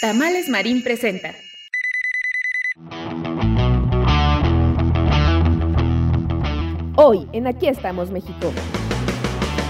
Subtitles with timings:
[0.00, 1.34] Tamales Marín presenta.
[6.96, 8.50] Hoy en Aquí estamos México.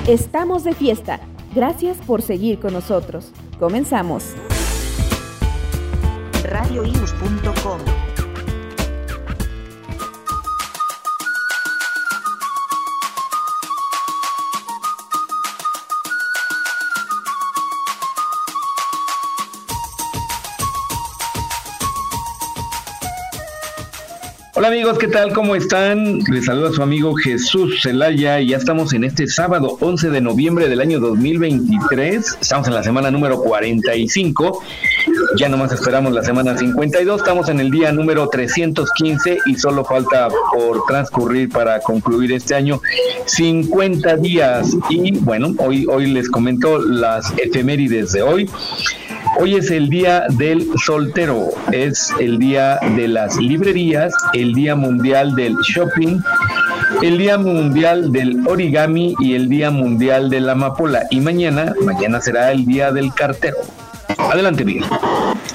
[0.07, 1.19] Estamos de fiesta.
[1.52, 3.33] Gracias por seguir con nosotros.
[3.59, 4.37] Comenzamos.
[6.45, 8.00] radioius.com
[24.71, 25.32] amigos, ¿qué tal?
[25.32, 26.21] ¿Cómo están?
[26.30, 30.68] Les saluda su amigo Jesús Zelaya y ya estamos en este sábado 11 de noviembre
[30.68, 32.38] del año 2023.
[32.40, 34.62] Estamos en la semana número 45.
[35.37, 37.21] Ya nomás esperamos la semana 52.
[37.21, 42.80] Estamos en el día número 315 y solo falta por transcurrir para concluir este año
[43.27, 44.77] 50 días.
[44.88, 48.49] Y bueno, hoy, hoy les comento las efemérides de hoy.
[49.39, 55.35] Hoy es el día del soltero, es el día de las librerías, el día mundial
[55.35, 56.21] del shopping,
[57.03, 61.03] el día mundial del origami y el día mundial de la amapola.
[61.11, 63.57] Y mañana, mañana será el día del cartero.
[64.19, 64.84] Adelante, Miguel.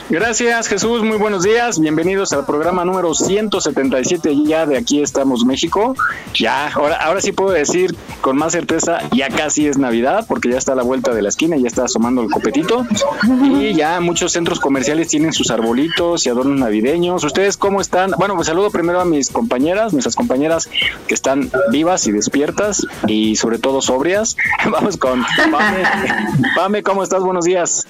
[0.07, 1.01] Gracias, Jesús.
[1.01, 1.79] Muy buenos días.
[1.79, 5.95] Bienvenidos al programa número 177 ya de Aquí estamos México.
[6.35, 10.59] Ya, ahora, ahora sí puedo decir con más certeza, ya casi es Navidad, porque ya
[10.59, 12.85] está a la vuelta de la esquina, ya está asomando el copetito.
[13.59, 17.23] Y ya muchos centros comerciales tienen sus arbolitos y adornos navideños.
[17.23, 18.11] ¿Ustedes cómo están?
[18.19, 20.69] Bueno, pues saludo primero a mis compañeras, nuestras compañeras
[21.07, 24.37] que están vivas y despiertas y sobre todo sobrias.
[24.71, 25.83] Vamos con Pame.
[26.55, 27.23] Pame, ¿cómo estás?
[27.23, 27.87] Buenos días.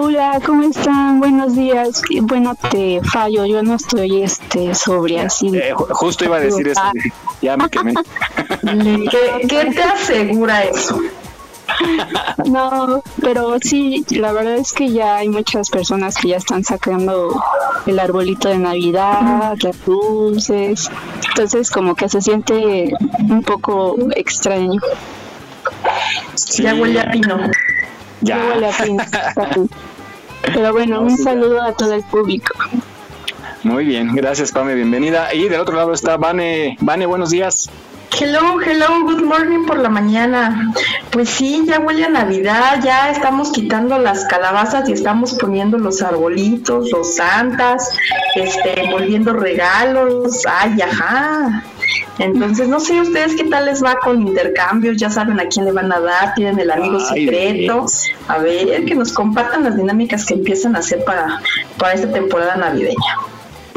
[0.00, 1.18] Hola, ¿cómo están?
[1.18, 2.02] Buenos días.
[2.22, 5.48] Bueno, te fallo, yo no estoy este sobria, así.
[5.48, 6.80] Eh, justo iba a decir eso,
[7.42, 7.94] ya me quemé.
[9.10, 11.00] ¿Qué, ¿Qué te asegura eso?
[12.46, 17.42] No, pero sí, la verdad es que ya hay muchas personas que ya están sacando
[17.86, 20.90] el arbolito de Navidad, las dulces,
[21.28, 22.92] entonces como que se siente
[23.28, 24.80] un poco extraño.
[26.36, 26.62] Sí.
[26.62, 27.36] Ya huele a pino.
[28.20, 28.38] Ya.
[28.38, 29.04] ya huele a pino.
[30.42, 32.54] Pero bueno, un saludo a todo el público.
[33.64, 35.34] Muy bien, gracias Pame, bienvenida.
[35.34, 36.76] Y del otro lado está Vane.
[36.80, 37.68] Vane, buenos días.
[38.10, 40.72] Hello, hello, good morning por la mañana.
[41.10, 46.02] Pues sí, ya huele a Navidad, ya estamos quitando las calabazas y estamos poniendo los
[46.02, 47.90] arbolitos, los santas,
[48.34, 50.42] este, volviendo regalos.
[50.46, 51.62] Ay, ajá.
[52.18, 55.72] Entonces, no sé ustedes qué tal les va con intercambios, ya saben a quién le
[55.72, 57.74] van a dar, tienen el amigo Ay, secreto.
[57.74, 58.06] Dios.
[58.26, 61.40] A ver, que nos compartan las dinámicas que empiezan a hacer para,
[61.78, 63.16] para esta temporada navideña.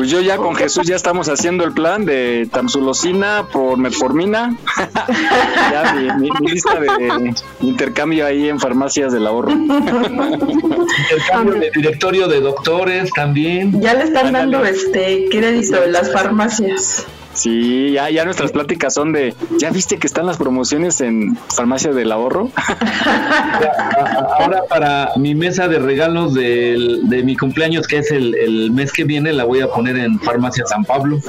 [0.02, 4.58] Pues yo ya con Jesús ya estamos haciendo el plan de tamsulosina por metformina.
[5.72, 9.52] ya mi, mi, mi, lista de intercambio ahí en farmacias del ahorro.
[9.52, 13.80] intercambio de directorio de doctores también.
[13.80, 14.58] Ya le están Ándale.
[14.58, 17.06] dando este crédito en las farmacias.
[17.34, 21.92] Sí, ya, ya nuestras pláticas son de, ¿ya viste que están las promociones en Farmacia
[21.92, 22.50] del Ahorro?
[24.40, 28.92] Ahora para mi mesa de regalos del, de mi cumpleaños, que es el, el, mes
[28.92, 31.20] que viene, la voy a poner en Farmacia San Pablo.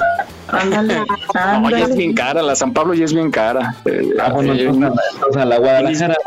[0.49, 0.95] Ándale,
[1.33, 3.75] no, ya es bien cara, la San Pablo ya es bien cara.
[4.19, 6.17] Ah, bueno, eh, entonces, entonces la Guadalajara.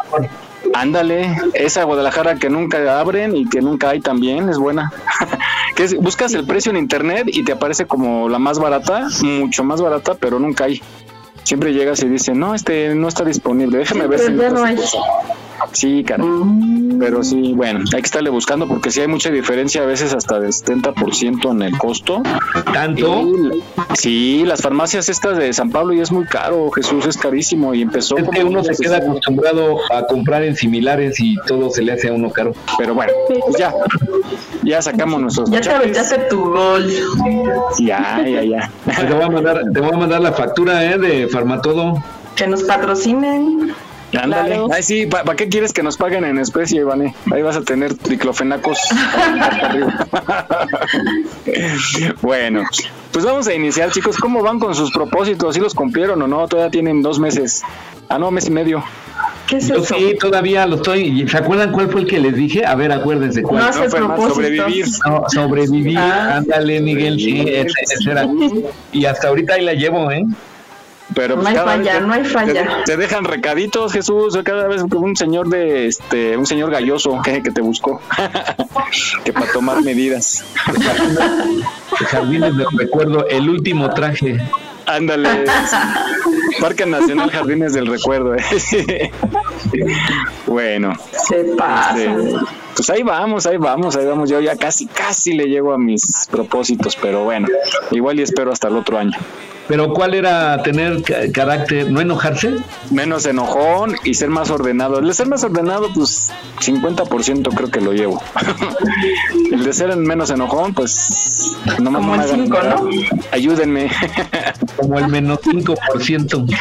[0.74, 4.92] Ándale, esa Guadalajara que nunca abren y que nunca hay también, es buena.
[5.76, 9.64] que es, buscas el precio en internet y te aparece como la más barata, mucho
[9.64, 10.82] más barata, pero nunca hay.
[11.44, 14.26] Siempre llegas y dices, no, este no está disponible, déjame ver si.
[15.72, 16.24] Sí, cara.
[16.24, 16.98] Mm.
[16.98, 20.40] Pero sí, bueno, hay que estarle buscando porque sí hay mucha diferencia, a veces hasta
[20.40, 22.22] de 70% en el costo.
[22.72, 23.22] ¿Tanto?
[23.22, 23.62] Y,
[23.94, 27.82] sí, las farmacias estas de San Pablo ya es muy caro, Jesús, es carísimo y
[27.82, 28.16] empezó...
[28.16, 32.08] Es que uno se queda acostumbrado a comprar en similares y todo se le hace
[32.08, 32.54] a uno caro.
[32.78, 33.72] Pero bueno, pues ya,
[34.62, 35.50] ya sacamos nuestros...
[35.50, 36.90] Ya te aventaste tu gol.
[37.78, 38.70] Ya, ya, ya.
[38.96, 42.02] Te voy a mandar, te voy a mandar la factura eh, de Farmatodo.
[42.34, 43.74] Que nos patrocinen.
[44.22, 44.48] Ándale.
[44.48, 44.68] Claro.
[44.72, 47.14] Ay, sí, ¿para pa qué quieres que nos paguen en especie, Ivane?
[47.32, 48.78] Ahí vas a tener triclofenacos.
[52.22, 52.64] bueno,
[53.12, 54.16] pues vamos a iniciar, chicos.
[54.16, 55.54] ¿Cómo van con sus propósitos?
[55.54, 56.46] ¿Sí los cumplieron o no?
[56.48, 57.62] Todavía tienen dos meses.
[58.08, 58.84] Ah, no, mes y medio.
[59.46, 59.94] ¿Qué es Yo eso?
[59.96, 61.26] sí, todavía lo estoy.
[61.28, 62.64] ¿Se acuerdan cuál fue el que les dije?
[62.66, 63.62] A ver, acuérdense cuál.
[63.62, 64.34] No hace fue más propósito.
[64.34, 64.86] sobrevivir.
[65.06, 66.36] No, sobrevivir, Ah.
[66.38, 68.26] ándale Miguel, sí, ese, ese era.
[68.92, 70.24] Y hasta ahorita ahí la llevo, ¿eh?
[71.14, 72.78] Pero No pues, hay vez falla, no hay falla.
[72.84, 77.20] Te, te dejan recaditos, Jesús, cada vez que un señor de este, un señor galloso
[77.22, 78.00] que, que te buscó,
[79.24, 80.44] que para tomar medidas.
[82.10, 84.38] Jardines del Recuerdo, el último traje.
[84.86, 85.44] Ándale.
[86.60, 88.34] Parque Nacional Jardines del Recuerdo.
[88.36, 89.10] ¿eh?
[90.46, 92.02] bueno, Se pasa.
[92.04, 92.34] eh,
[92.74, 94.30] pues ahí vamos, ahí vamos, ahí vamos.
[94.30, 97.48] Yo ya casi, casi le llego a mis propósitos, pero bueno,
[97.90, 99.16] igual y espero hasta el otro año.
[99.68, 102.54] Pero ¿cuál era tener ca- carácter, no enojarse?
[102.90, 104.98] Menos enojón y ser más ordenado.
[105.00, 106.30] El de ser más ordenado, pues
[106.60, 108.22] 50% creo que lo llevo.
[109.52, 112.82] el de ser menos enojón, pues no me Como me el hagan cinco, enojar.
[112.84, 112.90] ¿no?
[113.32, 113.90] Ayúdenme.
[114.76, 116.56] Como el menos 5%.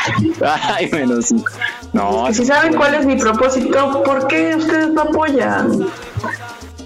[0.73, 1.51] Ay, menos cinco.
[1.93, 5.87] No, Y si saben cuál es mi propósito, ¿por qué ustedes no apoyan?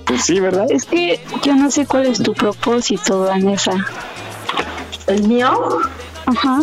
[0.06, 0.66] pues sí, ¿verdad?
[0.69, 3.71] Es que yo no sé cuál es tu propósito, Vanessa.
[5.06, 5.80] ¿El mío?
[6.29, 6.59] Ajá.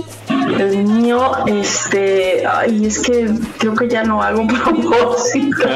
[0.58, 3.28] El mío, este, ay, es que
[3.58, 5.68] creo que ya no hago propósito.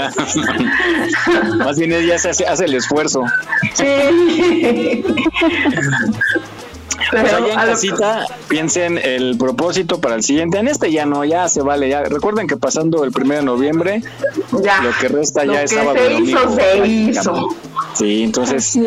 [1.59, 3.25] Más bien ella se hace, hace el esfuerzo.
[3.75, 5.05] Sí.
[7.11, 10.59] Pues Pero allá en casita piensen el propósito para el siguiente.
[10.59, 11.89] En este ya no, ya se vale.
[11.89, 14.03] Ya recuerden que pasando el primero de noviembre,
[14.63, 14.83] ya.
[14.83, 15.97] lo que resta Lo ya es que sábado.
[15.97, 17.49] se hizo, domingo, se hizo.
[17.95, 18.79] Sí, entonces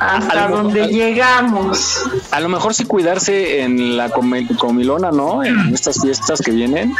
[0.00, 2.02] Hasta donde llegamos.
[2.30, 5.44] a lo mejor sí cuidarse en la comi- comilona, ¿no?
[5.44, 6.94] En estas fiestas que vienen,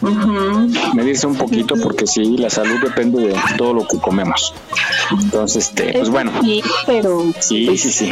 [0.00, 0.94] Ujú.
[0.94, 4.54] medirse un poquito porque sí, la salud depende de todo lo que comemos.
[5.10, 8.10] Entonces, este, pues bueno, sí, pero sí, sí, sí.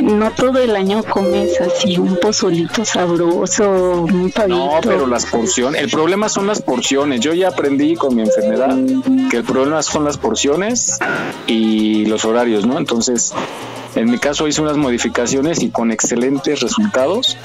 [0.00, 3.68] no todo el año comes así un pozolito sabroso,
[4.02, 4.56] un pavito.
[4.56, 7.20] No, pero las porciones, el problema son las porciones.
[7.20, 8.76] Yo ya aprendí con mi enfermedad
[9.30, 10.98] que el problema son las porciones
[11.46, 12.78] y los horarios, ¿no?
[12.78, 13.32] Entonces,
[13.94, 17.36] en mi caso hice unas modificaciones y con excelentes resultados.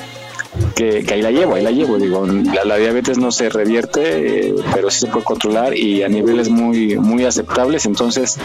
[0.76, 1.98] Que, que ahí la llevo, ahí la llevo.
[1.98, 6.10] Digo, la, la diabetes no se revierte, eh, pero sí se puede controlar y a
[6.10, 7.86] niveles muy, muy aceptables.
[7.86, 8.38] Entonces,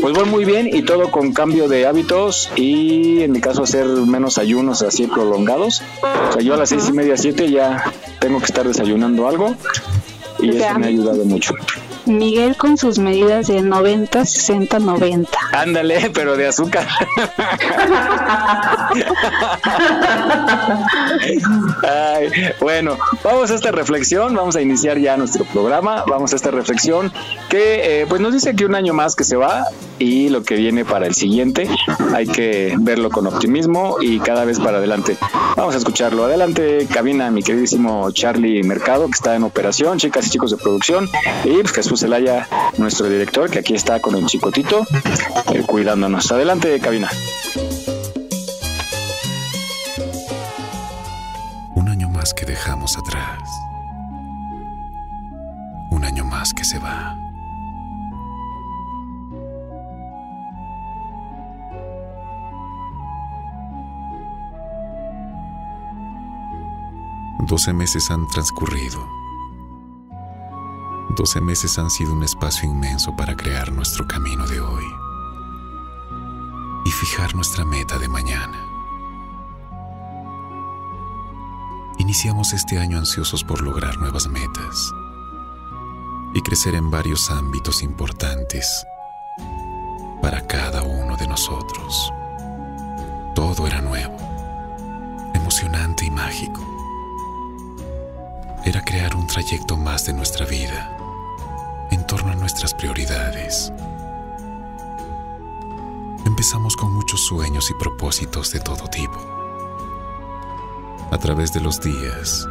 [0.00, 3.86] pues voy muy bien y todo con cambio de hábitos y en mi caso hacer
[3.86, 5.82] menos ayunos así prolongados.
[6.30, 7.84] O sea, yo a las seis y media, siete ya
[8.20, 9.54] tengo que estar desayunando algo
[10.40, 11.54] y eso me ha ayudado mucho.
[12.06, 15.38] Miguel con sus medidas de 90, 60, 90.
[15.52, 16.86] Ándale, pero de azúcar.
[22.60, 27.12] Bueno, vamos a esta reflexión, vamos a iniciar ya nuestro programa, vamos a esta reflexión
[27.48, 29.64] que eh, pues nos dice que un año más que se va
[29.98, 31.68] y lo que viene para el siguiente
[32.14, 35.16] hay que verlo con optimismo y cada vez para adelante.
[35.56, 36.24] Vamos a escucharlo.
[36.24, 41.08] Adelante, cabina, mi queridísimo Charlie Mercado, que está en operación, chicas y chicos de producción,
[41.44, 42.48] y pues, Jesús Zelaya,
[42.78, 44.86] nuestro director, que aquí está con el chicotito,
[45.52, 46.30] eh, cuidándonos.
[46.32, 47.10] Adelante, cabina.
[51.74, 53.40] Un año más que dejamos atrás.
[55.90, 57.18] Un año más que se va.
[67.46, 69.23] Doce meses han transcurrido.
[71.10, 74.84] Doce meses han sido un espacio inmenso para crear nuestro camino de hoy
[76.84, 78.58] y fijar nuestra meta de mañana.
[81.98, 84.92] Iniciamos este año ansiosos por lograr nuevas metas
[86.34, 88.84] y crecer en varios ámbitos importantes
[90.20, 92.12] para cada uno de nosotros.
[93.34, 94.16] Todo era nuevo,
[95.34, 96.73] emocionante y mágico.
[98.64, 100.96] Era crear un trayecto más de nuestra vida
[101.90, 103.70] en torno a nuestras prioridades.
[106.24, 109.18] Empezamos con muchos sueños y propósitos de todo tipo.
[111.10, 112.48] A través de los días,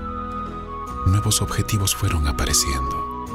[1.08, 3.26] nuevos objetivos fueron apareciendo.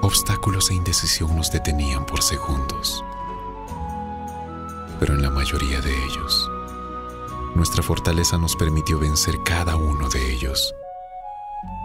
[0.00, 3.02] Obstáculos e indecisión nos detenían por segundos.
[5.00, 6.48] Pero en la mayoría de ellos,
[7.56, 10.74] nuestra fortaleza nos permitió vencer cada uno de ellos,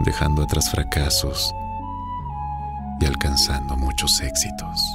[0.00, 1.54] dejando atrás fracasos
[3.00, 4.94] y alcanzando muchos éxitos.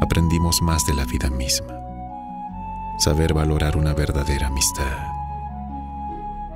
[0.00, 1.74] Aprendimos más de la vida misma,
[2.98, 4.98] saber valorar una verdadera amistad,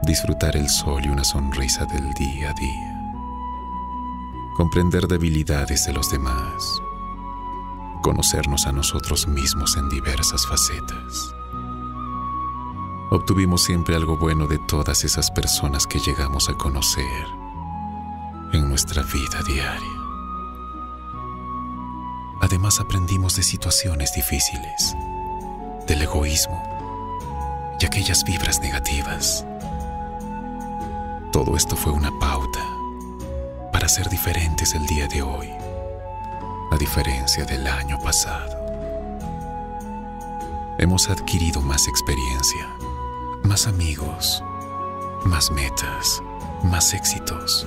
[0.03, 3.01] disfrutar el sol y una sonrisa del día a día,
[4.57, 6.81] comprender debilidades de los demás,
[8.03, 11.35] conocernos a nosotros mismos en diversas facetas.
[13.15, 17.29] Obtuvimos siempre algo bueno de todas esas personas que llegamos a conocer
[18.53, 20.01] en nuestra vida diaria.
[22.41, 24.97] Además aprendimos de situaciones difíciles,
[25.87, 26.61] del egoísmo
[27.79, 29.47] y aquellas vibras negativas.
[31.31, 32.67] Todo esto fue una pauta
[33.71, 35.51] para ser diferentes el día de hoy,
[36.73, 38.59] a diferencia del año pasado.
[40.79, 42.67] Hemos adquirido más experiencia,
[43.45, 44.43] más amigos,
[45.25, 46.23] más metas,
[46.63, 47.67] más éxitos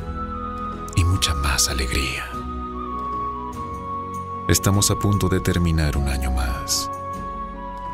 [0.95, 2.25] y mucha más alegría.
[4.49, 6.89] Estamos a punto de terminar un año más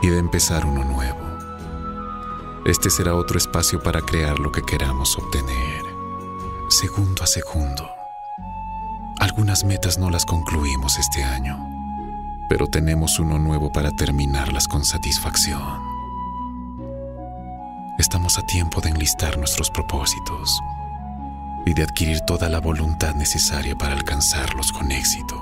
[0.02, 1.20] y de empezar uno nuevo.
[2.66, 5.84] Este será otro espacio para crear lo que queramos obtener,
[6.70, 7.90] segundo a segundo.
[9.20, 11.58] Algunas metas no las concluimos este año,
[12.48, 15.83] pero tenemos uno nuevo para terminarlas con satisfacción.
[18.00, 20.60] Estamos a tiempo de enlistar nuestros propósitos
[21.64, 25.40] y de adquirir toda la voluntad necesaria para alcanzarlos con éxito.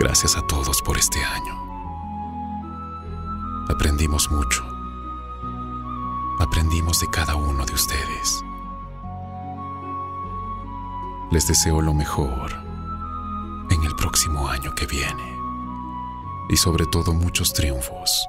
[0.00, 1.54] Gracias a todos por este año.
[3.68, 4.64] Aprendimos mucho.
[6.40, 8.42] Aprendimos de cada uno de ustedes.
[11.30, 12.52] Les deseo lo mejor
[13.70, 15.38] en el próximo año que viene
[16.48, 18.28] y sobre todo muchos triunfos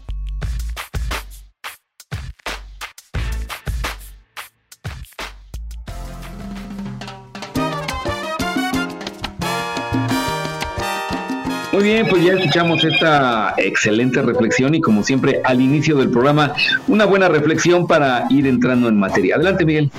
[11.81, 16.53] Bien, pues ya escuchamos esta excelente reflexión y como siempre al inicio del programa,
[16.87, 19.35] una buena reflexión para ir entrando en materia.
[19.35, 19.91] Adelante, Miguel.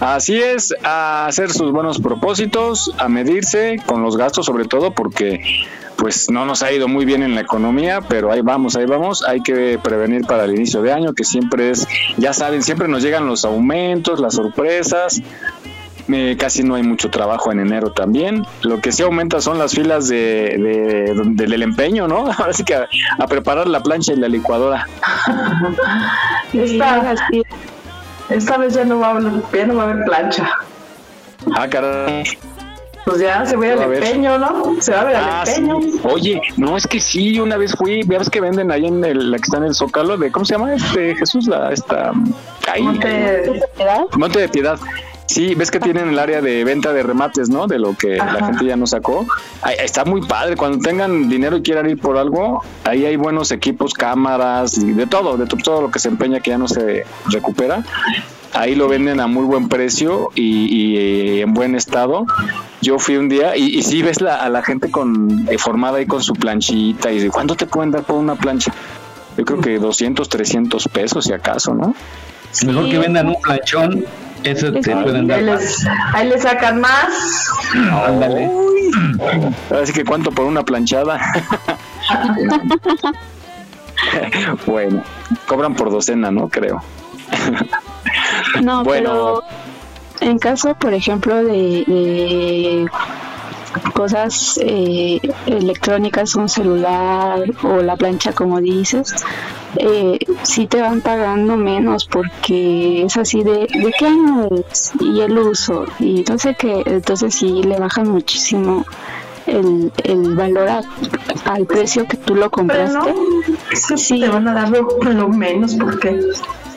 [0.00, 5.40] Así es, a hacer sus buenos propósitos, a medirse con los gastos sobre todo porque
[5.96, 9.24] pues no nos ha ido muy bien en la economía, pero ahí vamos, ahí vamos,
[9.26, 13.02] hay que prevenir para el inicio de año que siempre es, ya saben, siempre nos
[13.02, 15.22] llegan los aumentos, las sorpresas,
[16.08, 18.44] eh, casi no hay mucho trabajo en enero también.
[18.62, 22.30] Lo que sí aumenta son las filas de, del empeño, ¿no?
[22.38, 22.88] Ahora sí que a,
[23.28, 24.86] preparar la plancha y la licuadora.
[26.52, 27.14] esta,
[28.30, 30.50] esta vez ya no, va a haber, ya no va a haber plancha.
[31.54, 32.24] Ah, caray.
[33.04, 34.80] Pues ya se ve al empeño, ¿no?
[34.80, 35.78] Se va a ver al ah, empeño.
[36.04, 39.38] Oye, no, es que sí, una vez fui, ves que venden ahí en el, la
[39.38, 41.48] que está en el Zócalo, de, ¿cómo se llama este Jesús?
[41.48, 42.12] La, esta,
[42.70, 44.04] ahí, Monte de Piedad.
[44.16, 44.78] Monte de Piedad.
[45.32, 47.66] Sí, ves que tienen el área de venta de remates, ¿no?
[47.66, 49.26] De lo que la gente ya no sacó.
[49.82, 50.56] está muy padre.
[50.56, 55.06] Cuando tengan dinero y quieran ir por algo, ahí hay buenos equipos, cámaras, y de
[55.06, 57.82] todo, de todo lo que se empeña que ya no se recupera.
[58.52, 62.26] Ahí lo venden a muy buen precio y, en buen estado.
[62.82, 66.06] Yo fui un día y, y sí ves a la gente con eh, formada ahí
[66.06, 68.70] con su planchita y de cuánto te pueden dar por una plancha.
[69.38, 71.94] Yo creo que 200, 300 pesos si acaso, ¿no?
[72.66, 74.04] Mejor que vendan un planchón
[74.44, 75.58] eso te pueden dar.
[76.14, 77.48] Ahí le sacan más.
[78.06, 78.50] Ándale.
[79.82, 81.20] Así que cuánto por una planchada.
[84.66, 85.02] bueno,
[85.46, 86.48] cobran por docena, ¿no?
[86.48, 86.82] Creo.
[88.62, 89.10] no, bueno.
[89.10, 89.42] pero
[90.20, 92.88] en caso, por ejemplo, de
[93.94, 99.14] cosas eh, electrónicas, un celular o la plancha como dices,
[99.76, 104.92] eh, sí te van pagando menos porque es así de, ¿de qué año es?
[105.00, 105.86] Y el uso.
[105.98, 108.84] Y entonces que entonces sí le bajan muchísimo
[109.46, 110.68] el, el valor
[111.44, 113.14] al precio que tú lo compraste.
[113.74, 114.20] sí.
[114.20, 116.20] te van a dar lo, menos porque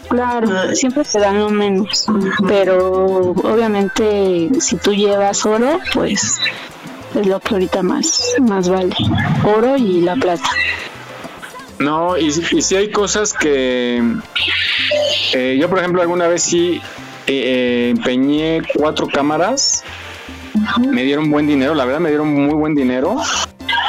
[0.07, 2.05] Claro, siempre te dan lo menos,
[2.47, 6.39] pero obviamente si tú llevas oro, pues
[7.19, 8.95] es lo que ahorita más, más vale,
[9.43, 10.49] oro y la plata.
[11.79, 14.01] No, y, si hay cosas que
[15.33, 16.81] eh, yo, por ejemplo, alguna vez sí
[17.27, 19.83] eh, eh, empeñé cuatro cámaras,
[20.79, 23.17] me dieron buen dinero, la verdad me dieron muy buen dinero,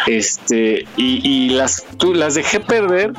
[0.07, 3.13] este, y, y las, tú, las dejé perder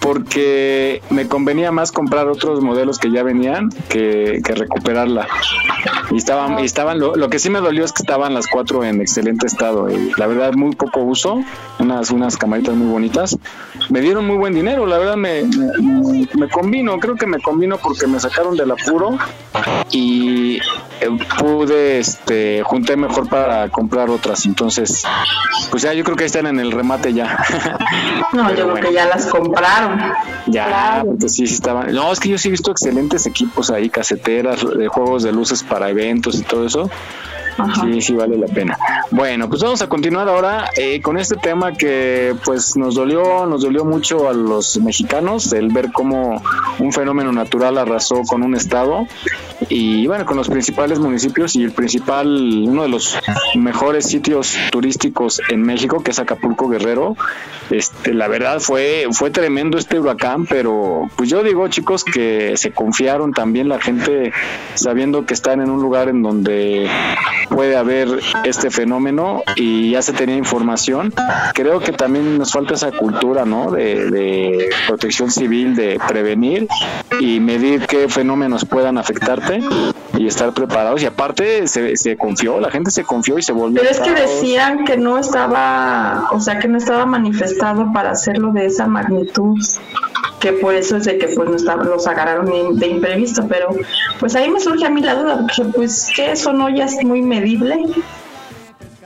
[0.00, 5.28] porque me convenía más comprar otros modelos que ya venían que, recuperarla.
[6.10, 9.00] Y estaban, y estaban lo, que sí me dolió es que estaban las cuatro en
[9.00, 9.90] excelente estado.
[9.90, 11.42] Y la verdad, muy poco uso,
[11.78, 13.38] unas, unas camaritas muy bonitas.
[13.90, 17.78] Me dieron muy buen dinero, la verdad me, me, me combino, creo que me combino
[17.78, 19.18] porque me sacaron del apuro
[19.90, 20.60] y
[21.00, 24.44] eh, pude, este, junté mejor para comprar otras.
[24.44, 25.02] Entonces,
[25.70, 27.38] pues ya yo creo que están en el remate ya.
[28.32, 29.89] No, yo creo que ya las compraron.
[30.46, 31.92] Ya, pues sí, sí estaban.
[31.92, 35.62] No, es que yo sí he visto excelentes equipos ahí, caseteras, de juegos de luces
[35.62, 36.90] para eventos y todo eso.
[37.80, 38.78] Sí, sí vale la pena.
[39.10, 43.62] Bueno, pues vamos a continuar ahora eh, con este tema que pues nos dolió, nos
[43.62, 46.42] dolió mucho a los mexicanos el ver cómo
[46.78, 49.06] un fenómeno natural arrasó con un estado
[49.68, 52.26] y bueno, con los principales municipios y el principal,
[52.66, 53.18] uno de los
[53.54, 57.16] mejores sitios turísticos en México, que es Acapulco Guerrero.
[57.70, 62.72] Este, la verdad fue, fue tremendo este huracán, pero pues yo digo chicos que se
[62.72, 64.32] confiaron también la gente
[64.74, 66.88] sabiendo que están en un lugar en donde
[67.50, 68.08] puede haber
[68.44, 71.12] este fenómeno y ya se tenía información.
[71.54, 73.70] Creo que también nos falta esa cultura, ¿no?
[73.70, 76.68] De, de protección civil, de prevenir
[77.20, 79.60] y medir qué fenómenos puedan afectarte
[80.16, 81.02] y estar preparados.
[81.02, 83.80] Y aparte se, se confió, la gente se confió y se volvió.
[83.80, 88.52] Pero es que decían que no estaba, o sea, que no estaba manifestado para hacerlo
[88.52, 89.58] de esa magnitud
[90.40, 93.68] que por eso es de que pues no estaba, los agarraron de imprevisto, pero
[94.18, 97.02] pues ahí me surge a mí la duda, porque pues que eso no ya es
[97.04, 97.84] muy medible.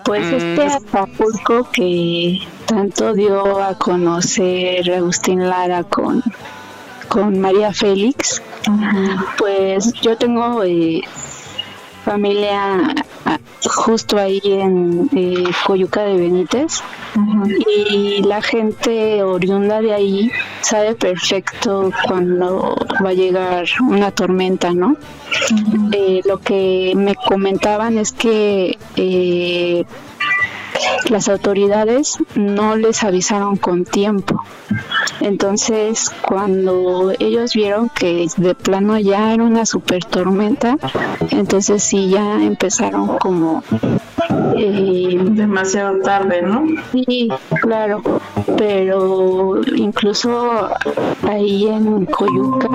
[0.04, 0.70] Pues este mm.
[0.70, 6.22] Acapulco que tanto dio a conocer Agustín Lara con
[7.08, 8.42] con María Félix,
[9.38, 11.00] pues yo tengo eh,
[12.04, 12.94] familia
[13.24, 16.82] ah, justo ahí en eh, Coyuca de Benítez
[17.66, 20.30] y la gente oriunda de ahí
[20.60, 24.96] sabe perfecto cuando va a llegar una tormenta, ¿no?
[25.92, 28.76] Eh, lo que me comentaban es que
[31.08, 34.42] las autoridades no les avisaron con tiempo.
[35.24, 40.76] Entonces, cuando ellos vieron que de plano ya era una super tormenta,
[41.30, 43.62] entonces sí ya empezaron como
[44.54, 46.64] demasiado tarde, ¿no?
[46.92, 47.28] Sí,
[47.62, 48.02] claro,
[48.56, 50.70] pero incluso
[51.28, 52.68] ahí en Coyuca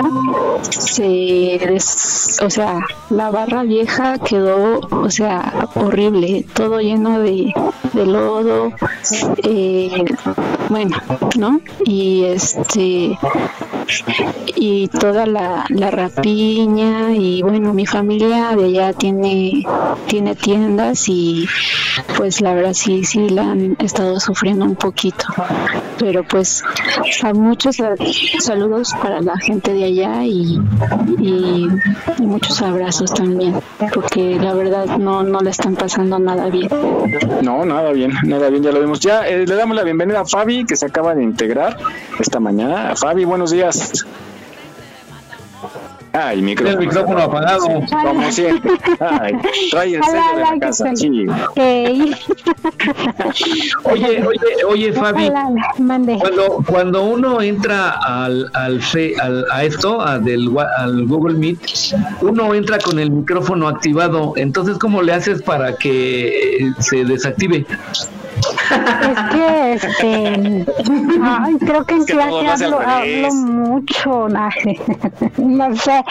[0.70, 1.58] se,
[2.42, 7.52] o sea, la barra vieja quedó, o sea, horrible, todo lleno de,
[7.92, 8.72] de lodo,
[9.44, 10.04] eh,
[10.68, 10.96] bueno,
[11.38, 11.60] ¿no?
[11.84, 13.18] Y este
[14.56, 19.64] y toda la, la rapiña y bueno mi familia de allá tiene
[20.06, 21.48] tiene tiendas y
[22.16, 25.24] pues la verdad sí sí la han estado sufriendo un poquito.
[25.98, 26.62] Pero pues
[27.22, 27.76] a muchos
[28.38, 30.58] saludos para la gente de allá y,
[31.18, 31.68] y,
[32.18, 33.54] muchos abrazos también
[33.92, 36.68] porque la verdad no no le están pasando nada bien.
[37.42, 40.24] No nada bien nada bien ya lo vemos ya eh, le damos la bienvenida a
[40.24, 41.76] Fabi que se acaba de integrar
[42.18, 42.94] esta mañana.
[42.96, 43.79] Fabi buenos días
[46.12, 47.66] Ay, el micrófono apagado.
[47.88, 48.72] Como siempre.
[48.98, 49.32] Ay,
[49.70, 50.90] trae el sello de la casa.
[50.96, 51.24] Sí.
[53.84, 55.30] oye, oye, oye, Fabi.
[56.18, 58.80] Cuando, cuando uno entra al, al,
[59.20, 61.60] al a esto, a del, al Google Meet,
[62.22, 64.32] uno entra con el micrófono activado.
[64.36, 67.64] Entonces, ¿cómo le haces para que se desactive?
[68.40, 70.66] Es que, este,
[71.22, 74.28] ay, creo que en clase hablo, hablo mucho,
[75.38, 76.04] no sé,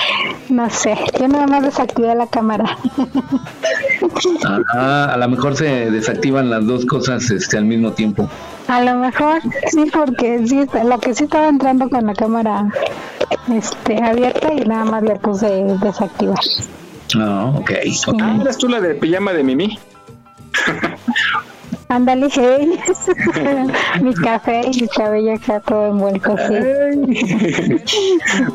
[0.50, 2.78] no sé, yo nada más desactivé la cámara.
[4.74, 8.30] Ah, a lo mejor se desactivan las dos cosas este, al mismo tiempo.
[8.68, 12.68] A lo mejor, sí, porque sí, lo que sí estaba entrando con la cámara
[13.52, 15.48] este, abierta y nada más le puse
[15.82, 16.39] desactivar.
[17.18, 17.62] Ah, ok.
[17.62, 17.94] okay.
[18.22, 19.80] Ah, ¿eres tú la de pijama de Mimi?
[21.88, 22.79] Ándale, hey.
[24.01, 27.84] mi café y mi cabello está todo envuelto, sí.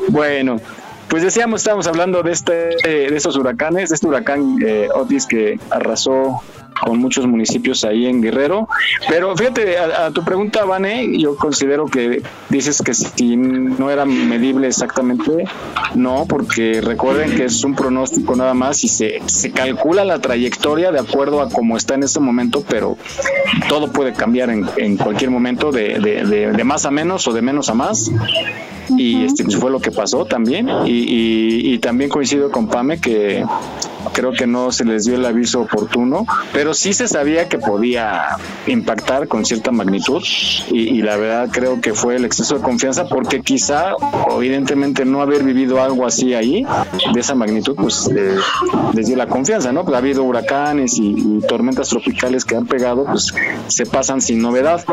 [0.09, 0.59] bueno,
[1.07, 5.59] pues decíamos, estábamos hablando de este, de estos huracanes, de este huracán eh, Otis que
[5.69, 6.41] arrasó
[6.81, 8.67] con muchos municipios ahí en Guerrero.
[9.07, 14.67] Pero fíjate, a, tu pregunta, Vane, yo considero que dices que si no era medible
[14.67, 15.45] exactamente,
[15.95, 20.91] no, porque recuerden que es un pronóstico nada más y se, se calcula la trayectoria
[20.91, 22.97] de acuerdo a cómo está en este momento, pero
[23.69, 27.41] todo puede cambiar en, en cualquier momento de, de, de, más a menos o de
[27.41, 28.11] menos a más.
[28.97, 30.69] Y este fue lo que pasó también.
[30.85, 33.43] Y, y, y, también coincido con Pame que
[34.13, 38.37] creo que no se les dio el aviso oportuno, pero sí se sabía que podía
[38.67, 40.23] impactar con cierta magnitud
[40.71, 43.91] y, la verdad creo que fue el exceso de confianza porque quizá,
[44.31, 46.65] evidentemente, no haber vivido algo así ahí,
[47.13, 48.09] de esa magnitud, pues
[48.93, 49.83] les dio la confianza, ¿no?
[49.83, 53.33] Pues ha habido huracanes y, y tormentas tropicales que han pegado, pues
[53.67, 54.83] se pasan sin novedad,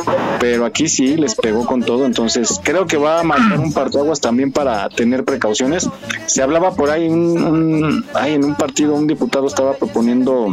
[0.41, 4.21] pero aquí sí les pegó con todo, entonces creo que va a marcar un parteaguas
[4.21, 5.89] también para tener precauciones.
[6.27, 10.51] Se hablaba por ahí, un, en un partido un diputado estaba proponiendo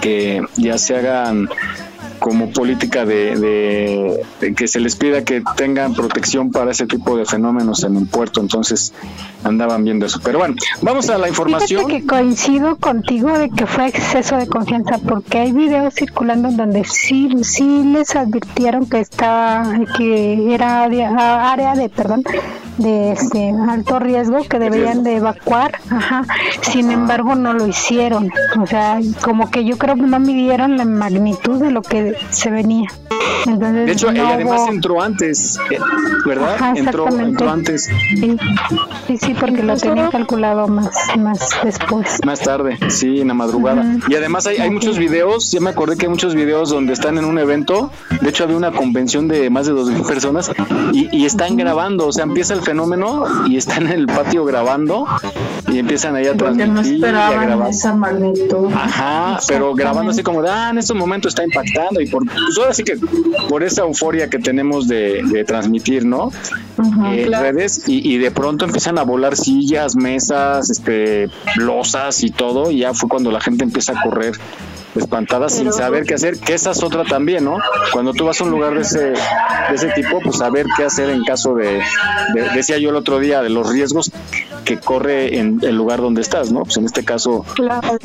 [0.00, 1.48] que ya se hagan
[2.18, 4.24] como política de,
[4.56, 8.40] que se les pida que tengan protección para ese tipo de fenómenos en el puerto.
[8.40, 8.94] Entonces
[9.42, 10.20] andaban viendo eso.
[10.24, 11.86] Pero bueno, vamos a la información.
[11.86, 16.84] que coincido contigo de que fue exceso de confianza porque hay videos circulando en donde
[16.84, 22.24] sí, sí les advirtieron que estaba, que era área de, perdón,
[22.78, 26.24] de este alto riesgo que deberían de evacuar, ajá.
[26.62, 28.30] Sin embargo, no lo hicieron.
[28.60, 32.50] O sea, como que yo creo que no midieron la magnitud de lo que se
[32.50, 32.88] venía.
[33.46, 35.78] de hecho, ella además entró antes, eh,
[36.26, 36.76] ¿verdad?
[36.76, 37.06] entró,
[37.50, 37.90] antes.
[39.06, 42.18] Sí, sí, porque lo tenía calculado más, más después.
[42.24, 43.84] Más tarde, sí, en la madrugada.
[44.08, 47.18] Y además hay, hay muchos videos, ya me acordé que hay muchos videos donde están
[47.18, 50.50] en un evento, de hecho había una convención de más de dos mil personas
[50.92, 55.06] y, y están grabando, o sea, empieza el fenómeno y están en el patio grabando
[55.68, 57.70] y empiezan ahí a transmitir no y a grabar.
[57.70, 58.70] esa magnitud.
[58.74, 62.58] Ajá, pero grabando así como de, ah, en este momento está impactando y por, pues
[62.58, 62.98] ahora sí que
[63.48, 66.30] por esa euforia que tenemos de, de transmitir, ¿no?
[67.12, 72.70] Eh, redes y, y, de pronto empiezan a volar sillas, mesas, este, losas y todo
[72.70, 74.34] y ya fue cuando la gente empieza a correr
[74.94, 77.58] espantada sin saber qué hacer, que esa es otra también, ¿no?
[77.92, 81.10] Cuando tú vas a un lugar de ese, de ese tipo, pues saber qué hacer
[81.10, 81.80] en caso de,
[82.54, 84.10] decía yo el otro día, de los riesgos
[84.64, 86.62] que corre en el lugar donde estás, ¿no?
[86.62, 87.44] Pues en este caso,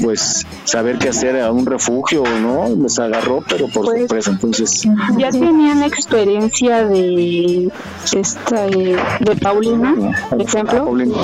[0.02, 2.68] pues saber qué hacer a un refugio, ¿no?
[2.82, 4.88] Les agarró, pero por pues, sorpresa, entonces.
[5.18, 7.72] Ya tenían experiencia de
[8.12, 9.96] esta de Paulina,
[10.30, 10.86] por ejemplo.
[10.86, 11.16] Paulina.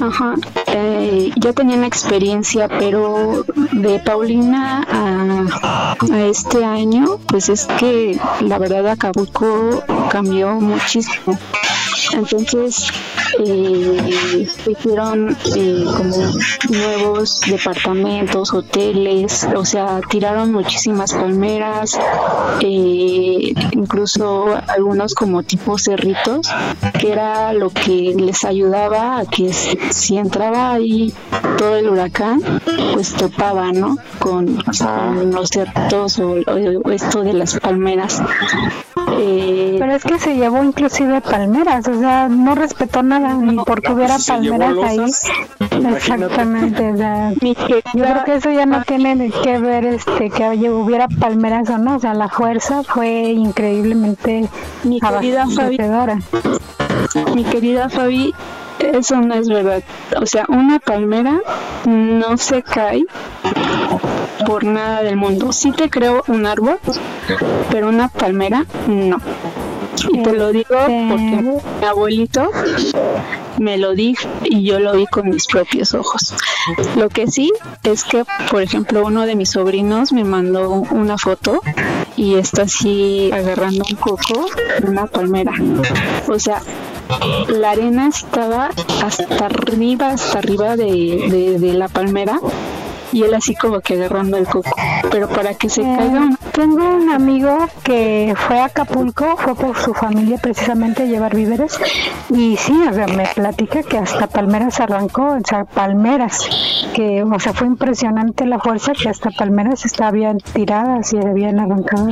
[0.00, 0.34] Ajá,
[0.66, 0.91] eh,
[1.36, 8.88] yo tenía una experiencia, pero de Paulina a, este año, pues es que la verdad
[8.88, 11.38] Acapulco cambió muchísimo.
[12.12, 12.88] Entonces,
[13.38, 16.16] eh, hicieron eh, como
[16.68, 21.98] nuevos departamentos, hoteles, o sea, tiraron muchísimas palmeras,
[22.60, 26.48] eh, incluso algunos como tipo cerritos,
[26.98, 31.12] que era lo que les ayudaba a que si entraba ahí
[31.56, 32.40] todo el huracán,
[32.92, 33.96] pues topaba, ¿no?
[34.18, 34.62] Con,
[35.32, 36.36] los cerritos o,
[36.90, 38.20] esto de las palmeras.
[39.18, 43.92] Eh, Pero es que se llevó inclusive palmeras, o sea, no respetó nada, ni porque
[43.92, 45.00] hubiera palmeras ahí.
[45.94, 51.08] Exactamente, o sea, yo creo que eso ya no tiene que ver este que hubiera
[51.08, 54.48] palmeras o no, o sea, la fuerza fue increíblemente
[54.84, 55.78] mi querida Fabi,
[57.34, 58.34] mi querida Fabi,
[58.78, 59.82] eso no es verdad.
[60.20, 61.40] O sea, una palmera
[61.86, 63.04] no se cae
[64.44, 65.52] por nada del mundo.
[65.52, 66.78] Sí te creo un árbol,
[67.70, 69.18] pero una palmera no.
[70.10, 72.50] Y te lo digo porque mi abuelito
[73.58, 76.34] me lo dijo y yo lo vi con mis propios ojos.
[76.96, 81.60] Lo que sí es que, por ejemplo, uno de mis sobrinos me mandó una foto
[82.16, 84.46] y está así agarrando un coco
[84.78, 85.52] en una palmera.
[86.28, 86.62] O sea,
[87.48, 88.70] la arena estaba
[89.02, 92.40] hasta arriba, hasta arriba de, de la palmera
[93.12, 94.70] y él así como que agarrando el coco,
[95.10, 96.30] pero para que se caiga.
[96.52, 101.78] Tengo un amigo que fue a Acapulco, fue por su familia precisamente a llevar víveres
[102.30, 106.48] y sí, o sea, me platica que hasta palmeras arrancó, o sea, palmeras,
[106.94, 112.08] que, o sea, fue impresionante la fuerza que hasta palmeras estaban tiradas y habían arrancado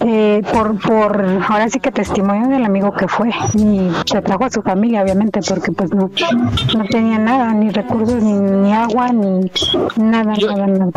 [0.00, 4.50] eh, por, por, ahora sí que testimonio del amigo que fue y se trajo a
[4.50, 6.10] su familia obviamente porque pues no,
[6.76, 9.50] no tenía nada, ni recursos, ni, agua, ni
[9.96, 10.90] nada, yo, nada,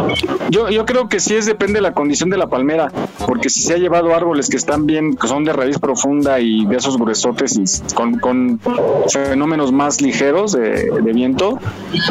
[0.50, 2.92] Yo, yo creo que sí es depende de la condición de la palmera,
[3.28, 6.66] porque si se ha llevado árboles que están bien, que son de raíz profunda y
[6.66, 8.60] de esos gruesotes y con, con
[9.08, 11.60] fenómenos más ligeros de, viento,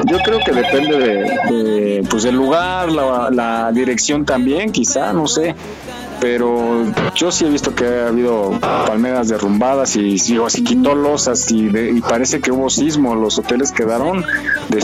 [0.06, 5.54] yo creo que depende de, pues del lugar, la, la dirección también, quizá, no sé
[6.20, 11.50] pero yo sí he visto que ha habido palmeras derrumbadas y, y así quitó losas
[11.50, 14.24] y, y, parece que hubo sismo, los hoteles quedaron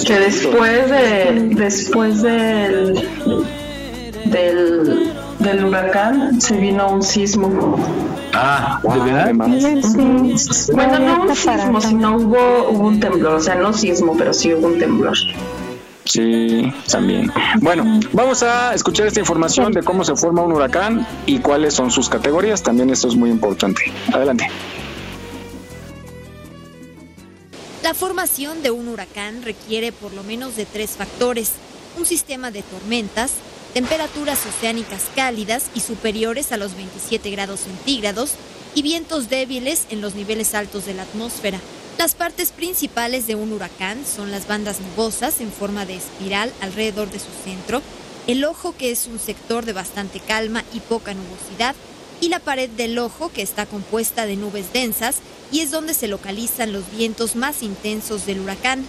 [0.07, 2.95] Que después de después del
[4.25, 7.77] del, del huracán se vino un sismo.
[8.33, 9.33] Ah, ¿de verdad?
[10.73, 14.53] Bueno, no un sismo, sino hubo, hubo un temblor, o sea, no sismo, pero sí
[14.55, 15.17] hubo un temblor.
[16.05, 17.33] Sí, también.
[17.61, 21.91] Bueno, vamos a escuchar esta información de cómo se forma un huracán y cuáles son
[21.91, 22.63] sus categorías.
[22.63, 23.83] También esto es muy importante.
[24.13, 24.49] Adelante.
[27.83, 31.53] La formación de un huracán requiere por lo menos de tres factores.
[31.99, 33.33] Un sistema de tormentas,
[33.73, 38.33] temperaturas oceánicas cálidas y superiores a los 27 grados centígrados
[38.75, 41.61] y vientos débiles en los niveles altos de la atmósfera.
[41.99, 47.09] Las partes principales de un huracán son las bandas nubosas en forma de espiral alrededor
[47.09, 47.83] de su centro,
[48.27, 51.77] el ojo que es un sector de bastante calma y poca nubosidad,
[52.21, 55.19] y la pared del ojo que está compuesta de nubes densas
[55.53, 58.85] y es donde se localizan los vientos más intensos del huracán.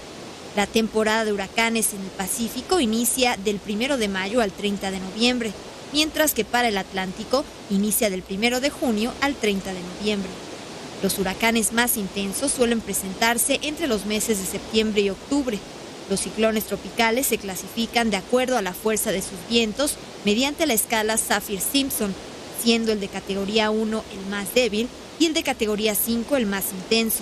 [0.56, 5.00] La temporada de huracanes en el Pacífico inicia del 1 de mayo al 30 de
[5.00, 5.52] noviembre,
[5.94, 10.45] mientras que para el Atlántico inicia del 1 de junio al 30 de noviembre.
[11.06, 15.60] Los huracanes más intensos suelen presentarse entre los meses de septiembre y octubre.
[16.10, 20.74] Los ciclones tropicales se clasifican de acuerdo a la fuerza de sus vientos mediante la
[20.74, 22.12] escala Saffir-Simpson,
[22.60, 24.88] siendo el de categoría 1 el más débil
[25.20, 27.22] y el de categoría 5 el más intenso.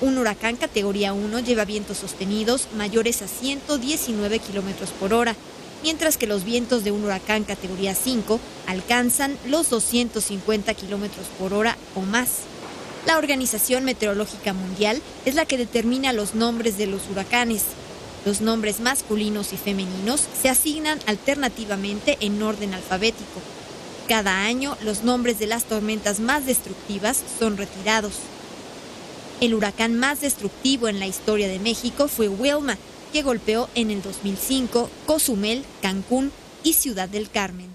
[0.00, 5.34] Un huracán categoría 1 lleva vientos sostenidos mayores a 119 kilómetros por hora,
[5.82, 11.76] mientras que los vientos de un huracán categoría 5 alcanzan los 250 kilómetros por hora
[11.96, 12.49] o más.
[13.06, 17.62] La Organización Meteorológica Mundial es la que determina los nombres de los huracanes.
[18.26, 23.40] Los nombres masculinos y femeninos se asignan alternativamente en orden alfabético.
[24.06, 28.14] Cada año los nombres de las tormentas más destructivas son retirados.
[29.40, 32.76] El huracán más destructivo en la historia de México fue Wilma,
[33.12, 36.30] que golpeó en el 2005 Cozumel, Cancún
[36.62, 37.74] y Ciudad del Carmen.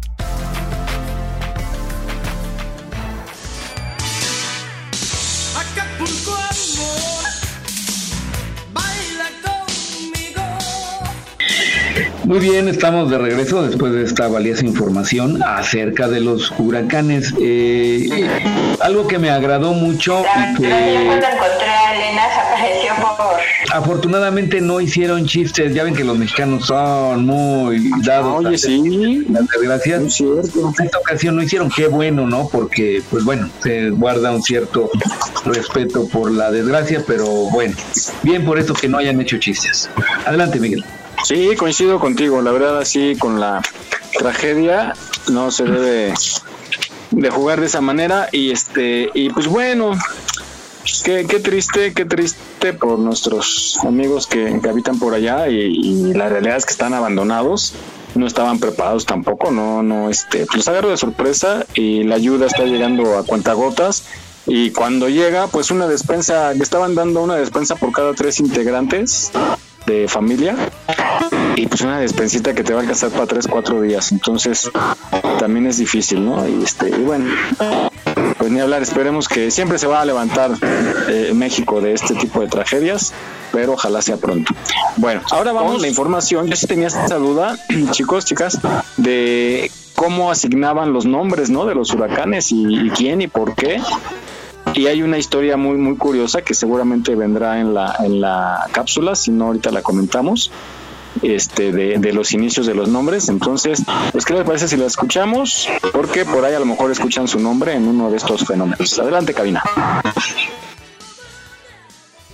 [12.23, 17.33] Muy bien, estamos de regreso después de esta valiosa información acerca de los huracanes.
[17.41, 18.07] Eh,
[18.79, 21.09] algo que me agradó mucho y que
[23.71, 25.73] afortunadamente no hicieron chistes.
[25.73, 28.45] Ya ven que los mexicanos son muy dados.
[28.45, 29.25] Oye, sí.
[29.29, 30.21] Las desgracias.
[30.21, 31.69] En esta ocasión no hicieron.
[31.69, 32.47] Qué bueno, ¿no?
[32.49, 34.91] Porque, pues bueno, se guarda un cierto
[35.45, 37.75] respeto por la desgracia, pero bueno,
[38.21, 39.89] bien por esto que no hayan hecho chistes.
[40.25, 40.85] Adelante, Miguel.
[41.23, 42.41] Sí, coincido contigo.
[42.41, 43.61] La verdad, así con la
[44.17, 44.93] tragedia
[45.31, 46.13] no se debe
[47.11, 48.29] de jugar de esa manera.
[48.31, 49.91] Y este y pues bueno,
[51.03, 56.57] qué, qué triste, qué triste por nuestros amigos que, habitan por allá y, la realidad
[56.57, 57.73] es que están abandonados.
[58.13, 62.65] No estaban preparados tampoco, no, no, este, pues agarro de sorpresa y la ayuda está
[62.65, 64.03] llegando a cuentagotas.
[64.47, 69.31] Y cuando llega, pues una despensa, le estaban dando una despensa por cada tres integrantes
[69.85, 70.55] de familia
[71.55, 74.11] y pues una despensita que te va a alcanzar para 3, 4 días.
[74.11, 74.69] Entonces
[75.39, 76.47] también es difícil, ¿no?
[76.47, 77.25] Y, este, y bueno,
[78.37, 80.51] pues ni hablar, esperemos que siempre se va a levantar
[81.09, 83.13] eh, México de este tipo de tragedias,
[83.51, 84.53] pero ojalá sea pronto.
[84.97, 86.47] Bueno, ahora vamos a la información.
[86.47, 87.57] Yo sí tenía esta duda,
[87.91, 88.59] chicos, chicas,
[88.97, 91.65] de cómo asignaban los nombres, ¿no?
[91.65, 93.79] De los huracanes y quién y por qué.
[94.73, 99.15] Y hay una historia muy, muy curiosa que seguramente vendrá en la, en la cápsula,
[99.15, 100.51] si no ahorita la comentamos,
[101.21, 103.29] este, de, de los inicios de los nombres.
[103.29, 105.67] Entonces, pues, ¿qué les parece si la escuchamos?
[105.91, 108.97] Porque por ahí a lo mejor escuchan su nombre en uno de estos fenómenos.
[108.97, 109.61] Adelante, cabina.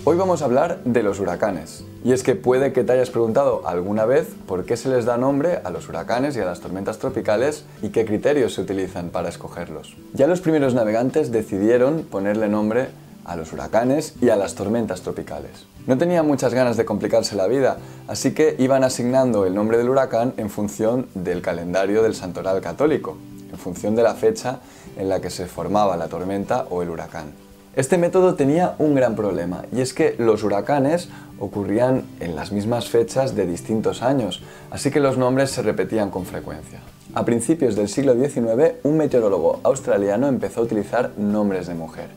[0.10, 1.84] Hoy vamos a hablar de los huracanes.
[2.06, 5.18] Y es que puede que te hayas preguntado alguna vez por qué se les da
[5.18, 9.28] nombre a los huracanes y a las tormentas tropicales y qué criterios se utilizan para
[9.28, 9.98] escogerlos.
[10.14, 12.88] Ya los primeros navegantes decidieron ponerle nombre
[13.26, 15.68] a los huracanes y a las tormentas tropicales.
[15.88, 17.76] No tenían muchas ganas de complicarse la vida,
[18.08, 23.18] así que iban asignando el nombre del huracán en función del calendario del santoral católico,
[23.52, 24.62] en función de la fecha
[24.96, 27.47] en la que se formaba la tormenta o el huracán.
[27.78, 32.90] Este método tenía un gran problema y es que los huracanes ocurrían en las mismas
[32.90, 36.80] fechas de distintos años, así que los nombres se repetían con frecuencia.
[37.14, 42.10] A principios del siglo XIX, un meteorólogo australiano empezó a utilizar nombres de mujer.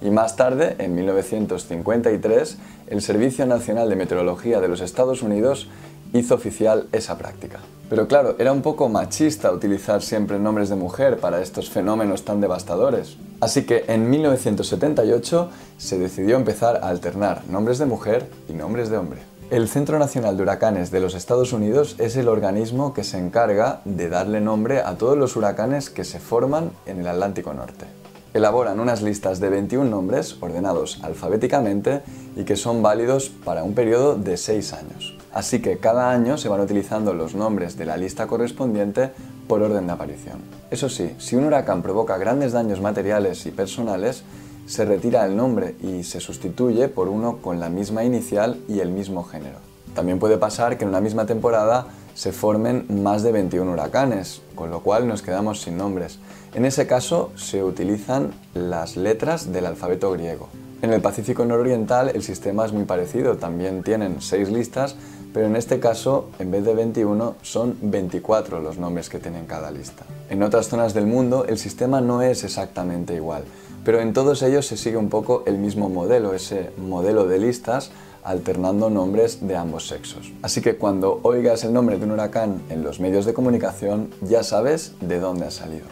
[0.00, 5.68] Y más tarde, en 1953, el Servicio Nacional de Meteorología de los Estados Unidos
[6.12, 7.60] hizo oficial esa práctica.
[7.88, 12.40] Pero claro, era un poco machista utilizar siempre nombres de mujer para estos fenómenos tan
[12.40, 13.16] devastadores.
[13.40, 18.98] Así que en 1978 se decidió empezar a alternar nombres de mujer y nombres de
[18.98, 19.20] hombre.
[19.50, 23.80] El Centro Nacional de Huracanes de los Estados Unidos es el organismo que se encarga
[23.86, 27.86] de darle nombre a todos los huracanes que se forman en el Atlántico Norte.
[28.34, 32.02] Elaboran unas listas de 21 nombres ordenados alfabéticamente
[32.36, 35.17] y que son válidos para un periodo de 6 años.
[35.32, 39.10] Así que cada año se van utilizando los nombres de la lista correspondiente
[39.46, 40.38] por orden de aparición.
[40.70, 44.22] Eso sí, si un huracán provoca grandes daños materiales y personales,
[44.66, 48.90] se retira el nombre y se sustituye por uno con la misma inicial y el
[48.90, 49.58] mismo género.
[49.94, 54.70] También puede pasar que en una misma temporada se formen más de 21 huracanes, con
[54.70, 56.18] lo cual nos quedamos sin nombres.
[56.54, 60.48] En ese caso se utilizan las letras del alfabeto griego.
[60.82, 64.96] En el Pacífico nororiental el sistema es muy parecido, también tienen 6 listas,
[65.32, 69.70] pero en este caso, en vez de 21, son 24 los nombres que tienen cada
[69.70, 70.04] lista.
[70.30, 73.44] En otras zonas del mundo el sistema no es exactamente igual
[73.88, 77.90] pero en todos ellos se sigue un poco el mismo modelo, ese modelo de listas
[78.22, 80.30] alternando nombres de ambos sexos.
[80.42, 84.42] Así que cuando oigas el nombre de un huracán en los medios de comunicación, ya
[84.42, 85.86] sabes de dónde ha salido.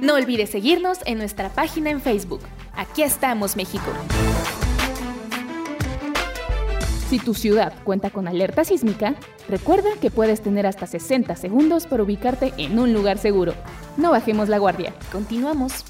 [0.00, 2.40] No olvides seguirnos en nuestra página en Facebook.
[2.74, 3.92] Aquí estamos, México.
[7.14, 9.14] Si tu ciudad cuenta con alerta sísmica,
[9.48, 13.54] recuerda que puedes tener hasta 60 segundos para ubicarte en un lugar seguro.
[13.96, 14.92] No bajemos la guardia.
[15.12, 15.84] Continuamos.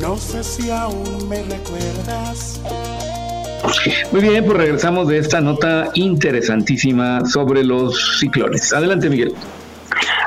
[0.00, 2.60] No sé si aún me recuerdas.
[4.12, 8.72] Muy bien, pues regresamos de esta nota interesantísima sobre los ciclones.
[8.72, 9.34] Adelante, Miguel.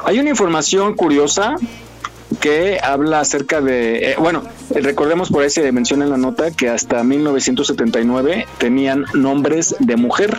[0.06, 1.56] Hay una información curiosa
[2.40, 6.70] que habla acerca de, eh, bueno, recordemos por ahí se menciona en la nota que
[6.70, 10.38] hasta 1979 tenían nombres de mujer.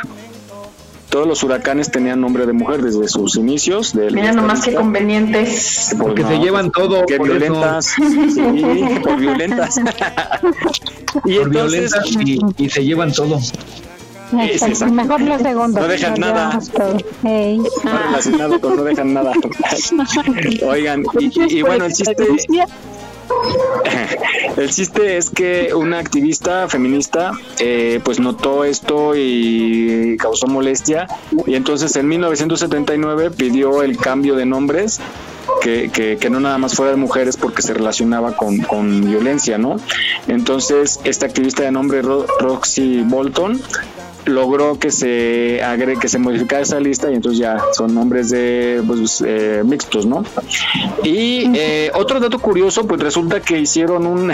[1.10, 3.94] Todos los huracanes tenían nombre de mujer desde sus inicios.
[3.94, 5.94] Mira nomás que convenientes.
[5.98, 7.04] Porque se llevan todo.
[7.04, 7.94] por violentas.
[8.00, 9.76] Sí, por violentas.
[11.24, 12.04] y por violentas
[12.56, 13.40] y, se llevan todo.
[14.92, 15.80] Mejor lo segundo.
[15.80, 16.60] No dejan nada.
[17.24, 19.32] No relacionado con no dejan nada.
[20.64, 22.26] Oigan, y, y bueno, el chiste.
[24.56, 31.06] El chiste es que una activista feminista eh, pues notó esto y causó molestia
[31.46, 35.00] y entonces en 1979 pidió el cambio de nombres
[35.60, 39.76] que, que, no nada más fuera de mujeres porque se relacionaba con, con violencia, ¿no?
[40.26, 43.60] Entonces, esta activista de nombre Roxy Bolton
[44.26, 48.82] logró que se agregue, que se modificara esa lista y entonces ya son nombres de
[48.86, 50.24] pues, eh, mixtos, ¿no?
[51.02, 54.32] Y eh, otro dato curioso, pues resulta que hicieron un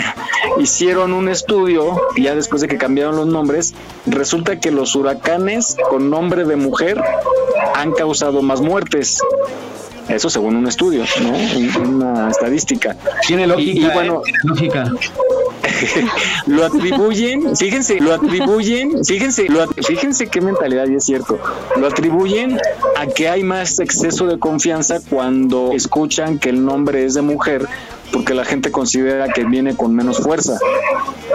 [0.59, 3.73] hicieron un estudio ya después de que cambiaron los nombres,
[4.05, 7.01] resulta que los huracanes con nombre de mujer
[7.75, 9.19] han causado más muertes.
[10.09, 11.81] Eso según un estudio, ¿no?
[11.81, 12.95] Una estadística.
[13.27, 13.87] Tiene lógica.
[13.87, 14.31] Y, bueno, ¿eh?
[14.43, 14.91] lógica.
[16.47, 21.39] lo atribuyen, fíjense, lo atribuyen, fíjense, lo, fíjense qué mentalidad y es cierto.
[21.77, 22.59] Lo atribuyen
[22.97, 27.67] a que hay más exceso de confianza cuando escuchan que el nombre es de mujer
[28.11, 30.57] porque la gente considera que viene con menos fuerza.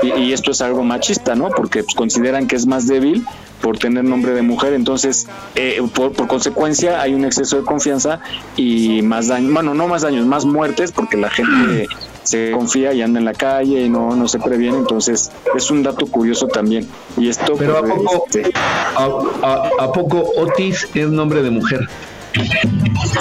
[0.02, 1.48] Y, esto es algo machista, ¿no?
[1.50, 3.24] Porque pues, consideran que es más débil
[3.61, 8.18] por tener nombre de mujer, entonces eh, por, consecuencia hay un exceso de confianza
[8.57, 11.87] y más daño, bueno, no más daños, más muertes porque la gente
[12.22, 15.82] se confía y anda en la calle y no, no se previene, entonces es un
[15.82, 16.88] dato curioso también.
[17.16, 17.54] Y esto...
[17.58, 18.52] Pero ¿a pues, poco, este,
[18.96, 21.88] a poco Otis es nombre de mujer?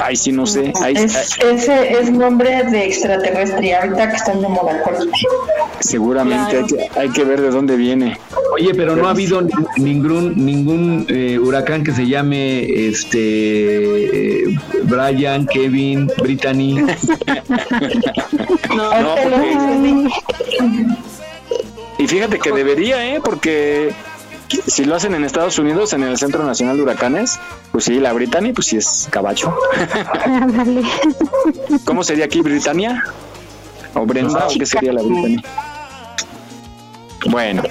[0.03, 0.71] Ay, sí, no sé.
[0.87, 4.81] ese es nombre de extraterrestre, ahorita que están de moda.
[5.79, 8.17] Seguramente hay, que, ver de dónde viene.
[8.53, 9.41] Oye, pero no ha habido
[9.77, 16.73] ningún ningún eh, huracán que se llame este eh, Brian, Kevin, Brittany.
[18.75, 19.15] no, no
[21.97, 23.21] y fíjate que debería, ¿eh?
[23.23, 23.93] Porque
[24.65, 27.39] si lo hacen en Estados Unidos, en el Centro Nacional de Huracanes,
[27.71, 29.53] pues sí, la Britannia, pues sí es caballo.
[31.85, 33.03] ¿Cómo sería aquí Britannia?
[33.93, 34.47] ¿O Brenda?
[34.47, 35.43] ¿O qué sería la Britannia?
[37.29, 37.63] Bueno,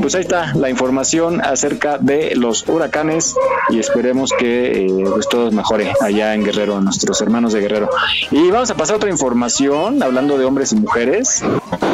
[0.00, 3.34] pues ahí está la información acerca de los huracanes
[3.70, 7.90] y esperemos que eh, pues todo mejore allá en Guerrero, nuestros hermanos de Guerrero.
[8.30, 11.42] Y vamos a pasar a otra información, hablando de hombres y mujeres.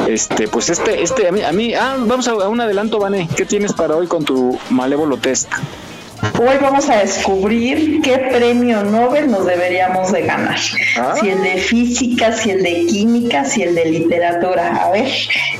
[0.06, 3.28] Este, pues este, este, a mí, a mí ah, vamos a, un adelanto, Vane.
[3.36, 5.50] ¿Qué tienes para hoy con tu malévolo test?
[6.36, 10.58] Hoy vamos a descubrir qué premio Nobel nos deberíamos de ganar.
[10.96, 11.14] Ah.
[11.18, 14.84] Si el de física, si el de química, si el de literatura.
[14.84, 15.10] A ver,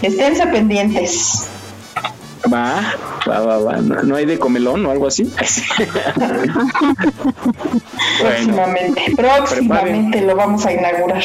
[0.03, 1.49] esténse pendientes.
[2.53, 2.95] Va,
[3.29, 3.77] va, va, va.
[3.79, 5.25] No, hay de comelón o algo así.
[8.21, 11.25] próximamente, próximamente lo vamos a inaugurar.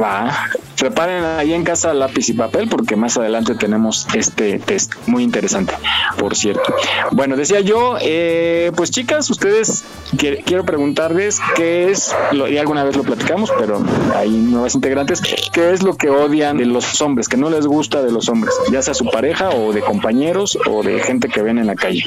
[0.00, 0.48] Va,
[0.86, 5.74] preparen ahí en casa lápiz y papel porque más adelante tenemos este test muy interesante,
[6.16, 6.62] por cierto.
[7.10, 9.84] Bueno, decía yo, eh, pues chicas, ustedes
[10.16, 13.84] quiero preguntarles qué es, y alguna vez lo platicamos, pero
[14.14, 15.20] hay nuevas integrantes,
[15.52, 18.54] qué es lo que odian de los hombres, que no les gusta de los hombres,
[18.70, 22.04] ya sea su pareja o de compañeros o de gente que ven en la calle.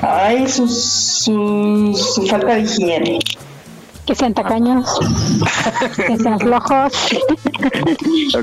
[0.00, 0.66] Ay, su,
[1.94, 3.18] su falta de higiene
[4.06, 4.98] que sean tacaños,
[5.96, 6.92] que sean flojos,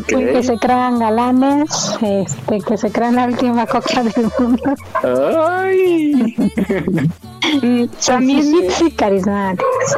[0.07, 4.76] que se crean galanes, este, que se crean la última coca del mundo.
[5.03, 6.36] Ay.
[8.05, 9.97] También sí, carismáticos.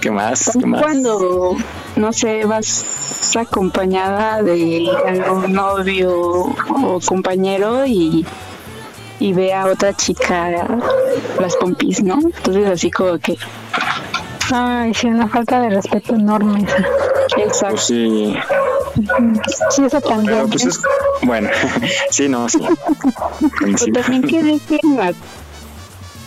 [0.00, 0.56] ¿Qué más?
[0.58, 0.82] ¿Qué más?
[0.82, 1.56] Cuando,
[1.96, 8.24] no sé, vas acompañada de algún novio o compañero y
[9.20, 10.50] y ve a otra chica
[11.38, 12.18] las pompis, ¿no?
[12.20, 13.36] Entonces así como que...
[14.52, 16.66] Ay, sí, una falta de respeto enorme.
[17.36, 17.76] Exacto.
[17.76, 18.36] Pues sí.
[19.70, 20.50] Sí, eso también.
[20.50, 20.80] Pues
[21.22, 21.48] bueno,
[22.10, 22.58] sí, no, sí.
[23.60, 25.12] Pero también que dejen la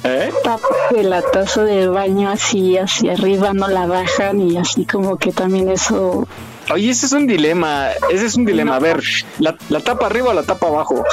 [0.05, 0.31] ¿Eh?
[0.43, 5.17] tapa de la taza del baño así hacia arriba, no la bajan y así como
[5.17, 6.27] que también eso
[6.71, 8.77] Oye, ese es un dilema, ese es un dilema.
[8.77, 9.01] A ver,
[9.39, 11.03] ¿la, tapa arriba o la tapa abajo?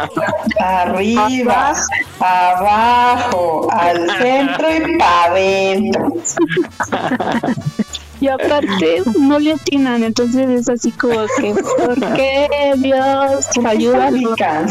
[0.58, 1.74] Arriba,
[2.18, 6.12] abajo, al centro y para adentro.
[8.20, 14.10] Y aparte no le atinan, entonces es así como que, ¿por qué Dios ayuda?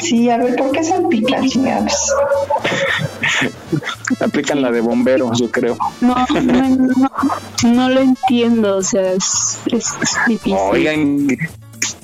[0.01, 2.13] Sí, a ver, ¿por qué salpican, chingados?
[4.19, 5.77] Aplican la de bomberos, yo creo.
[6.01, 7.11] No, no,
[7.63, 9.87] no, lo entiendo, o sea, es, es
[10.27, 10.57] difícil.
[10.71, 11.27] Oigan,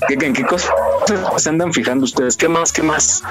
[0.10, 0.72] ¿en qué cosas
[1.38, 2.38] se andan fijando ustedes?
[2.38, 3.24] ¿Qué más, qué más?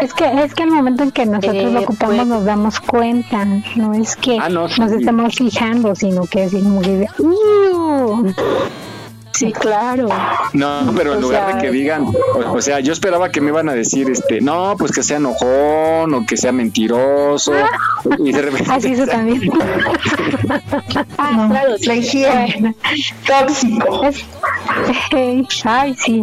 [0.00, 2.80] Es que es que al momento en que nosotros lo eh, ocupamos pues, nos damos
[2.80, 3.44] cuenta,
[3.76, 7.06] no es que ah, nos estamos fijando, sino que es como que
[9.32, 10.08] Sí, claro.
[10.52, 13.72] No, pero en lugar de que digan, o, sea, yo esperaba que me iban a
[13.72, 17.52] decir, este, no, pues que sea enojón o que sea mentiroso.
[18.18, 18.70] y de repente.
[18.70, 19.40] Así eso también.
[21.18, 22.74] ah, claro, la higiene.
[23.26, 24.02] Tóxico.
[25.64, 26.22] Ay, sí.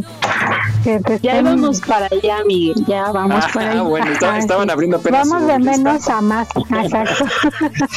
[1.21, 2.85] Ya vamos para allá, Miguel.
[2.87, 3.81] Ya vamos para allá.
[3.81, 5.29] Bueno, estaban abriendo apenas.
[5.29, 6.47] Vamos de menos a más.
[6.55, 7.25] Exacto.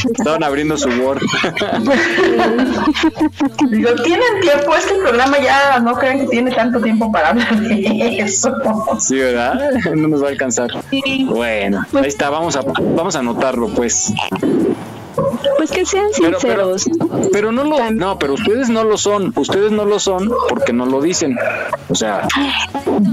[0.12, 1.20] Estaban abriendo su Word.
[3.70, 8.18] Digo, tienen tiempo este programa ya no creen que tiene tanto tiempo para hablar de
[8.18, 8.52] eso.
[8.98, 9.70] Sí, ¿verdad?
[9.94, 10.70] No nos va a alcanzar.
[11.26, 14.12] Bueno, ahí está, vamos a, vamos a anotarlo, pues.
[15.56, 16.86] Pues que sean sinceros.
[17.32, 20.86] Pero, no lo, no, pero ustedes no lo son, ustedes no lo son porque no
[20.86, 21.36] lo dicen.
[21.88, 22.26] O sea,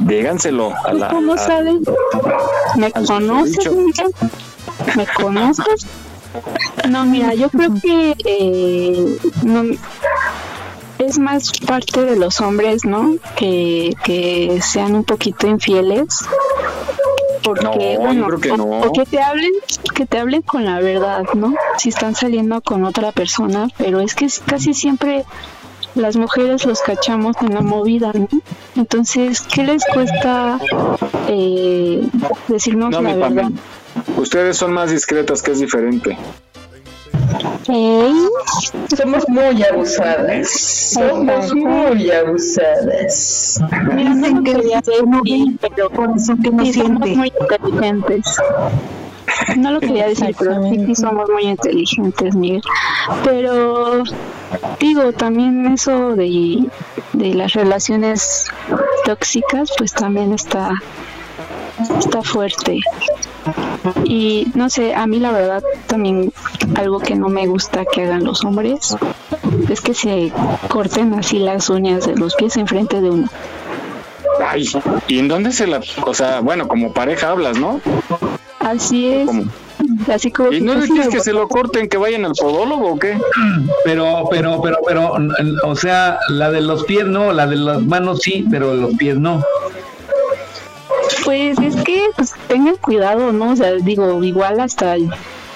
[0.05, 1.08] díganselo a la.
[1.10, 1.82] ¿Cómo saben?
[2.76, 3.70] ¿Me conoces?
[4.95, 5.88] ¿Me conoces?
[6.89, 9.64] No, mira, yo creo que eh, no,
[10.99, 13.16] es más parte de los hombres, ¿no?
[13.36, 16.26] Que, que sean un poquito infieles.
[17.44, 18.28] Porque, bueno,
[18.94, 19.52] que te hablen,
[19.96, 21.56] que te hablen con la verdad, ¿no?
[21.78, 25.26] Si están saliendo con otra persona, pero es que casi siempre
[25.96, 28.28] las mujeres los cachamos en la movida, ¿no?
[28.76, 30.60] Entonces, ¿qué les cuesta
[31.28, 32.08] eh,
[32.48, 33.52] decirnos la verdad?
[34.16, 36.18] Ustedes son más discretas, que es diferente.
[38.95, 40.49] Somos muy abusadas.
[40.93, 43.59] Somos muy abusadas.
[43.95, 44.82] Dicen que
[45.23, 47.15] bien, pero por eso que no siente.
[47.15, 48.25] muy inteligentes.
[49.57, 52.61] No lo quería decir, pero sí somos muy inteligentes, Miguel.
[53.23, 54.03] Pero
[54.80, 56.65] digo, también eso de,
[57.13, 58.47] de las relaciones
[59.05, 60.71] tóxicas, pues también está
[61.99, 62.80] está fuerte.
[64.04, 66.32] Y no sé, a mí la verdad también
[66.76, 68.95] algo que no me gusta que hagan los hombres
[69.70, 70.32] es que se
[70.68, 73.30] corten así las uñas de los pies enfrente de uno.
[74.45, 74.68] Ay,
[75.08, 77.82] ¿y en dónde se la, o sea, bueno, como pareja hablas, ¿no?
[78.60, 79.30] Así es.
[80.12, 83.00] Así como ¿Y no le quieres que se lo corten, que vayan al podólogo o
[83.00, 83.18] qué?
[83.84, 85.14] Pero, pero, pero, pero,
[85.64, 89.18] o sea, la de los pies no, la de las manos sí, pero los pies
[89.18, 89.43] no.
[91.24, 93.51] Pues es que pues tengan cuidado, ¿no?
[93.51, 94.95] O sea, digo, igual hasta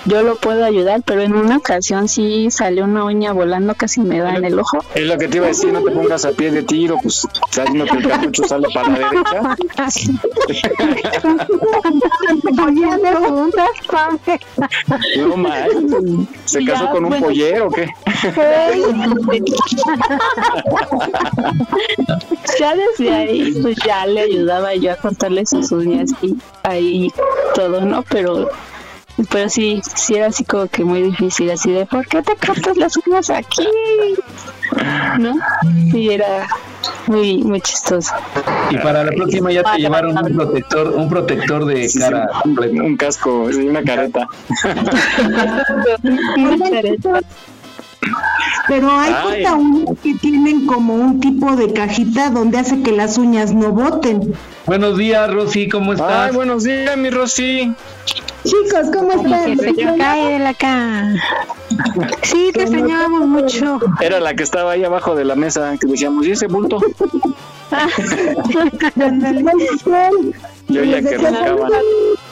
[0.05, 4.17] yo lo puedo ayudar, pero en una ocasión sí salió una uña volando, casi me
[4.19, 4.79] da en el ojo.
[4.95, 7.27] Es lo que te iba a decir, no te pongas a pie de tiro, pues
[7.73, 9.55] no que el cartucho sale para la derecha.
[15.17, 15.69] no mal,
[16.45, 17.87] ¿se casó con un pollero o qué?
[22.59, 27.11] ya desde ahí, pues ya le ayudaba yo a contarle sus uñas y ahí
[27.55, 28.03] todo, ¿no?
[28.03, 28.49] Pero
[29.29, 32.77] pero sí, sí era así como que muy difícil, así de, ¿por qué te cortas
[32.77, 33.67] las uñas aquí?
[35.19, 35.35] ¿No?
[35.93, 36.47] Y era
[37.07, 38.13] muy, muy chistoso.
[38.69, 43.49] Y para la próxima ya te llevaron un protector, un protector de cara, un, casco,
[43.53, 44.27] una careta.
[46.37, 47.21] una careta.
[48.67, 49.57] Pero hay cuenta
[50.01, 54.33] que tienen como un tipo de cajita donde hace que las uñas no boten.
[54.65, 56.29] Buenos días, Rosy, ¿cómo estás?
[56.29, 57.75] Ay, buenos días, mi Rosy.
[58.43, 59.57] Chicos, ¿cómo están?
[59.57, 61.15] Que se cae de la cama.
[62.23, 63.79] Sí, te extrañábamos mucho.
[64.01, 66.79] Era la que estaba ahí abajo de la mesa que decíamos, ¿y ese bulto?
[70.67, 71.71] Yo ya que roncaban.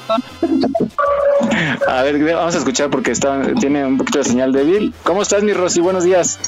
[1.87, 4.93] A ver, vamos a escuchar porque está, tiene un poquito de señal débil.
[5.03, 5.81] ¿Cómo estás, mi Rosy?
[5.81, 6.39] Buenos días.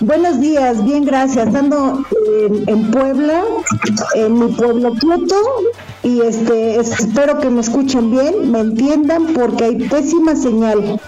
[0.00, 1.54] Buenos días, bien, gracias.
[1.54, 2.04] Ando
[2.66, 3.42] en, Puebla,
[4.14, 5.36] en mi pueblo Quieto,
[6.04, 11.00] y este espero que me escuchen bien, me entiendan, porque hay pésima señal.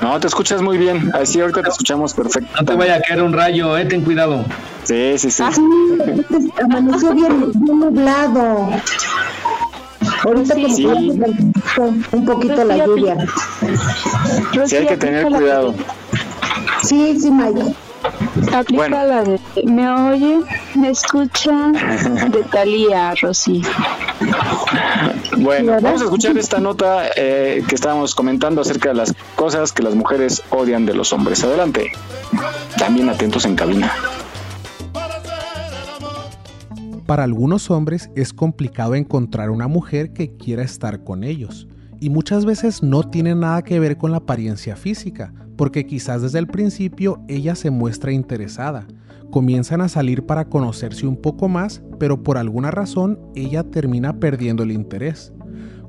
[0.00, 1.10] No, te escuchas muy bien.
[1.14, 2.50] Así ahorita te escuchamos perfecto.
[2.58, 4.44] No te vaya a caer un rayo, eh, ten cuidado.
[4.84, 5.42] Sí, sí, sí.
[5.42, 5.52] Ah,
[6.62, 8.70] amaneció bien, bien nublado.
[10.24, 10.86] Ahorita sí.
[10.86, 13.16] un poquito la lluvia.
[14.66, 15.74] Sí, hay que tener cuidado.
[16.82, 17.74] Sí, sí, Mike.
[18.52, 20.40] Aplica la de me oye,
[20.74, 21.72] me escucha
[22.30, 23.62] de Talía, Rosy.
[25.38, 29.82] Bueno, vamos a escuchar esta nota eh, que estábamos comentando acerca de las cosas que
[29.82, 31.42] las mujeres odian de los hombres.
[31.44, 31.92] Adelante.
[32.78, 33.92] También atentos en cabina.
[37.06, 41.68] Para algunos hombres es complicado encontrar una mujer que quiera estar con ellos
[42.00, 46.38] y muchas veces no tiene nada que ver con la apariencia física, porque quizás desde
[46.38, 48.86] el principio ella se muestra interesada.
[49.30, 54.62] Comienzan a salir para conocerse un poco más, pero por alguna razón ella termina perdiendo
[54.62, 55.32] el interés.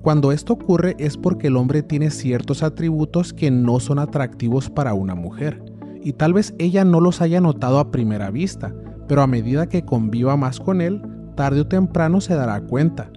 [0.02, 4.94] Cuando esto ocurre es porque el hombre tiene ciertos atributos que no son atractivos para
[4.94, 5.64] una mujer,
[6.04, 8.76] y tal vez ella no los haya notado a primera vista,
[9.08, 11.02] pero a medida que conviva más con él,
[11.36, 13.10] tarde o temprano se dará cuenta.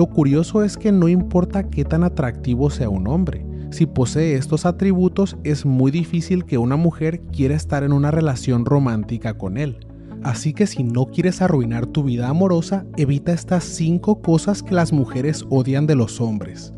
[0.00, 4.64] Lo curioso es que no importa qué tan atractivo sea un hombre, si posee estos
[4.64, 9.86] atributos es muy difícil que una mujer quiera estar en una relación romántica con él.
[10.22, 14.90] Así que si no quieres arruinar tu vida amorosa, evita estas 5 cosas que las
[14.90, 16.72] mujeres odian de los hombres.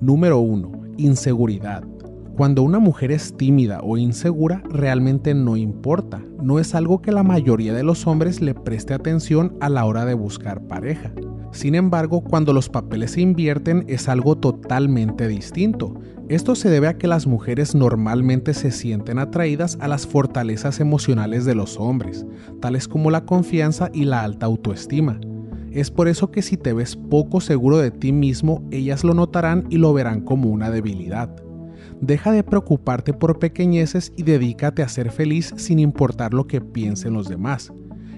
[0.00, 0.72] Número 1.
[0.96, 1.84] Inseguridad.
[2.38, 6.22] Cuando una mujer es tímida o insegura, realmente no importa.
[6.40, 10.04] No es algo que la mayoría de los hombres le preste atención a la hora
[10.04, 11.10] de buscar pareja.
[11.50, 16.00] Sin embargo, cuando los papeles se invierten es algo totalmente distinto.
[16.28, 21.44] Esto se debe a que las mujeres normalmente se sienten atraídas a las fortalezas emocionales
[21.44, 22.24] de los hombres,
[22.60, 25.18] tales como la confianza y la alta autoestima.
[25.72, 29.66] Es por eso que si te ves poco seguro de ti mismo, ellas lo notarán
[29.70, 31.34] y lo verán como una debilidad.
[32.00, 37.12] Deja de preocuparte por pequeñeces y dedícate a ser feliz sin importar lo que piensen
[37.12, 37.72] los demás.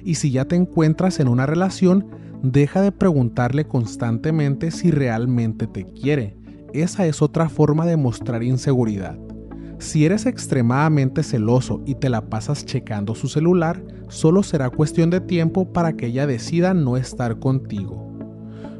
[0.05, 2.07] Y si ya te encuentras en una relación,
[2.43, 6.41] deja de preguntarle constantemente si realmente te quiere
[6.73, 9.19] esa es otra forma de mostrar inseguridad.
[9.79, 15.21] Si eres extremadamente celoso y te la pasas checando su celular, solo será cuestión de
[15.21, 18.07] tiempo para que ella decida no estar contigo.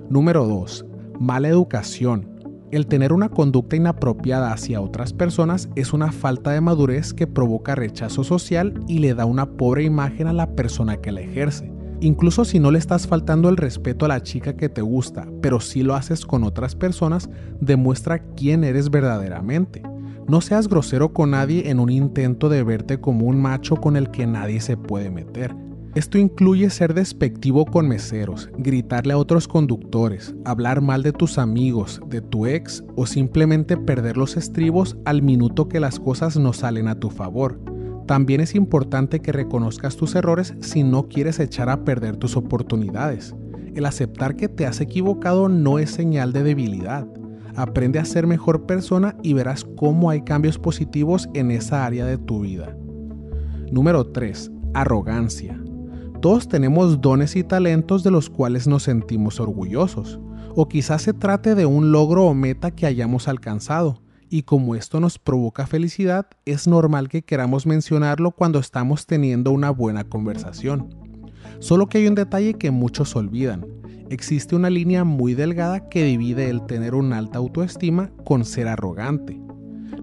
[0.09, 0.87] Número 2.
[1.19, 2.30] Mala educación.
[2.71, 7.75] El tener una conducta inapropiada hacia otras personas es una falta de madurez que provoca
[7.75, 11.73] rechazo social y le da una pobre imagen a la persona que la ejerce.
[12.01, 15.59] Incluso si no le estás faltando el respeto a la chica que te gusta, pero
[15.59, 17.29] si lo haces con otras personas,
[17.61, 19.83] demuestra quién eres verdaderamente.
[20.29, 24.13] No seas grosero con nadie en un intento de verte como un macho con el
[24.13, 25.57] que nadie se puede meter.
[25.97, 32.01] Esto incluye ser despectivo con meseros, gritarle a otros conductores, hablar mal de tus amigos,
[32.07, 36.87] de tu ex o simplemente perder los estribos al minuto que las cosas no salen
[36.87, 37.61] a tu favor.
[38.07, 43.35] También es importante que reconozcas tus errores si no quieres echar a perder tus oportunidades.
[43.75, 47.09] El aceptar que te has equivocado no es señal de debilidad.
[47.57, 52.17] Aprende a ser mejor persona y verás cómo hay cambios positivos en esa área de
[52.17, 52.77] tu vida.
[53.73, 54.53] Número 3.
[54.73, 55.61] Arrogancia.
[56.21, 60.21] Todos tenemos dones y talentos de los cuales nos sentimos orgullosos,
[60.55, 65.01] o quizás se trate de un logro o meta que hayamos alcanzado, y como esto
[65.01, 70.95] nos provoca felicidad, es normal que queramos mencionarlo cuando estamos teniendo una buena conversación.
[71.59, 73.67] Solo que hay un detalle que muchos olvidan.
[74.11, 79.41] Existe una línea muy delgada que divide el tener una alta autoestima con ser arrogante.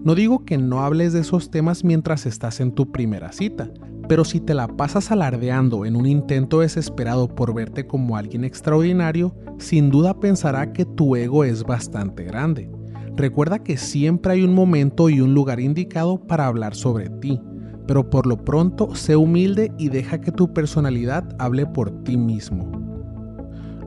[0.02, 3.70] No digo que no hables de esos temas mientras estás en tu primera cita,
[4.08, 9.34] pero si te la pasas alardeando en un intento desesperado por verte como alguien extraordinario,
[9.58, 12.70] sin duda pensará que tu ego es bastante grande.
[13.16, 17.40] Recuerda que siempre hay un momento y un lugar indicado para hablar sobre ti,
[17.86, 22.70] pero por lo pronto sé humilde y deja que tu personalidad hable por ti mismo.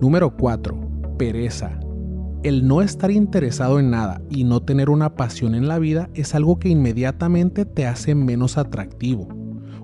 [0.02, 1.16] Número 4.
[1.18, 1.80] Pereza.
[2.44, 6.36] El no estar interesado en nada y no tener una pasión en la vida es
[6.36, 9.41] algo que inmediatamente te hace menos atractivo.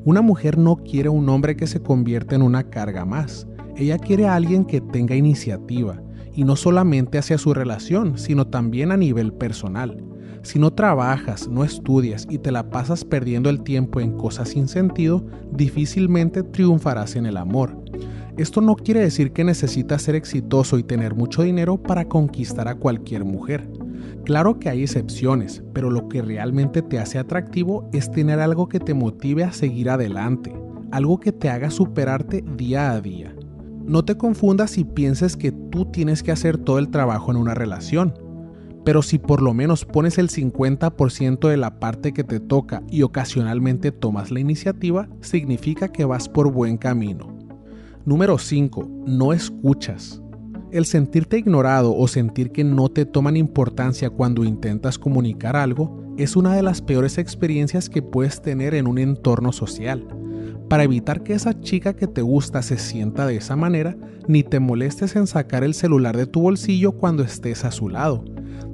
[0.08, 3.45] Una mujer no quiere un hombre que se convierta en una carga más.
[3.76, 6.01] Ella quiere a alguien que tenga iniciativa,
[6.34, 10.01] y no solamente hacia su relación, sino también a nivel personal.
[10.43, 14.70] Si no trabajas, no estudias y te la pasas perdiendo el tiempo en cosas sin
[14.70, 17.78] sentido, difícilmente triunfarás en el amor.
[18.38, 22.75] Esto no quiere decir que necesitas ser exitoso y tener mucho dinero para conquistar a
[22.75, 23.67] cualquier mujer.
[24.25, 28.79] Claro que hay excepciones, pero lo que realmente te hace atractivo es tener algo que
[28.79, 30.53] te motive a seguir adelante,
[30.91, 33.35] algo que te haga superarte día a día.
[33.85, 37.55] No te confundas y pienses que tú tienes que hacer todo el trabajo en una
[37.55, 38.13] relación,
[38.85, 43.01] pero si por lo menos pones el 50% de la parte que te toca y
[43.01, 47.36] ocasionalmente tomas la iniciativa, significa que vas por buen camino.
[48.08, 49.03] Número 5.
[49.05, 50.22] No escuchas.
[50.72, 56.38] El sentirte ignorado o sentir que no te toman importancia cuando intentas comunicar algo es
[56.38, 60.08] una de las peores experiencias que puedes tener en un entorno social.
[60.70, 64.62] Para evitar que esa chica que te gusta se sienta de esa manera, ni te
[64.62, 68.24] molestes en sacar el celular de tu bolsillo cuando estés a su lado.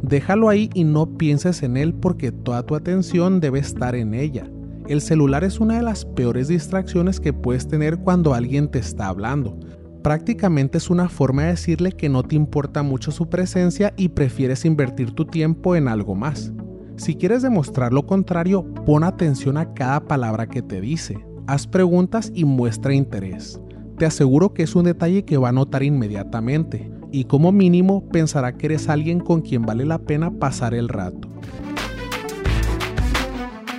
[0.04, 4.48] Déjalo ahí y no pienses en él porque toda tu atención debe estar en ella.
[4.88, 9.08] El celular es una de las peores distracciones que puedes tener cuando alguien te está
[9.08, 9.58] hablando.
[10.04, 14.66] Prácticamente es una forma de decirle que no te importa mucho su presencia y prefieres
[14.66, 16.52] invertir tu tiempo en algo más.
[16.98, 22.30] Si quieres demostrar lo contrario, pon atención a cada palabra que te dice, haz preguntas
[22.36, 23.62] y muestra interés.
[23.98, 28.58] Te aseguro que es un detalle que va a notar inmediatamente y como mínimo pensará
[28.58, 31.30] que eres alguien con quien vale la pena pasar el rato.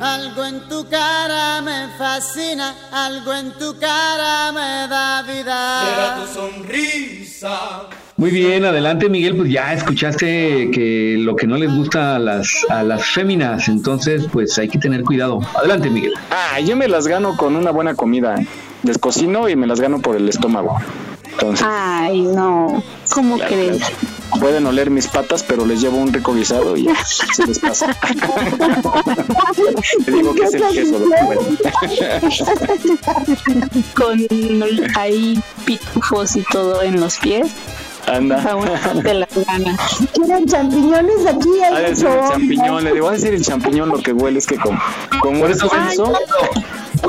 [0.00, 5.82] Algo en tu cara me fascina, algo en tu cara me da vida.
[5.92, 7.82] Era tu sonrisa.
[8.16, 12.64] Muy bien, adelante Miguel, pues ya escuchaste que lo que no les gusta a las,
[12.70, 15.40] a las féminas, entonces pues hay que tener cuidado.
[15.54, 16.14] Adelante Miguel.
[16.30, 18.36] Ah, yo me las gano con una buena comida.
[18.82, 20.78] Les cocino y me las gano por el estómago.
[21.32, 22.82] Entonces, Ay, no.
[23.10, 23.76] ¿Cómo Claro, crees?
[23.78, 23.94] claro.
[24.38, 26.88] Pueden oler mis patas, pero les llevo un rico guisado y
[27.34, 27.96] se les pasa.
[30.04, 30.98] Te digo que es el queso.
[30.98, 31.58] lo que huele.
[33.94, 34.26] Con
[34.96, 37.48] ahí pitufos y todo en los pies.
[38.06, 38.56] Anda.
[39.02, 39.78] Te las ganas.
[40.14, 41.60] ¿Quieren champiñones aquí?
[41.62, 44.38] Ha Hay de ser el champiñón, le digo, a decir el champiñón lo que huele
[44.38, 44.80] es que como,
[45.20, 46.12] como Por es eso, queso,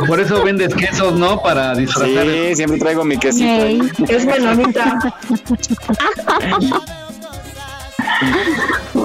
[0.07, 1.41] por eso vendes quesos, ¿no?
[1.41, 2.25] Para disfrazar.
[2.25, 3.49] sí, siempre traigo mi quesito.
[3.49, 3.81] ahí.
[4.07, 5.15] Es menonita.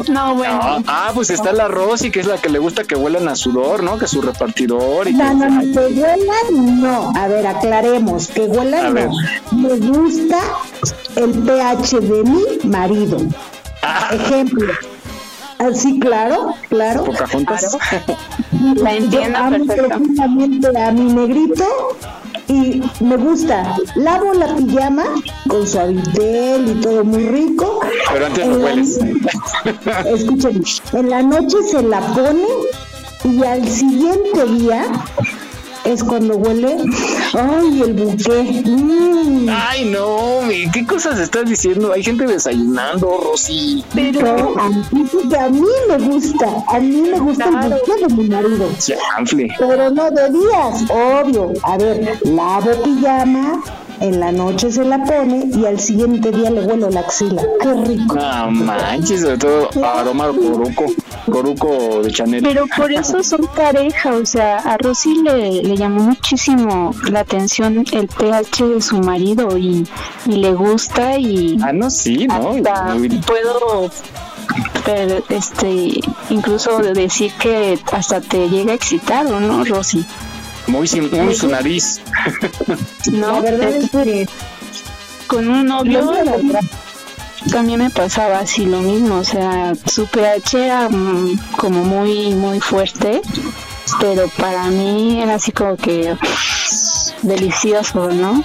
[0.09, 0.59] No, bueno.
[0.62, 3.34] Ah, ah, pues está la Rosy, que es la que le gusta que huelan a
[3.36, 3.98] sudor, ¿no?
[3.98, 7.12] Que su repartidor y No, que- no, no, que huelan no.
[7.16, 9.11] A ver, aclaremos, que A huelan no.
[9.52, 10.38] Me gusta
[11.16, 13.18] el pH de mi marido.
[13.82, 14.11] Ah.
[14.12, 14.72] Ejemplo.
[15.59, 17.04] Así, claro, claro.
[17.04, 17.76] Pocahontas.
[18.76, 19.88] La entiendo Yo amo perfecto.
[19.88, 21.64] profundamente a mi negrito
[22.48, 23.76] y me gusta.
[23.96, 25.04] Lavo la pijama
[25.48, 27.80] con suavitel y todo muy rico.
[28.12, 28.98] Pero antes la- hueles.
[30.07, 32.46] Escuchen, en la noche se la pone
[33.24, 34.84] y al siguiente día
[35.87, 36.76] es cuando huele,
[37.32, 38.62] ay, el buque.
[38.66, 39.49] Mm.
[39.49, 41.93] Ay, no, mi, ¿qué cosas estás diciendo?
[41.93, 43.84] Hay gente desayunando, Rosy.
[43.95, 48.14] Pero a mí, porque a mí me gusta, a mí me gusta el buque de
[48.14, 48.68] mi marido.
[48.78, 49.49] Chanfle.
[49.59, 51.53] Pero no de días, obvio.
[51.62, 53.62] A ver, lavo pijama,
[54.01, 57.42] en la noche se la pone y al siguiente día le huelo la axila.
[57.61, 58.16] Qué rico.
[58.16, 60.86] No manches, sobre todo aroma poroco.
[61.30, 62.42] Coruco de Chanel.
[62.42, 67.84] Pero por eso son pareja, o sea, a Rosy le, le llamó muchísimo la atención
[67.92, 69.84] el pH de su marido y,
[70.26, 71.59] y le gusta y...
[71.62, 72.53] Ah, no, sí, ¿no?
[73.26, 73.90] Puedo
[74.84, 80.07] pero, este incluso decir que hasta te llega a excitar, ¿o no, Rosy?
[80.66, 82.00] Muy, muy su nariz.
[83.12, 84.28] No, la verdad es que
[85.26, 86.12] con un novio
[87.50, 92.60] también me pasaba así lo mismo, o sea, su pH era mm, como muy, muy
[92.60, 93.22] fuerte,
[94.00, 96.16] pero para mí era así como que
[97.22, 98.42] delicioso, ¿no?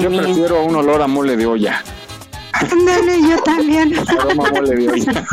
[0.00, 1.82] Yo prefiero un olor a mole de olla.
[2.70, 3.90] Ándale, yo también.
[3.90, 5.26] De olla.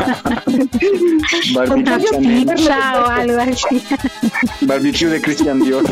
[1.53, 3.83] Barbecue pizza o algo así.
[4.61, 5.83] Barbecue de Christian Dior.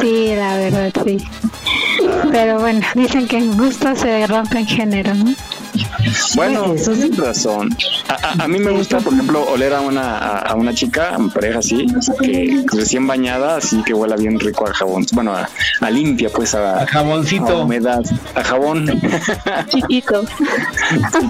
[0.00, 1.18] sí, la verdad, sí.
[2.30, 5.34] Pero bueno, dicen que en gusto se rompe en género, ¿no?
[6.34, 7.70] Bueno, eso es razón.
[8.08, 11.28] A, a, mí me gusta, por ejemplo, oler a una, a, una chica, a mi
[11.30, 11.86] pareja así,
[12.20, 15.06] que recién bañada, así que huela bien rico a jabón.
[15.12, 17.48] Bueno, a, limpia, pues a, jaboncito.
[17.48, 18.02] A humedad,
[18.34, 18.86] a jabón.
[19.68, 20.24] Chiquito.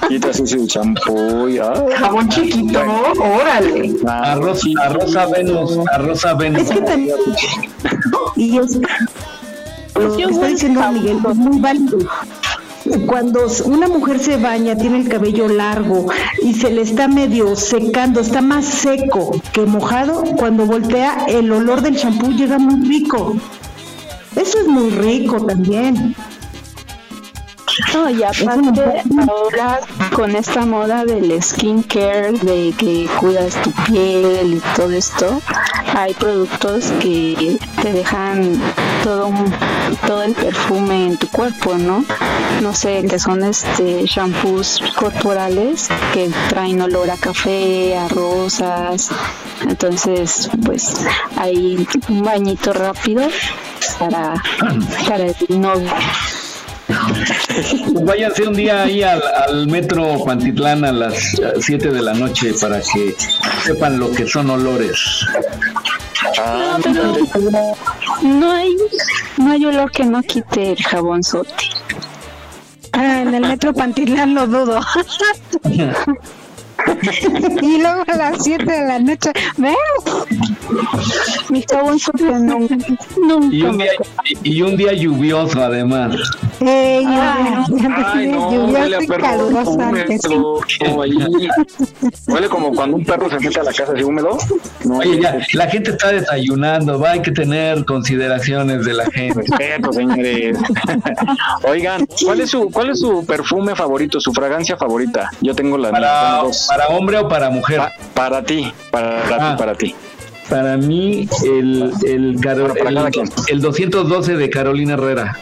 [0.02, 1.48] Chiquito, sucio el champú.
[1.96, 2.80] Jabón chiquito,
[3.20, 3.94] órale.
[4.06, 6.62] Arroz, arroz a Venus, arroz a Venus.
[6.62, 7.16] Es que también.
[8.36, 8.78] y es.
[9.94, 11.98] Lo que está diciendo Miguel es muy válido
[13.06, 16.06] cuando una mujer se baña, tiene el cabello largo
[16.42, 21.82] y se le está medio secando, está más seco que mojado, cuando voltea el olor
[21.82, 23.36] del champú llega muy rico.
[24.36, 26.14] Eso es muy rico también.
[27.94, 29.80] No, y aparte ahora
[30.12, 35.40] con esta moda del skincare, de que cuidas tu piel y todo esto,
[35.94, 38.60] hay productos que te dejan
[39.02, 39.32] todo
[40.06, 42.04] todo el perfume en tu cuerpo, ¿no?
[42.62, 49.10] No sé, que son este shampoos corporales que traen olor a café, a rosas.
[49.68, 50.94] Entonces, pues
[51.36, 53.28] hay un bañito rápido
[53.98, 54.34] para,
[55.06, 55.90] para el novio.
[58.02, 61.14] Váyanse un día ahí al, metro Pantitlán a las
[61.60, 63.14] 7 de la noche para que
[63.64, 65.26] sepan lo que son olores.
[66.38, 66.78] Ah,
[68.22, 68.76] no, hay,
[69.36, 71.52] no hay olor que no quite el jabón sote.
[72.92, 74.80] Ah, en el metro Pantitlán lo dudo.
[77.62, 79.74] y luego a las 7 de la noche, ¿ven?
[81.50, 81.98] Mi jabón
[82.40, 82.58] no,
[83.50, 83.92] y, un día,
[84.42, 86.14] y un día lluvioso además.
[86.60, 87.02] Eh,
[87.70, 89.78] lluvioso y caluroso.
[92.26, 94.36] Huele como cuando un perro se mete a la casa así húmedo.
[94.90, 99.40] Oye, ya, la gente está desayunando, va, hay que tener consideraciones de la gente.
[99.40, 100.58] Respeto, señores.
[101.64, 105.30] Oigan, ¿cuál es su cuál es su perfume favorito, su fragancia favorita?
[105.40, 107.80] Yo tengo la para, ¿Para hombre o para mujer?
[108.14, 109.56] para ti, para, ti, ah.
[109.56, 109.94] para ti.
[110.48, 112.40] Para mí, el, el,
[113.48, 115.38] el, 212 de Carolina Herrera.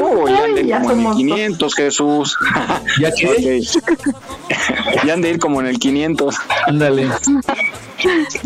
[0.00, 2.38] Oh, ya ande como en el 500, Jesús.
[3.00, 3.60] ¿Ya que?
[5.06, 6.36] ya han de ir como en el 500.
[6.66, 7.08] Ándale.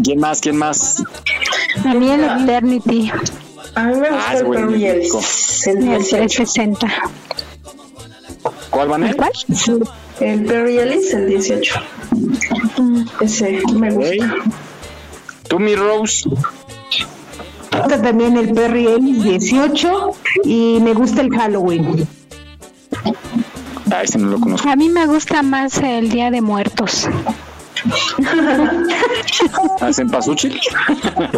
[0.02, 0.40] ¿Quién más?
[0.40, 1.02] ¿Quién más?
[1.84, 3.12] A mí el Eternity.
[3.74, 5.10] A mí me gusta ah, el Perry el, el
[6.08, 6.86] 360.
[8.70, 9.32] ¿Cuál van a ¿Cuál?
[10.20, 11.74] El Perry Ellis, el 18.
[13.20, 14.34] Ese me gusta.
[15.48, 16.28] ¿Tú, mi Rose?
[17.70, 20.12] También el Perry Ellis 18
[20.44, 22.06] y me gusta el Halloween.
[23.90, 24.68] Ah, ese no lo conozco.
[24.68, 27.08] A mí me gusta más el Día de Muertos.
[29.80, 30.58] ¿Hacen pasuchil?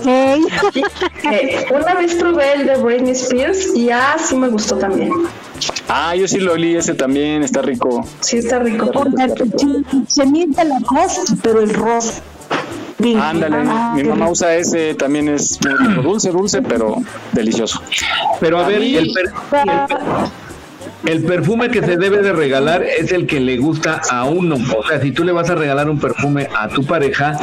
[0.07, 5.13] Eh, una vez probé el de Britney Spears y ah, sí me gustó también.
[5.89, 8.07] Ah, yo sí lo olí, ese también está rico.
[8.21, 8.91] Sí, está rico.
[10.07, 12.23] Se miente la cosa, pero el rosa.
[13.21, 15.59] Ándale, ah, mi mamá usa ese, también es
[16.03, 16.97] dulce, dulce, pero
[17.33, 17.81] delicioso.
[18.41, 19.13] Pero a, ver, el, el
[21.27, 24.57] perfume que se debe de regalar es el que le gusta a uno.
[24.77, 27.39] O sea, si tú le vas a regalar un perfume a tu pareja,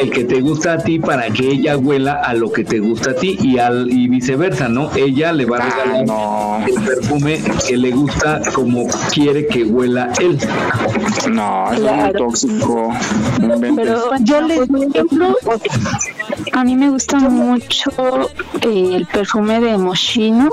[0.00, 3.10] el que te gusta a ti para que ella huela a lo que te gusta
[3.10, 4.90] a ti y al y viceversa, ¿no?
[4.96, 10.38] Ella le va a regalar el perfume que le gusta como quiere que huela él.
[11.30, 12.92] No, es muy tóxico.
[13.76, 15.36] Pero yo les ejemplo,
[16.52, 17.90] a mí me gusta mucho
[18.62, 20.50] eh, el perfume de Moschino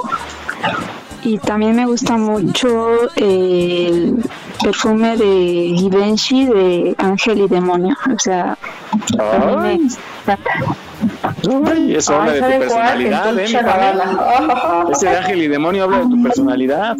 [1.24, 4.24] y también me gusta mucho el
[4.62, 7.96] perfume de Givenchy de Ángel y Demonio.
[8.14, 8.58] O sea,
[11.84, 13.46] Y eso habla de tu personalidad, ¿eh?
[14.92, 16.98] Ese ángel y demonio habla de tu personalidad.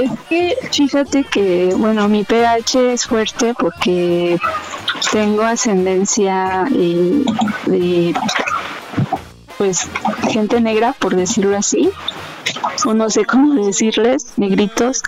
[0.00, 4.38] Es que fíjate que, bueno, mi pH es fuerte porque
[5.12, 8.14] tengo ascendencia de,
[9.58, 9.88] pues,
[10.28, 11.90] gente negra, por decirlo así,
[12.84, 15.02] o no sé cómo decirles, negritos.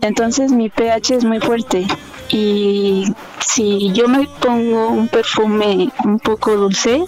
[0.00, 1.86] Entonces mi pH es muy fuerte
[2.30, 3.04] y
[3.46, 7.04] si yo me pongo un perfume un poco dulce,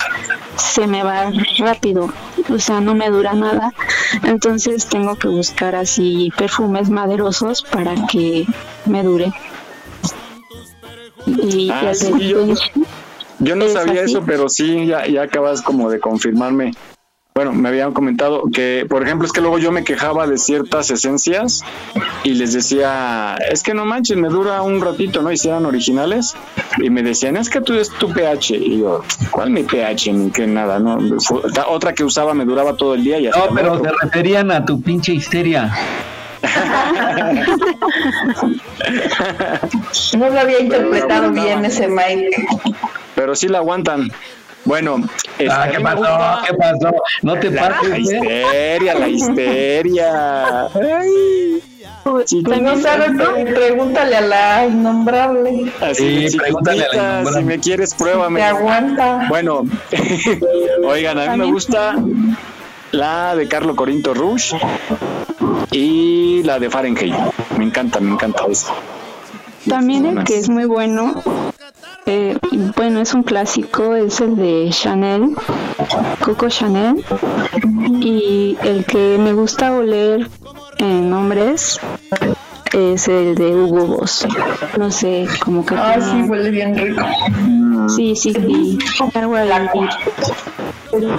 [0.57, 2.13] se me va rápido,
[2.51, 3.73] o sea, no me dura nada.
[4.25, 8.47] Entonces tengo que buscar así perfumes maderosos para que
[8.85, 9.33] me dure.
[11.27, 11.93] Y ah,
[13.39, 16.73] yo, no sabía eso, pero sí, ya, ya acabas como de confirmarme
[17.35, 20.91] bueno, me habían comentado que, por ejemplo, es que luego yo me quejaba de ciertas
[20.91, 21.65] esencias
[22.25, 25.33] y les decía, es que no manches, me dura un ratito, ¿no?
[25.33, 26.35] Y si eran originales
[26.77, 28.57] y me decían, es que tú es tu pH.
[28.57, 30.13] Y yo, ¿cuál mi pH?
[30.13, 30.99] Ni que nada, ¿no?
[31.69, 34.83] otra que usaba me duraba todo el día y No, pero se referían a tu
[34.83, 35.73] pinche histeria.
[40.19, 42.31] no lo había interpretado bien ese Mike.
[43.15, 44.11] Pero sí la aguantan.
[44.65, 44.97] Bueno,
[45.51, 46.43] ah, ¿qué pasó?
[46.47, 46.95] ¿Qué pasó?
[47.23, 47.89] No te la, pases.
[47.91, 48.01] La ¿eh?
[48.01, 50.63] histeria, la histeria.
[50.67, 51.63] Ay.
[52.27, 53.11] Si no sabe,
[53.55, 55.73] pregúntale a la innombrable.
[55.81, 57.41] Así, sí, pregúntale a la innombrable.
[57.41, 58.41] Si me quieres, pruébame.
[58.41, 59.27] Te aguanta.
[59.29, 59.65] Bueno,
[60.85, 61.97] oigan, a mí me gusta
[62.93, 64.55] la de Carlo Corinto Rush
[65.71, 67.15] y la de Fahrenheit.
[67.59, 68.73] Me encanta, me encanta eso.
[69.69, 71.23] También el que es muy bueno
[72.07, 72.37] eh,
[72.77, 75.37] bueno, es un clásico, es el de Chanel,
[76.25, 77.05] Coco Chanel.
[78.01, 80.29] Y el que me gusta oler
[80.79, 81.79] en hombres
[82.73, 84.27] es el de Hugo Boss.
[84.79, 85.75] No sé, como que.
[85.75, 87.03] Ah, sí, huele bien rico.
[87.89, 88.79] Sí, sí, sí.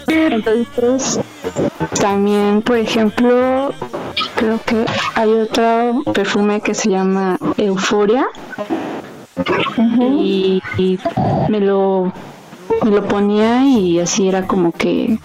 [0.08, 1.20] Entonces,
[2.00, 3.74] también, por ejemplo,
[4.36, 8.28] creo que hay otro perfume que se llama Euforia
[10.20, 10.62] y,
[11.50, 12.12] me lo
[12.84, 15.18] me lo ponía y así era como que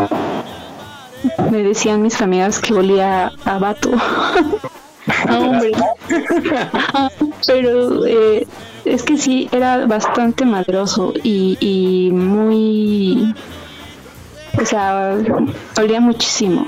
[1.51, 3.91] me decían mis amigas que olía a vato.
[5.27, 5.73] A hombre.
[7.47, 8.47] Pero eh,
[8.85, 13.35] es que sí era bastante madroso y, y muy
[14.61, 15.17] o sea
[15.79, 16.67] olía muchísimo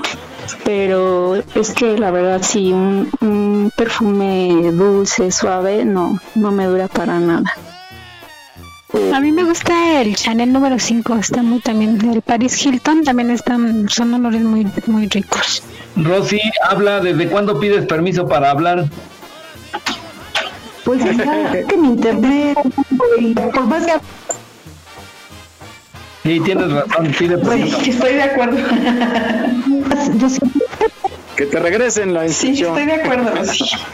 [0.63, 7.19] pero es que la verdad sí, un, perfume dulce, suave, no, no me dura para
[7.19, 7.53] nada.
[9.13, 13.31] A mí me gusta el Chanel número 5, está muy también, el Paris Hilton también
[13.31, 15.63] están, son olores muy, muy ricos.
[15.95, 18.85] Rosy, habla, ¿desde cuándo pides permiso para hablar?
[20.83, 21.17] Pues es
[21.67, 22.57] que mi internet,
[23.53, 23.93] por más que
[26.23, 27.79] Sí, tienes razón, pide permiso.
[27.81, 28.57] Sí, estoy de acuerdo.
[31.35, 32.75] Que te regresen la inscripción.
[32.75, 33.31] Sí, estoy de acuerdo.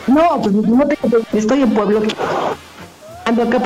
[0.07, 0.97] No, pues no te,
[1.38, 2.01] estoy en pueblo.
[3.25, 3.61] Ando acá.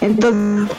[0.00, 0.76] Entonces.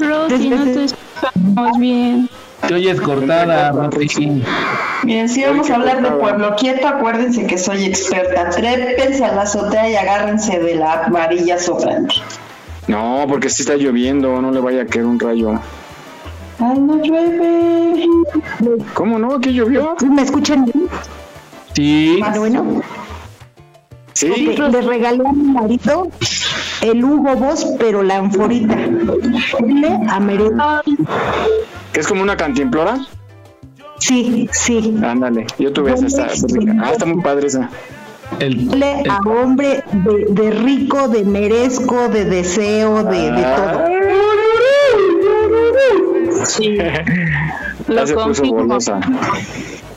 [0.00, 2.28] Rosy, no te escuchamos bien.
[2.66, 4.42] Te oyes cortada, Rosy.
[5.04, 8.50] Miren, si vamos a hablar de pueblo quieto, acuérdense que soy experta.
[8.50, 12.14] Trépense a la azotea y agárrense de la amarilla sobrante.
[12.88, 15.60] No, porque si está lloviendo, no le vaya a caer un rayo.
[16.58, 18.06] Ay, no llueve.
[18.94, 19.34] ¿Cómo no?
[19.34, 19.96] ¿Aquí llovió?
[20.08, 20.88] ¿Me escuchan bien?
[21.72, 22.20] Sí.
[22.22, 22.82] Ah, bueno.
[24.12, 24.28] Sí.
[24.28, 26.08] Le regalé a mi marido
[26.82, 28.76] el Hugo Boss, pero la anforita.
[31.92, 32.98] ¿Que es como una cantimplora?
[33.98, 34.94] Sí, sí.
[35.02, 36.26] Ándale, yo tuve esa,
[36.80, 37.70] Ah, está muy padre esa.
[38.40, 43.84] El, a hombre de, rico, de merezco, de deseo, de, de todo.
[46.46, 46.78] Sí.
[47.86, 48.78] Lo confirmo.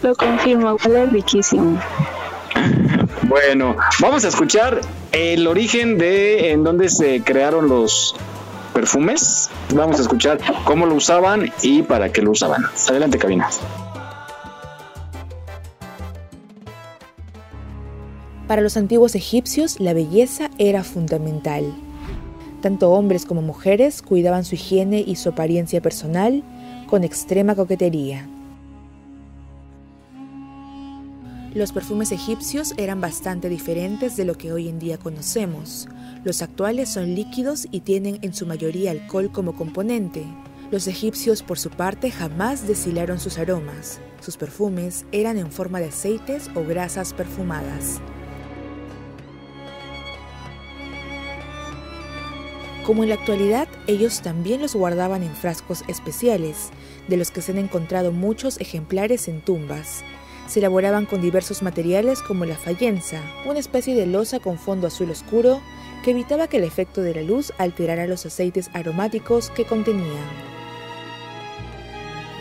[0.04, 1.80] Lo confirmo, huele riquísimo.
[3.24, 4.82] Bueno, vamos a escuchar
[5.12, 8.16] el origen de en dónde se crearon los
[8.74, 9.50] perfumes.
[9.74, 12.66] Vamos a escuchar cómo lo usaban y para qué lo usaban.
[12.88, 13.50] Adelante, cabina.
[18.48, 21.66] Para los antiguos egipcios la belleza era fundamental.
[22.62, 26.44] Tanto hombres como mujeres cuidaban su higiene y su apariencia personal
[26.88, 28.26] con extrema coquetería.
[31.54, 35.90] Los perfumes egipcios eran bastante diferentes de lo que hoy en día conocemos.
[36.24, 40.24] Los actuales son líquidos y tienen en su mayoría alcohol como componente.
[40.72, 44.00] Los egipcios por su parte jamás deshilaron sus aromas.
[44.22, 48.00] Sus perfumes eran en forma de aceites o grasas perfumadas.
[52.88, 56.70] Como en la actualidad, ellos también los guardaban en frascos especiales,
[57.10, 60.06] de los que se han encontrado muchos ejemplares en tumbas.
[60.48, 65.12] Se elaboraban con diversos materiales como la fayenza, una especie de losa con fondo azul
[65.12, 65.60] oscuro
[66.02, 70.48] que evitaba que el efecto de la luz alterara los aceites aromáticos que contenían.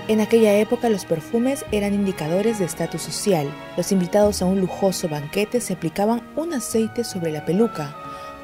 [0.06, 3.52] En aquella época los perfumes eran indicadores de estatus social.
[3.76, 7.96] Los invitados a un lujoso banquete se aplicaban un aceite sobre la peluca,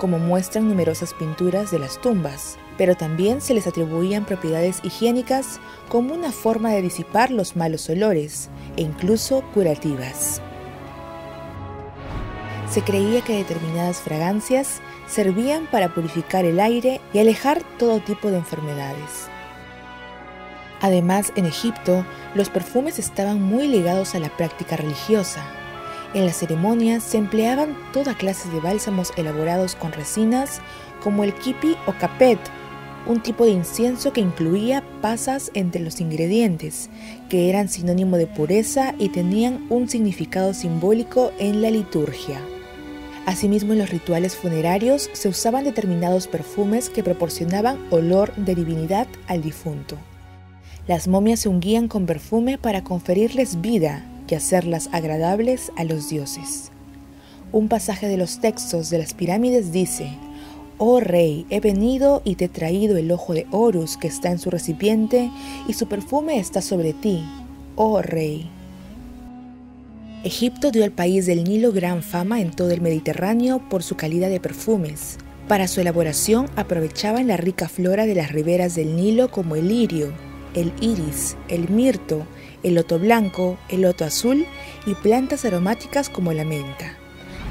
[0.03, 6.13] como muestran numerosas pinturas de las tumbas, pero también se les atribuían propiedades higiénicas como
[6.13, 10.43] una forma de disipar los malos olores e incluso curativas.
[12.69, 18.39] Se creía que determinadas fragancias servían para purificar el aire y alejar todo tipo de
[18.39, 19.29] enfermedades.
[20.81, 25.62] Además, en Egipto, los perfumes estaban muy ligados a la práctica religiosa.
[26.15, 30.61] En las ceremonias se empleaban toda clase de bálsamos elaborados con resinas,
[31.03, 32.39] como el kipi o capet,
[33.07, 36.91] un tipo de incienso que incluía pasas entre los ingredientes,
[37.31, 42.41] que eran sinónimo de pureza y tenían un significado simbólico en la liturgia.
[43.25, 49.43] Asimismo, en los rituales funerarios se usaban determinados perfumes que proporcionaban olor de divinidad al
[49.43, 49.97] difunto.
[50.87, 54.05] Las momias se ungían con perfume para conferirles vida
[54.37, 56.71] hacerlas agradables a los dioses.
[57.53, 60.17] Un pasaje de los textos de las pirámides dice,
[60.79, 64.39] Oh rey, he venido y te he traído el ojo de Horus que está en
[64.39, 65.31] su recipiente
[65.69, 67.23] y su perfume está sobre ti,
[67.77, 68.51] oh rey.
[70.25, 74.31] Egipto dio al país del Nilo gran fama en todo el Mediterráneo por su calidad
[74.31, 75.19] de perfumes.
[75.49, 80.13] Para su elaboración aprovechaban la rica flora de las riberas del Nilo como el lirio,
[80.55, 82.27] el iris, el mirto,
[82.63, 84.47] el loto blanco, el loto azul
[84.87, 86.97] y plantas aromáticas como la menta.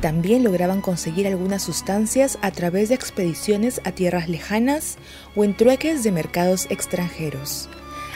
[0.02, 4.98] También lograban conseguir algunas sustancias a través de expediciones a tierras lejanas
[5.36, 7.70] o en trueques de mercados extranjeros.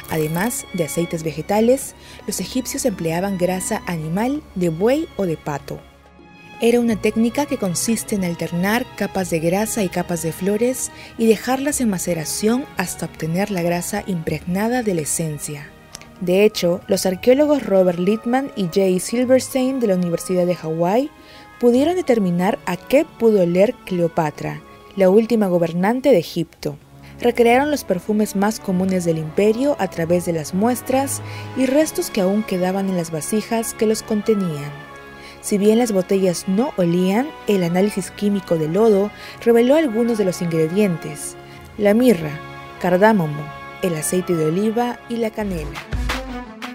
[0.09, 1.95] Además de aceites vegetales,
[2.27, 5.79] los egipcios empleaban grasa animal de buey o de pato.
[6.61, 11.27] Era una técnica que consiste en alternar capas de grasa y capas de flores y
[11.27, 15.74] dejarlas en maceración hasta obtener la grasa impregnada de la esencia.
[16.21, 21.11] De hecho, los arqueólogos Robert Littman y Jay Silverstein de la Universidad de Hawái
[21.59, 24.61] pudieron determinar a qué pudo oler Cleopatra,
[24.95, 26.77] la última gobernante de Egipto.
[27.19, 31.21] Recrearon los perfumes más comunes del imperio a través de las muestras
[31.57, 34.71] y restos que aún quedaban en las vasijas que los contenían.
[35.41, 39.11] Si bien las botellas no olían, el análisis químico del lodo
[39.43, 41.35] reveló algunos de los ingredientes,
[41.77, 42.31] la mirra,
[42.81, 43.43] cardámomo,
[43.81, 45.79] el aceite de oliva y la canela.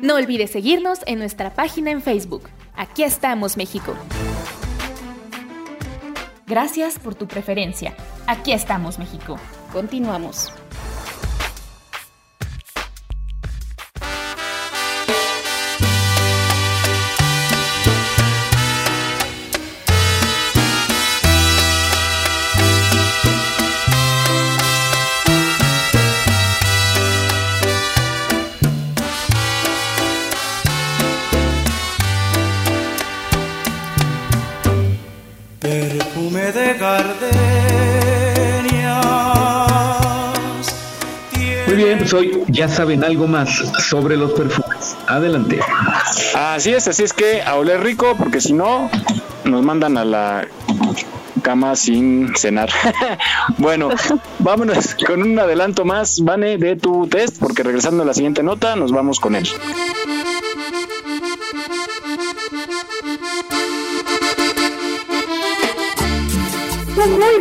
[0.03, 2.49] No olvides seguirnos en nuestra página en Facebook.
[2.75, 3.95] Aquí estamos, México.
[6.47, 7.95] Gracias por tu preferencia.
[8.27, 9.37] Aquí estamos, México.
[9.73, 10.53] Continuamos.
[42.13, 43.51] Hoy ya saben algo más
[43.89, 44.97] sobre los perfumes.
[45.07, 45.61] Adelante.
[46.35, 48.91] Así es, así es que a oler rico, porque si no,
[49.45, 50.49] nos mandan a la
[51.41, 52.71] cama sin cenar.
[53.59, 53.91] bueno,
[54.41, 58.77] vámonos con un adelanto más, Vane, de tu test, porque regresando a la siguiente nota,
[58.77, 59.49] nos vamos con él.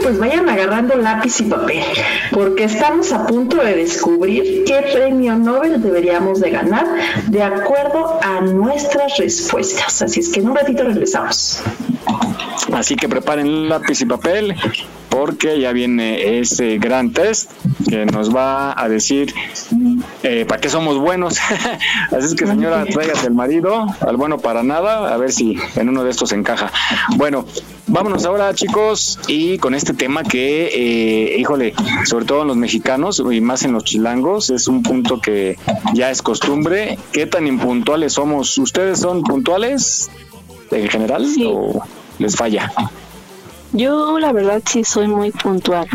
[0.09, 1.83] Pues vayan agarrando lápiz y papel,
[2.31, 6.87] porque estamos a punto de descubrir qué premio Nobel deberíamos de ganar
[7.27, 10.01] de acuerdo a nuestras respuestas.
[10.01, 11.61] Así es que en un ratito regresamos.
[12.79, 14.55] Así que preparen lápiz y papel
[15.09, 17.51] porque ya viene ese gran test
[17.89, 19.33] que nos va a decir
[20.23, 21.39] eh, para qué somos buenos.
[22.11, 25.89] Así es que señora, tráigase el marido, al bueno para nada, a ver si en
[25.89, 26.71] uno de estos encaja.
[27.17, 27.43] Bueno,
[27.87, 31.73] vámonos ahora chicos y con este tema que, eh, híjole,
[32.05, 35.57] sobre todo en los mexicanos y más en los chilangos, es un punto que
[35.93, 36.97] ya es costumbre.
[37.11, 38.57] ¿Qué tan impuntuales somos?
[38.57, 40.09] ¿Ustedes son puntuales
[40.71, 41.83] en general o
[42.19, 42.71] les falla?
[43.71, 45.87] Yo la verdad sí soy muy puntual,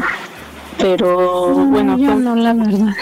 [0.79, 2.95] pero bueno, yo no la verdad.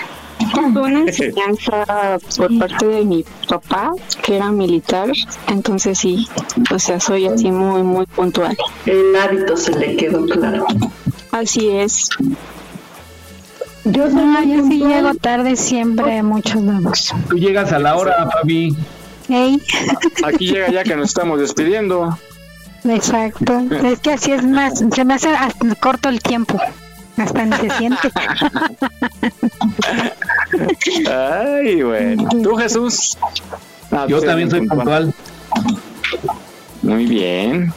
[0.72, 3.92] Fue una enseñanza por parte de mi papá,
[4.22, 5.10] que era militar,
[5.48, 6.26] entonces sí,
[6.74, 8.56] o sea, soy así muy, muy puntual.
[8.86, 10.66] El hábito se le quedó claro.
[11.30, 12.08] Así es.
[13.84, 17.12] Yo, yo sí llego tarde siempre, muchos lados.
[17.28, 18.76] Tú llegas a la hora, Fabi.
[20.24, 22.16] Aquí llega ya que nos estamos despidiendo.
[22.84, 23.60] Exacto.
[23.84, 25.28] Es que así es más, se me hace
[25.80, 26.58] corto el tiempo.
[27.16, 28.10] Hasta ni se siente.
[31.10, 32.28] Ay, bueno.
[32.42, 33.18] ¿Tú, Jesús?
[33.90, 35.12] Ah, Yo también soy puntual.
[36.82, 37.72] Muy bien.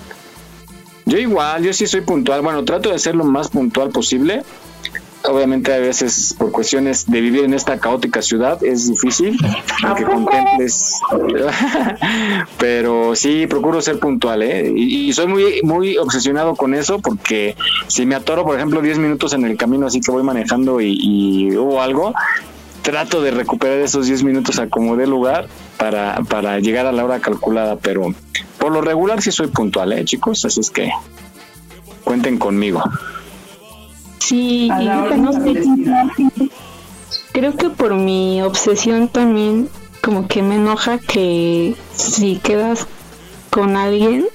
[1.06, 2.41] Yo igual, yo sí soy puntual.
[2.41, 4.43] Bueno, trato de ser lo más puntual posible
[5.28, 9.38] obviamente a veces por cuestiones de vivir en esta caótica ciudad es difícil
[9.97, 10.93] que contemples.
[12.57, 14.71] Pero sí procuro ser puntual ¿eh?
[14.76, 17.55] y, soy muy muy obsesionado con eso porque
[17.88, 20.97] si me atoro por ejemplo 10 minutos en el camino así que voy manejando y,
[20.99, 22.13] y hubo algo
[22.82, 25.47] trato de recuperar esos 10 minutos a como de lugar
[25.78, 28.13] para, para llegar a la hora calculada pero
[28.59, 30.91] por lo regular sí soy puntual ¿eh, chicos así es que
[32.03, 32.84] cuenten conmigo
[34.28, 34.71] Sí,
[37.32, 39.69] creo que por mi obsesión también
[40.01, 42.88] como que me enoja que si quedas
[43.51, 44.26] con alguien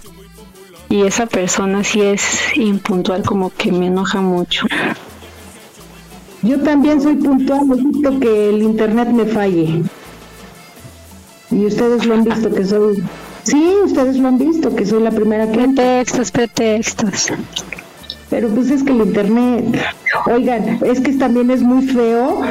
[0.88, 4.66] y esa persona sí es impuntual, como que me enoja mucho.
[6.43, 9.82] Yo también soy puntual, necesito que el internet me falle.
[11.51, 13.03] Y ustedes lo han visto que soy...
[13.43, 15.59] Sí, ustedes lo han visto, que soy la primera que...
[15.59, 17.32] Pretextos, pretextos.
[18.31, 19.64] Pero pues es que el internet,
[20.26, 22.43] oigan, es que también es muy feo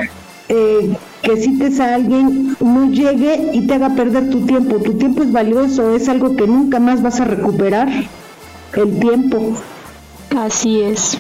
[0.50, 4.80] eh, que cites a alguien, no llegue y te haga perder tu tiempo.
[4.80, 7.88] Tu tiempo es valioso, es algo que nunca más vas a recuperar.
[8.76, 9.58] El tiempo.
[10.38, 11.18] Así es.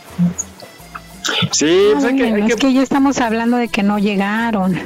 [1.51, 4.77] Sí, pues que, es que ya estamos hablando de que no llegaron.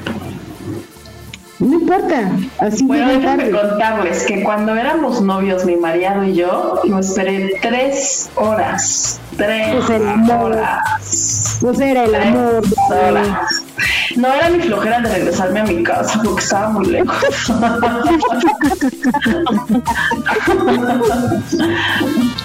[1.64, 7.00] No importa, así Bueno, déjenme contarles que cuando éramos novios, mi marido y yo, lo
[7.00, 9.22] esperé tres horas.
[9.38, 11.58] Tres pues horas.
[11.62, 12.64] Pues era el amor.
[14.18, 17.48] No era mi flojera de regresarme a mi casa porque estaba muy lejos.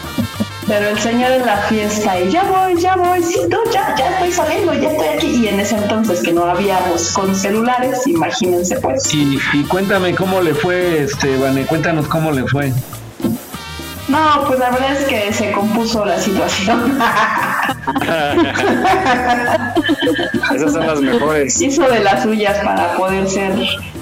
[0.69, 4.11] Pero el señor en la fiesta y ya voy, ya voy, sí, no, ya, ya
[4.11, 5.27] estoy saliendo, ya estoy aquí.
[5.27, 9.13] Y en ese entonces que no habíamos con celulares, imagínense pues.
[9.15, 12.73] Y, y cuéntame cómo le fue, este, Vane, cuéntanos cómo le fue.
[14.09, 16.99] No, pues la verdad es que se compuso la situación.
[20.55, 21.61] Esas son las mejores.
[21.61, 23.53] Hizo de las suyas para poder ser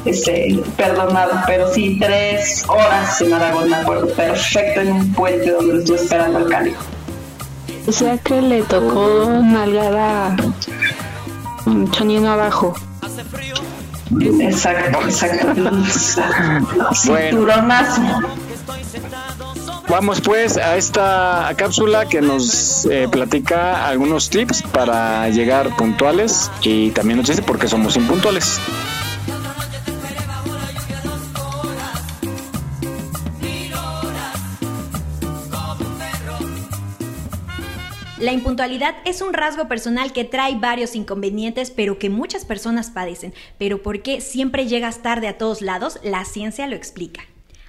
[0.05, 5.75] este, perdonado, pero sí, tres horas en Aragón, me acuerdo, perfecto en un puente donde
[5.75, 6.79] lo estuve esperando al cálido.
[7.89, 10.37] O sea que le tocó nalgada
[11.67, 12.75] un chonino abajo.
[14.41, 15.71] Exacto, exacto.
[16.95, 18.03] Cinturonazo.
[19.97, 26.91] Vamos pues a esta cápsula que nos eh, platica algunos tips para llegar puntuales y
[26.91, 28.61] también nos dice por qué somos impuntuales.
[38.19, 43.33] La impuntualidad es un rasgo personal que trae varios inconvenientes, pero que muchas personas padecen.
[43.57, 45.99] Pero ¿por qué siempre llegas tarde a todos lados?
[46.03, 47.23] La ciencia lo explica.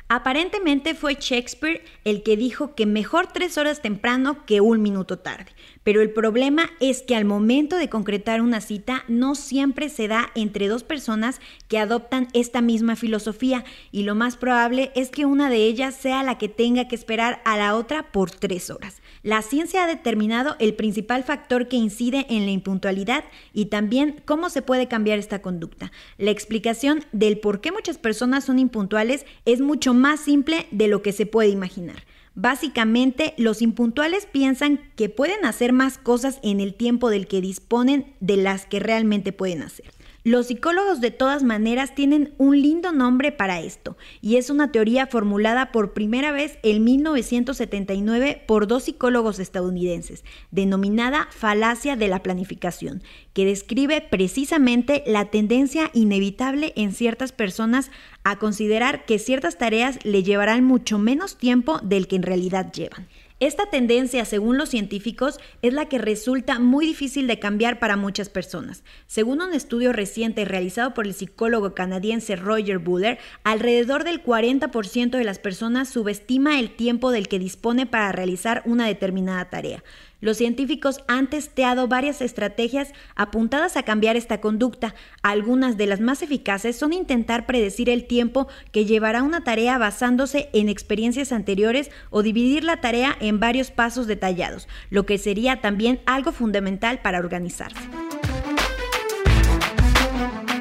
[0.09, 5.51] Aparentemente fue Shakespeare el que dijo que mejor tres horas temprano que un minuto tarde.
[5.83, 10.31] Pero el problema es que al momento de concretar una cita no siempre se da
[10.33, 15.49] entre dos personas que adoptan esta misma filosofía y lo más probable es que una
[15.49, 19.01] de ellas sea la que tenga que esperar a la otra por tres horas.
[19.27, 24.49] La ciencia ha determinado el principal factor que incide en la impuntualidad y también cómo
[24.49, 25.91] se puede cambiar esta conducta.
[26.17, 31.01] La explicación del por qué muchas personas son impuntuales es mucho más simple de lo
[31.01, 32.05] que se puede imaginar.
[32.35, 38.13] Básicamente, los impuntuales piensan que pueden hacer más cosas en el tiempo del que disponen
[38.21, 39.96] de las que realmente pueden hacer.
[40.27, 45.07] Los psicólogos de todas maneras tienen un lindo nombre para esto, y es una teoría
[45.07, 53.03] formulada por primera vez en 1979 por dos psicólogos estadounidenses, denominada falacia de la planificación,
[53.31, 57.89] que describe precisamente la tendencia inevitable en ciertas personas
[58.25, 63.07] a considerar que ciertas tareas le llevarán mucho menos tiempo del que en realidad llevan.
[63.39, 68.29] Esta tendencia, según los científicos, es la que resulta muy difícil de cambiar para muchas
[68.29, 68.83] personas.
[69.05, 75.23] Según un estudio reciente realizado por el psicólogo canadiense Roger Buller, alrededor del 40% de
[75.23, 79.83] las personas subestima el tiempo del que dispone para realizar una determinada tarea.
[80.19, 84.95] Los científicos han testeado varias estrategias apuntadas a cambiar esta conducta.
[85.21, 90.49] Algunas de las más eficaces son intentar predecir el tiempo que llevará una tarea basándose
[90.53, 96.01] en experiencias anteriores o dividir la tarea en varios pasos detallados, lo que sería también
[96.07, 97.77] algo fundamental para organizarse.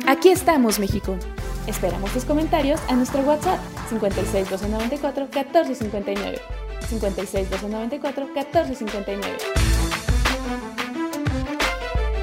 [0.06, 1.16] Aquí estamos, México.
[1.66, 3.58] Esperamos tus comentarios a nuestro WhatsApp
[3.88, 6.65] 56 294 1459.
[6.88, 9.36] 56 294 1459.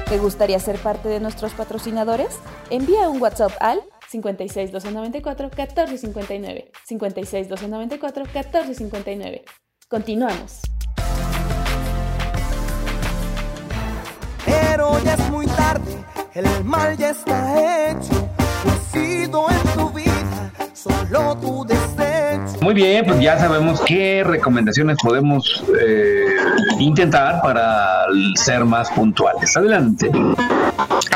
[0.08, 2.38] ¿Te gustaría ser parte de nuestros patrocinadores?
[2.70, 6.72] Envía un WhatsApp al 56 294 1459.
[6.84, 9.44] 56 294 1459.
[9.88, 10.60] Continuamos.
[14.44, 16.04] Pero ya es muy tarde,
[16.34, 18.28] el mal ya está hecho.
[18.62, 20.13] Pues sido en tu vida
[20.74, 22.60] solo tu desecho.
[22.60, 26.26] Muy bien, pues ya sabemos qué recomendaciones podemos eh,
[26.78, 28.06] intentar para
[28.36, 29.56] ser más puntuales.
[29.56, 30.10] Adelante.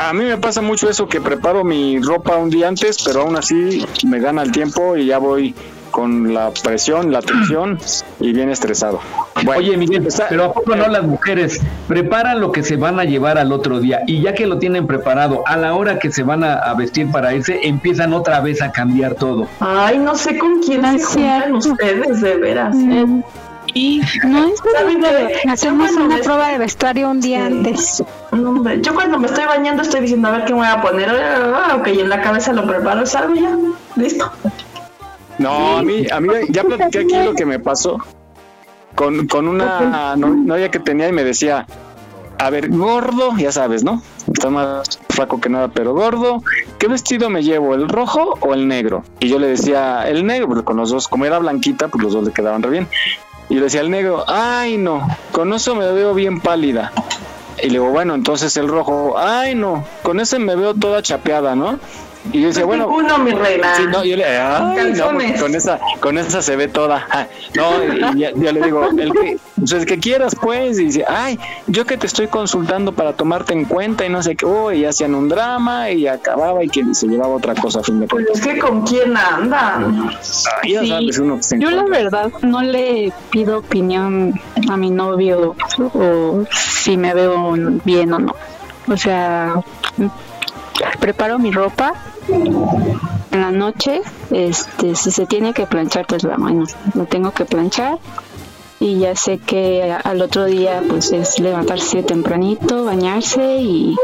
[0.01, 3.35] A mí me pasa mucho eso que preparo mi ropa un día antes, pero aún
[3.35, 5.53] así me gana el tiempo y ya voy
[5.99, 7.77] con la presión, la tensión
[8.21, 9.01] y bien estresado.
[9.53, 11.59] Oye, Miguel, pero ¿a poco no las mujeres
[11.89, 14.87] preparan lo que se van a llevar al otro día y ya que lo tienen
[14.87, 18.71] preparado, a la hora que se van a, vestir para ese, empiezan otra vez a
[18.71, 19.49] cambiar todo?
[19.59, 22.73] Ay, no sé con quién se juntan ustedes, de veras.
[22.73, 23.21] Mm.
[23.73, 28.01] Y no es que hacemos una prueba de vestuario un día antes.
[28.81, 31.09] yo cuando me estoy bañando estoy diciendo a ver qué me voy a poner.
[31.09, 33.57] Ah, ok, en la cabeza lo preparo, salgo ya,
[33.97, 34.31] listo.
[35.39, 37.97] No, a mí, a mí ya platiqué aquí lo que me pasó
[38.95, 41.65] con, con una novia que tenía y me decía,
[42.37, 44.01] a ver, gordo, ya sabes, ¿no?
[44.33, 46.43] Está más flaco que nada, pero gordo,
[46.77, 49.03] ¿qué vestido me llevo, el rojo o el negro?
[49.19, 52.13] Y yo le decía, el negro, porque con los dos, como era blanquita, pues los
[52.13, 52.87] dos le quedaban re bien.
[53.47, 56.91] Y le decía, el negro, ay no, con eso me veo bien pálida.
[57.61, 61.55] Y le digo, bueno, entonces el rojo, ay no, con ese me veo toda chapeada,
[61.55, 61.79] ¿no?
[62.31, 62.87] Y yo decía, bueno.
[62.87, 63.75] Uno, mi reina.
[63.75, 67.07] Sí, no, yo le ay, no, pues, con esa, con esa se ve toda.
[67.55, 70.79] No, y ya, le digo, el que, pues, el que quieras, pues.
[70.79, 74.35] Y dice, ay, yo que te estoy consultando para tomarte en cuenta y no sé
[74.35, 74.45] qué.
[74.45, 78.01] Oh, y hacían un drama y acababa y que se llevaba otra cosa a fin
[78.01, 80.11] de Pues es que con quién andan.
[80.67, 84.39] ya sabes, uno Yo la verdad no le pido opinión
[84.69, 85.55] a mi novio
[85.93, 87.55] o si me veo
[87.85, 88.35] bien o no.
[88.87, 89.53] O sea,
[90.99, 91.93] preparo mi ropa
[92.27, 94.01] en la noche,
[94.31, 97.99] este, si se tiene que planchar, pues la mano, lo tengo que planchar
[98.79, 103.95] y ya sé que al otro día pues es levantarse tempranito, bañarse y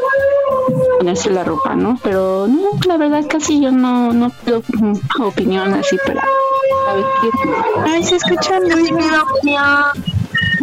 [0.98, 1.98] ponerse la ropa, ¿no?
[2.04, 4.62] Pero no, la verdad casi yo no, no pido
[5.20, 6.24] opinión así para,
[7.86, 9.60] Ay, se escucha muy bien.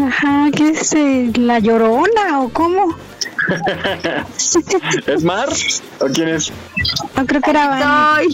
[0.06, 2.94] Ajá, ¿qué es eh, la llorona o cómo?
[5.06, 5.48] ¿Es Mar?
[6.00, 6.52] ¿O quién es?
[7.16, 8.20] No creo que era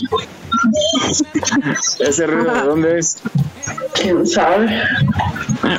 [1.98, 3.18] ¿Ese ruido de dónde es?
[3.94, 4.82] ¿Quién sabe?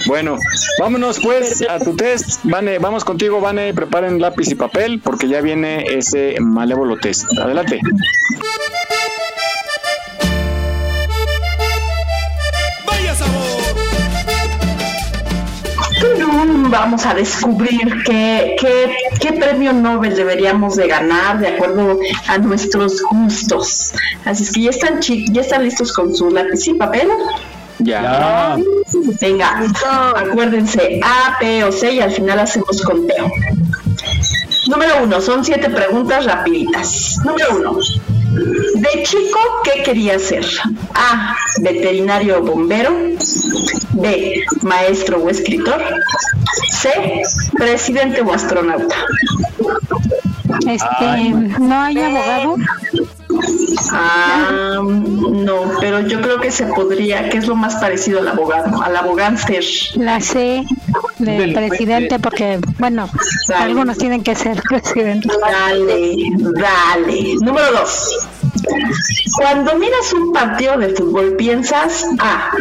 [0.07, 0.37] Bueno,
[0.79, 2.39] vámonos pues a tu test.
[2.43, 3.73] Vane, vamos contigo, Vane.
[3.73, 7.25] Preparen lápiz y papel porque ya viene ese malévolo test.
[7.37, 7.79] Adelante.
[16.69, 18.55] Vamos a descubrir qué,
[19.19, 23.93] qué, premio Nobel deberíamos de ganar de acuerdo a nuestros gustos.
[24.25, 27.09] Así es que ya están, ya están listos con su lápiz y papel.
[27.79, 28.57] Ya.
[29.21, 29.63] Venga,
[30.15, 33.31] acuérdense A, P o C y al final hacemos conteo.
[34.67, 37.17] Número uno, son siete preguntas rapiditas.
[37.23, 37.77] Número uno,
[38.79, 40.45] de chico, ¿qué quería ser?
[40.93, 42.91] A, veterinario o bombero.
[43.93, 45.81] B, maestro o escritor.
[46.71, 47.21] C,
[47.57, 48.95] presidente o astronauta.
[50.67, 51.29] Este,
[51.59, 52.55] ¿no hay abogado?
[53.91, 58.81] Ah, no, pero yo creo que se podría, que es lo más parecido al abogado,
[58.81, 59.63] al abogánster.
[59.95, 60.63] La C
[61.19, 63.09] del presidente, porque, bueno,
[63.55, 65.31] algunos tienen que ser presidentes.
[65.39, 66.15] Dale,
[66.55, 67.35] dale.
[67.41, 68.09] Número dos.
[69.37, 72.51] Cuando miras un partido de fútbol, piensas A,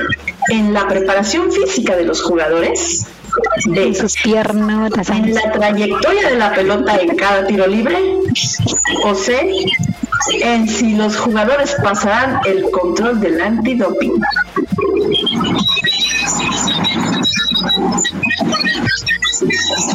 [0.51, 3.07] en la preparación física de los jugadores,
[3.67, 7.99] de sus piernas, en la trayectoria de la pelota en cada tiro libre,
[9.05, 9.67] o C,
[10.43, 14.21] en si los jugadores pasarán el control del antidoping.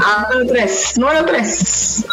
[0.05, 0.93] Ah, número 3.
[0.97, 2.05] Número 3.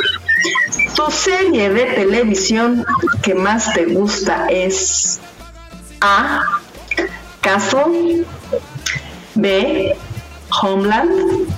[1.00, 2.84] Tu serie de televisión
[3.22, 5.18] que más te gusta es
[6.02, 6.42] A.
[7.40, 8.26] Castle.
[9.34, 9.96] B.
[10.60, 11.48] Homeland.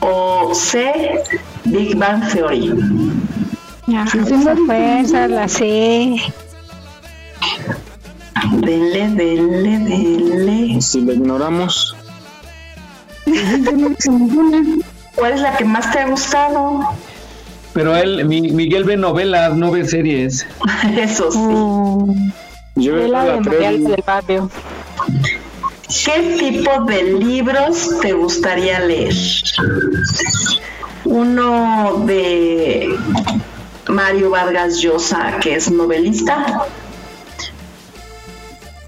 [0.00, 1.22] O C.
[1.66, 2.74] Big Bang Theory.
[3.86, 6.16] Ya, esa la C.
[8.54, 10.80] Dele, dele, dele.
[10.82, 11.94] Si la ignoramos.
[15.14, 16.92] ¿Cuál es la que más te ha gustado?
[17.72, 20.46] Pero él, Miguel ve novelas, no ve series.
[20.96, 21.38] Eso sí.
[21.38, 22.32] Mm.
[22.76, 24.50] Yo veo la del barrio.
[26.04, 29.14] ¿Qué tipo de libros te gustaría leer?
[31.04, 32.88] Uno de
[33.88, 36.64] Mario Vargas Llosa, que es novelista.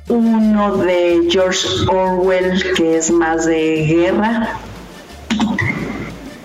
[0.09, 4.59] Uno de George Orwell, que es más de guerra.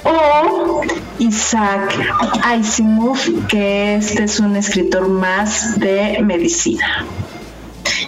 [0.03, 0.81] O
[1.19, 1.93] Isaac
[2.43, 3.17] Asimov,
[3.47, 7.05] que este es un escritor más de medicina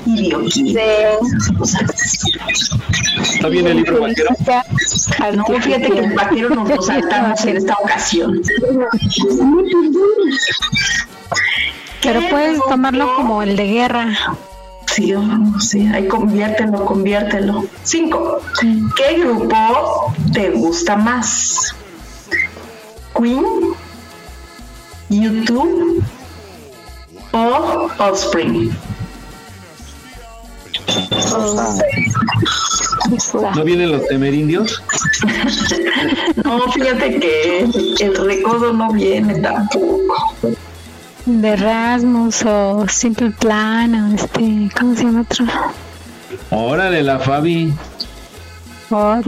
[0.06, 0.82] y bioquímica.
[3.22, 4.30] ¿Está bien el libro vaquero?
[5.36, 8.42] No, fíjate que el vaquero nos lo saltamos en esta ocasión.
[12.02, 14.18] Pero puedes tomarlo como el de guerra.
[14.88, 15.14] Sí,
[15.60, 17.66] sí, ahí conviértelo, conviértelo.
[17.84, 18.42] Cinco.
[18.96, 21.76] ¿Qué grupo te gusta más?
[23.22, 23.46] Queen,
[25.10, 26.04] YouTube
[27.34, 28.72] o Offspring.
[33.56, 34.82] ¿No vienen los temerindios?
[36.44, 37.68] no, fíjate que
[38.00, 40.34] el recodo no viene tampoco.
[41.26, 45.46] De Rasmus o Simple Plan o este, ¿cómo se llama otro?
[46.50, 47.72] Órale, la Fabi.
[48.94, 49.22] Oh,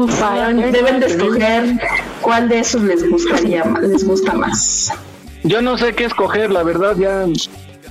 [0.72, 1.80] deben de escoger
[2.22, 4.92] cuál de esos les gustaría les gusta más.
[5.44, 7.26] Yo no sé qué escoger, la verdad ya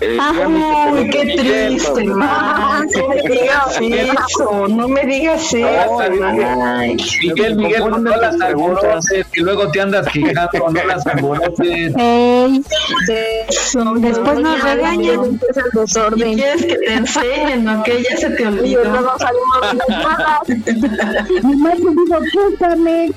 [0.01, 2.17] eh, Ay, qué triste, no
[3.09, 5.99] me digas eso, no me digas eso.
[7.21, 11.95] Miguel, Miguel, no las alborotes, que luego te andas quejando, no las alborotes.
[11.97, 12.63] Ey,
[13.97, 15.41] después nos regañan.
[16.17, 17.83] Y quieres que te enseñen, ¿no?
[17.83, 18.85] Que ya se te olvidó.
[18.85, 20.41] No salimos nada.
[21.43, 23.11] Nomás te digo, púsame.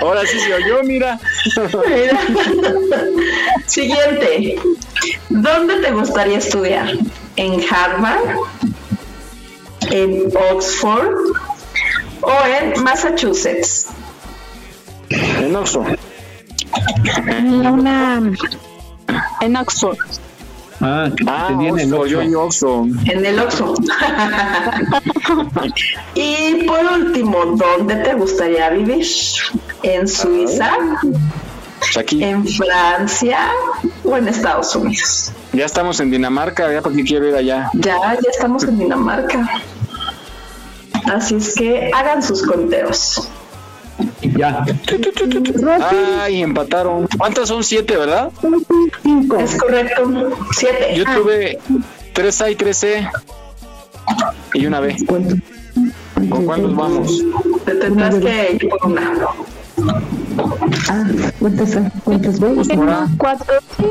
[0.00, 1.18] Ahora sí se oyó, mira.
[1.88, 2.20] mira.
[3.66, 4.56] Siguiente.
[5.28, 6.92] ¿Dónde te gustaría estudiar?
[7.36, 8.36] ¿En Harvard?
[9.90, 11.14] ¿En Oxford?
[12.22, 13.88] ¿O en Massachusetts?
[15.08, 15.98] En Oxford.
[17.26, 18.20] En una...
[19.40, 19.98] En Oxford.
[20.82, 22.88] Ah, ah en el Oxford.
[23.10, 23.84] En el Oxford.
[26.14, 29.06] y por último, ¿dónde te gustaría vivir?
[29.82, 30.70] ¿En Suiza?
[31.98, 32.22] Aquí.
[32.22, 33.50] ¿En Francia
[34.04, 35.32] o en Estados Unidos?
[35.52, 37.70] Ya estamos en Dinamarca, ya porque quiero ir allá.
[37.74, 39.48] Ya, ya estamos en Dinamarca.
[41.12, 43.28] Así es que hagan sus conteos.
[44.36, 44.64] Ya.
[46.20, 47.08] Ay, empataron.
[47.18, 47.64] ¿Cuántas son?
[47.64, 48.30] Siete, ¿verdad?
[49.38, 50.30] Es correcto.
[50.52, 50.94] Siete.
[50.96, 51.58] Yo tuve
[52.12, 53.08] tres A y tres C.
[54.54, 54.96] Y una B.
[55.06, 57.22] ¿Con cuántos vamos?
[57.64, 59.12] Te tendrás que ir por una.
[60.88, 61.04] Ah,
[61.38, 61.70] ¿cuántas,
[62.04, 62.38] cuántas?
[62.68, 63.90] Tengo cuatro C,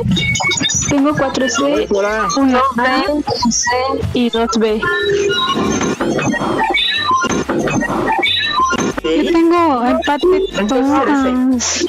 [0.90, 1.88] tengo cuatro C,
[2.38, 3.68] uno B, C
[4.14, 4.82] y dos B.
[9.04, 10.28] Yo tengo empate
[10.68, 11.86] todas.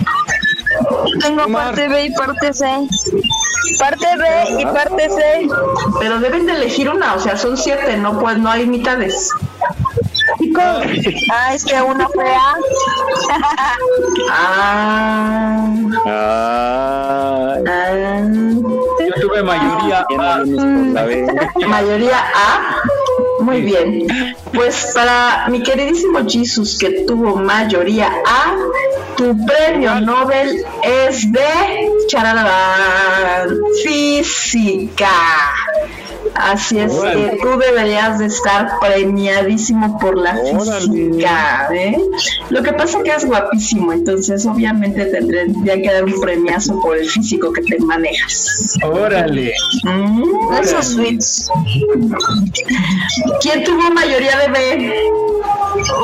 [1.21, 2.67] Tengo parte B y parte C.
[3.79, 5.49] Parte B y parte C.
[5.99, 9.31] Pero deben de elegir una, o sea, son siete, no pues no hay mitades.
[10.59, 12.55] Ah, es que uno fue A.
[14.31, 15.66] ah.
[16.06, 17.56] ah.
[18.98, 20.44] Yo tuve mayoría A.
[21.68, 22.82] Mayoría A.
[23.40, 24.06] Muy bien.
[24.52, 28.56] Pues para mi queridísimo Jesus, que tuvo mayoría A,
[29.16, 35.09] tu premio Nobel es de charalán, física.
[36.35, 41.98] Así es que tú deberías de estar premiadísimo por la física, ¿eh?
[42.51, 46.97] Lo que pasa es que es guapísimo, entonces obviamente tendría que dar un premiazo por
[46.97, 48.77] el físico que te manejas.
[48.85, 49.52] Órale.
[49.85, 51.51] Mm, esos sweets.
[53.40, 54.94] ¿Quién tuvo mayoría de B?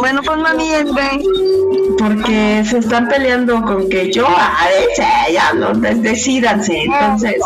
[0.01, 1.01] Bueno, pues mami es B.
[1.99, 6.83] Porque se están peleando con que yo a ese, ya no, decidanse.
[6.83, 7.37] Entonces,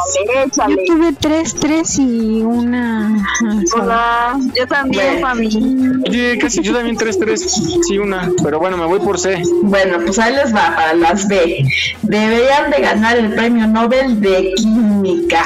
[0.68, 3.24] yo tuve tres, tres y una
[3.74, 5.98] Hola, yo también, familia.
[6.08, 7.42] Oye, casi yo también tres, tres,
[7.86, 8.30] sí, una.
[8.42, 9.42] Pero bueno, me voy por C.
[9.62, 11.64] Bueno, pues ahí les va para las B.
[12.02, 15.44] Deberían de ganar el premio Nobel de Química.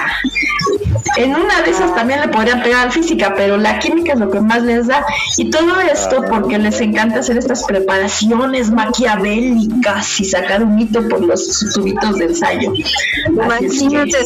[1.16, 4.40] en una de esas también le podrían pegar física, pero la química es lo que
[4.40, 5.04] más les da.
[5.36, 11.20] Y todo esto porque les encanta hacer estas preparaciones maquiavélicas y sacar un hito por
[11.20, 12.72] los tubitos de ensayo.
[13.28, 14.18] Imagínate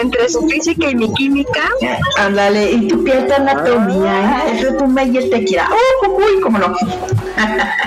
[0.00, 1.68] entre su física y mi química.
[2.16, 4.44] Ándale, y tu piel de anatomía, ah.
[4.52, 5.68] eso tú me y te quiera.
[5.70, 6.74] ¡Oh, uy, cómo no!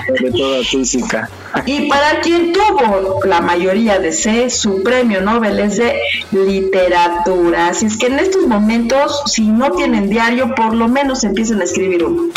[0.08, 1.28] de toda física.
[1.66, 5.98] Y para quien tuvo la mayoría de C, su premio Nobel es de
[6.32, 7.68] literatura.
[7.68, 11.64] Así es que en estos momentos, si no tienen diario, por lo menos empiecen a
[11.64, 12.32] escribir uno.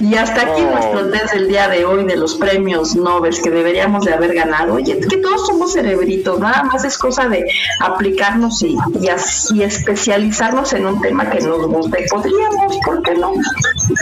[0.00, 0.70] Y hasta aquí oh.
[0.70, 4.74] nuestro test del día de hoy de los premios Nobel que deberíamos de haber ganado.
[4.74, 7.44] Oye, que todos somos cerebritos, nada más es cosa de
[7.80, 12.06] aplicarnos y, y, así especializarnos en un tema que nos guste.
[12.10, 13.32] Podríamos, ¿por qué no?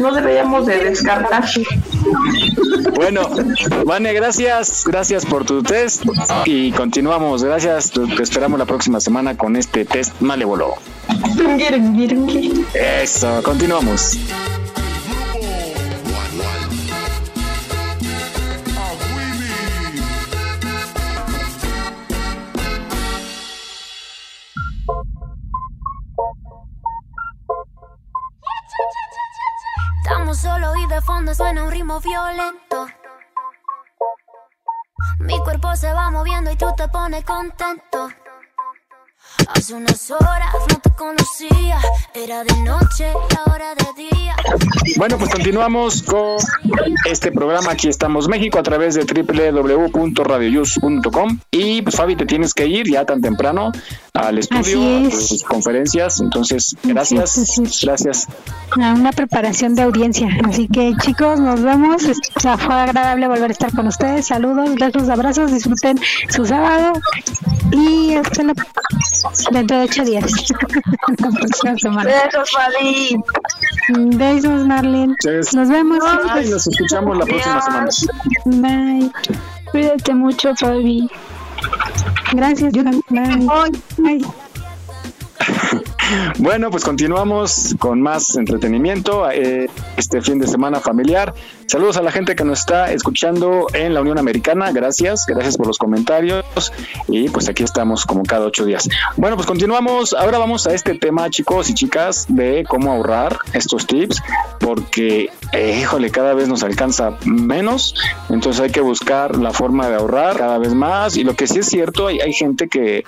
[0.00, 1.44] No deberíamos de descartar.
[2.94, 3.28] Bueno,
[3.84, 6.04] Vane, gracias, gracias por tu test
[6.44, 7.42] y continuamos.
[7.42, 10.74] Gracias, te esperamos la próxima semana con este test malévolo.
[12.74, 14.18] Eso, continuamos.
[30.34, 32.88] Solo y de fondo suena un ritmo violento.
[35.20, 38.10] Mi cuerpo se va moviendo y tú te pones contento.
[39.54, 41.78] Hace unas horas no conocía,
[42.14, 44.34] era de noche y ahora de día.
[44.96, 46.38] Bueno, pues continuamos con
[47.04, 47.72] este programa.
[47.72, 51.40] Aquí estamos México a través de www.radioyus.com.
[51.50, 53.72] Y pues Fabi, te tienes que ir ya tan temprano
[54.12, 56.20] al estudio, a tus conferencias.
[56.20, 57.60] Entonces, gracias.
[57.82, 58.28] Gracias.
[58.76, 60.28] Una preparación de audiencia.
[60.44, 62.04] Así que chicos, nos vemos.
[62.40, 64.26] Fue agradable volver a estar con ustedes.
[64.26, 65.52] Saludos, besos, abrazos.
[65.52, 65.98] Disfruten
[66.28, 66.92] su sábado.
[67.72, 68.54] Y hasta la
[69.50, 70.24] Dentro de ocho días.
[72.04, 73.16] Besos, Fabi.
[74.16, 75.14] Besos, Marlene.
[75.54, 75.98] Nos vemos.
[76.28, 77.90] Ay, nos escuchamos la próxima semana.
[78.44, 79.12] Bye.
[79.70, 81.10] Cuídate mucho, Fabi.
[82.32, 82.72] Gracias.
[82.72, 83.46] Bye.
[83.98, 84.24] Bye.
[86.38, 91.34] Bueno, pues continuamos con más entretenimiento eh, este fin de semana familiar.
[91.66, 94.70] Saludos a la gente que nos está escuchando en la Unión Americana.
[94.70, 96.44] Gracias, gracias por los comentarios.
[97.08, 98.88] Y pues aquí estamos como cada ocho días.
[99.16, 100.12] Bueno, pues continuamos.
[100.12, 104.22] Ahora vamos a este tema, chicos y chicas, de cómo ahorrar estos tips,
[104.60, 105.30] porque,
[105.80, 107.94] híjole, cada vez nos alcanza menos.
[108.28, 111.16] Entonces hay que buscar la forma de ahorrar cada vez más.
[111.16, 113.04] Y lo que sí es cierto, hay, gente que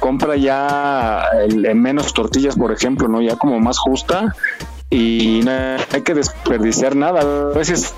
[0.00, 3.20] compra ya en menos tortillas, por ejemplo, ¿no?
[3.20, 4.34] Ya como más justa
[4.90, 5.52] y no
[5.92, 7.20] hay que desperdiciar nada.
[7.20, 7.94] A veces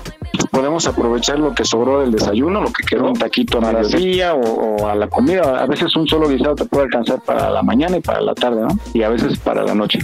[0.51, 4.39] podemos aprovechar lo que sobró del desayuno, lo que quedó un taquito a mediodía o,
[4.39, 5.61] o, a la comida.
[5.61, 8.61] A veces un solo guisado te puede alcanzar para la mañana y para la tarde,
[8.61, 8.77] ¿no?
[8.93, 9.99] Y a veces para la noche.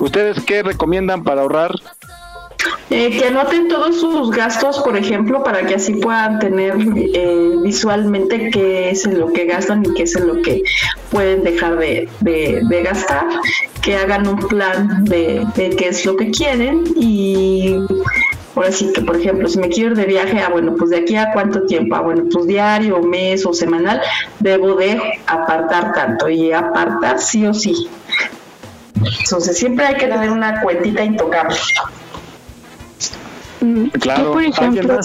[0.00, 1.72] ¿Ustedes qué recomiendan para ahorrar
[2.90, 8.50] eh, que anoten todos sus gastos, por ejemplo, para que así puedan tener eh, visualmente
[8.50, 10.62] qué es en lo que gastan y qué es en lo que
[11.10, 12.08] pueden dejar de,
[12.84, 13.26] gastar,
[13.82, 17.78] que hagan un plan de, qué es lo que quieren y
[18.54, 20.98] ahora sí que, por ejemplo, si me quiero ir de viaje, ah, bueno, pues de
[20.98, 24.00] aquí a cuánto tiempo, ah, bueno, pues diario, mes o semanal,
[24.40, 27.88] debo de apartar tanto y apartar sí o sí.
[29.20, 31.56] Entonces siempre hay que tener una cuentita intocable.
[34.00, 34.98] Claro, Yo, por ejemplo,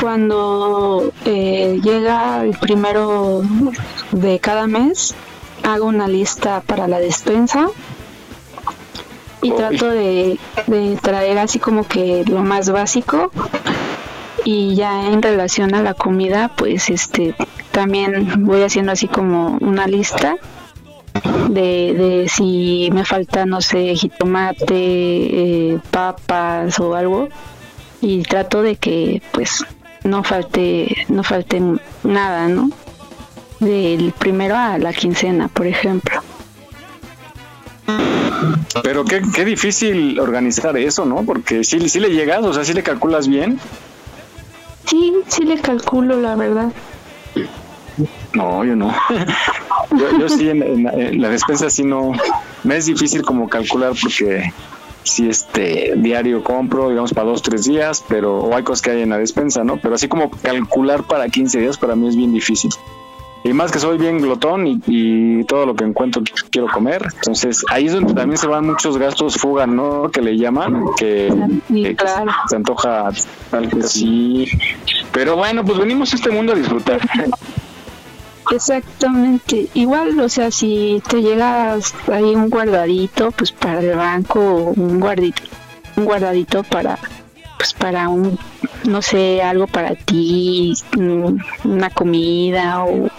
[0.00, 3.42] cuando eh, llega el primero
[4.12, 5.14] de cada mes,
[5.62, 7.68] hago una lista para la despensa
[9.42, 10.38] y trato de,
[11.02, 13.30] traer así como que lo más básico
[14.44, 17.34] y ya en relación a la comida pues este
[17.70, 20.36] también voy haciendo así como una lista
[21.48, 27.28] de, de si me falta, no sé, jitomate, eh, papas o algo
[28.00, 29.64] y trato de que pues
[30.02, 31.62] no falte no falte
[32.02, 32.70] nada, ¿no?
[33.60, 36.20] Del primero a la quincena, por ejemplo.
[38.82, 41.24] Pero qué, qué difícil organizar eso, ¿no?
[41.24, 43.58] Porque si, si le llegas, o sea, si le calculas bien.
[44.84, 46.72] Sí, sí le calculo, la verdad.
[48.34, 48.94] No, yo no.
[50.18, 52.12] yo, sí, en, la despensa sí no.
[52.64, 54.52] Me es difícil como calcular porque
[55.04, 59.02] si este diario compro, digamos, para dos, tres días, pero o hay cosas que hay
[59.02, 59.76] en la despensa, ¿no?
[59.76, 62.70] Pero así como calcular para 15 días para mí es bien difícil.
[63.46, 67.06] Y más que soy bien glotón y, todo lo que encuentro quiero comer.
[67.16, 70.10] Entonces ahí es donde también se van muchos gastos fuga, ¿no?
[70.10, 71.30] Que le llaman, que,
[72.48, 73.10] se antoja
[73.50, 74.48] tal que sí.
[75.12, 77.00] Pero bueno, pues venimos a este mundo a disfrutar.
[78.50, 79.68] Exactamente.
[79.74, 85.42] Igual, o sea, si te llegas ahí un guardadito, pues para el banco, un guardito,
[85.96, 86.98] un guardadito para,
[87.56, 88.38] pues para un,
[88.84, 90.74] no sé, algo para ti,
[91.64, 93.10] una comida o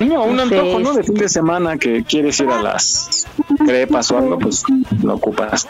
[0.00, 0.92] no, un antojo, ¿no?
[0.94, 3.26] De fin de semana que quieres ir a las
[3.66, 4.62] crepas o algo, pues
[5.02, 5.66] lo ocupas.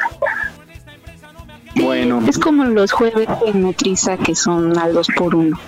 [1.75, 2.23] Bueno.
[2.27, 5.59] Es como los jueves de Nutriza que son al dos por uno.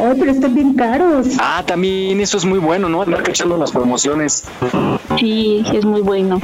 [0.00, 1.26] Oh, pero están bien caros.
[1.38, 3.02] Ah, también eso es muy bueno, ¿no?
[3.02, 4.44] Andar echando las promociones.
[5.18, 6.40] Sí, es muy bueno.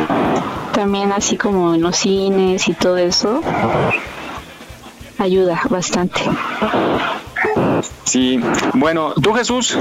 [0.72, 3.42] También así como en los cines y todo eso.
[5.18, 6.20] Ayuda bastante.
[8.04, 8.40] Sí,
[8.74, 9.76] bueno, ¿tú Jesús?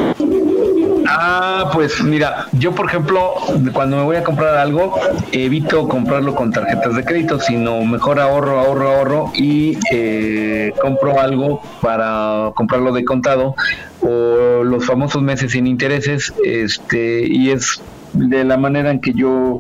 [1.14, 3.34] Ah, pues mira, yo por ejemplo,
[3.74, 4.98] cuando me voy a comprar algo,
[5.34, 11.62] evito comprarlo con tarjetas de crédito, sino mejor ahorro, ahorro, ahorro y eh, compro algo
[11.82, 13.56] para comprarlo de contado
[14.02, 17.82] o los famosos meses sin intereses, este, y es
[18.14, 19.60] de la manera en que yo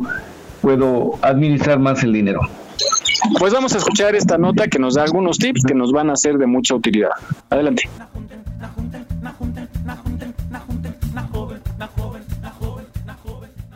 [0.61, 2.41] puedo administrar más el dinero.
[3.39, 6.15] Pues vamos a escuchar esta nota que nos da algunos tips que nos van a
[6.15, 7.11] ser de mucha utilidad.
[7.49, 7.89] Adelante.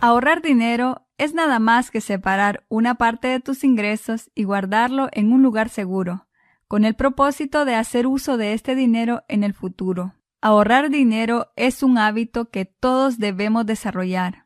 [0.05, 5.33] Ahorrar dinero es nada más que separar una parte de tus ingresos y guardarlo en
[5.33, 6.27] un lugar seguro,
[6.67, 10.13] con el propósito de hacer uso de este dinero en el futuro.
[10.41, 14.45] Ahorrar dinero es un hábito que todos debemos desarrollar.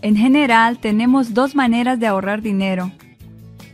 [0.00, 2.90] En general, tenemos dos maneras de ahorrar dinero.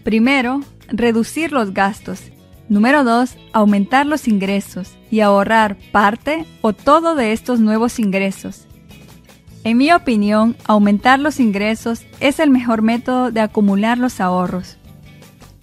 [0.02, 2.32] Primero, reducir los gastos.
[2.68, 8.66] Número dos, aumentar los ingresos y ahorrar parte o todo de estos nuevos ingresos.
[9.64, 14.78] En mi opinión, aumentar los ingresos es el mejor método de acumular los ahorros.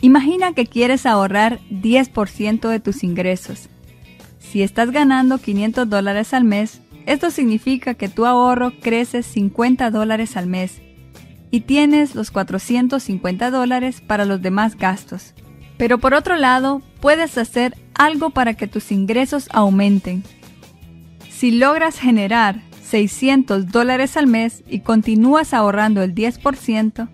[0.02, 3.70] Imagina que quieres ahorrar 10% de tus ingresos.
[4.40, 10.38] Si estás ganando 500 dólares al mes, esto significa que tu ahorro crece 50 dólares
[10.38, 10.82] al mes
[11.52, 15.34] y tienes los 450 dólares para los demás gastos.
[15.78, 20.24] Pero por otro lado, puedes hacer algo para que tus ingresos aumenten.
[21.30, 27.10] Si logras generar 600 dólares al mes y continúas ahorrando el 10%,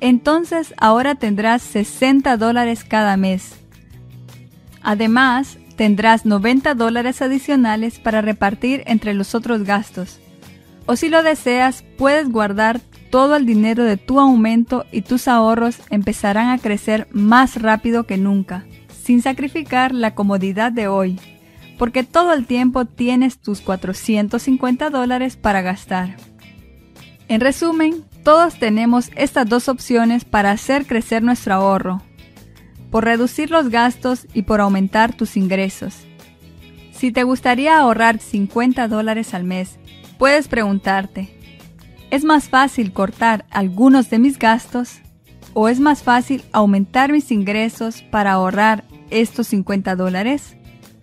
[0.00, 3.54] entonces ahora tendrás 60 dólares cada mes.
[4.82, 10.20] Además, tendrás 90 dólares adicionales para repartir entre los otros gastos.
[10.86, 12.80] O si lo deseas, puedes guardar
[13.10, 18.16] todo el dinero de tu aumento y tus ahorros empezarán a crecer más rápido que
[18.16, 18.64] nunca,
[19.06, 21.20] sin sacrificar la comodidad de hoy,
[21.78, 26.16] porque todo el tiempo tienes tus 450 dólares para gastar.
[27.28, 32.02] En resumen, todos tenemos estas dos opciones para hacer crecer nuestro ahorro,
[32.90, 36.04] por reducir los gastos y por aumentar tus ingresos.
[36.90, 39.78] Si te gustaría ahorrar 50 dólares al mes,
[40.18, 41.30] puedes preguntarte,
[42.10, 45.00] ¿es más fácil cortar algunos de mis gastos
[45.54, 50.56] o es más fácil aumentar mis ingresos para ahorrar estos 50 dólares?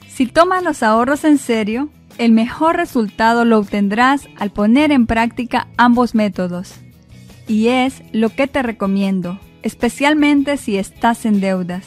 [0.08, 5.68] Si tomas los ahorros en serio, el mejor resultado lo obtendrás al poner en práctica
[5.78, 6.74] ambos métodos.
[7.48, 11.86] Y es lo que te recomiendo especialmente si estás en deudas.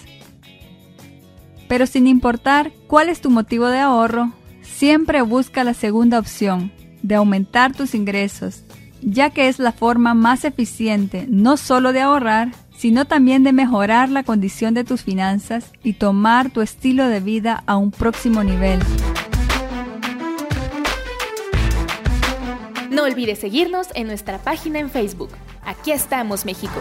[1.68, 4.32] Pero sin importar cuál es tu motivo de ahorro,
[4.62, 6.72] siempre busca la segunda opción,
[7.02, 8.64] de aumentar tus ingresos,
[9.02, 14.08] ya que es la forma más eficiente no solo de ahorrar, sino también de mejorar
[14.08, 18.80] la condición de tus finanzas y tomar tu estilo de vida a un próximo nivel.
[22.90, 25.30] No olvides seguirnos en nuestra página en Facebook.
[25.64, 26.80] Aquí estamos, México.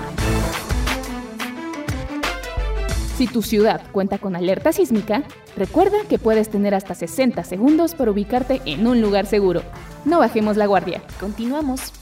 [3.17, 5.23] Si tu ciudad cuenta con alerta sísmica,
[5.55, 9.61] recuerda que puedes tener hasta 60 segundos para ubicarte en un lugar seguro.
[10.03, 11.01] No bajemos la guardia.
[11.19, 11.93] Continuamos.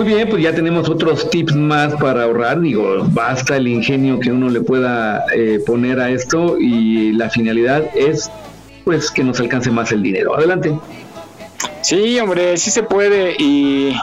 [0.00, 2.58] Muy bien, pues ya tenemos otros tips más para ahorrar.
[2.62, 7.84] Digo, basta el ingenio que uno le pueda eh, poner a esto y la finalidad
[7.94, 8.30] es
[8.84, 10.34] pues que nos alcance más el dinero.
[10.34, 10.74] Adelante.
[11.82, 13.94] Sí, hombre, sí se puede y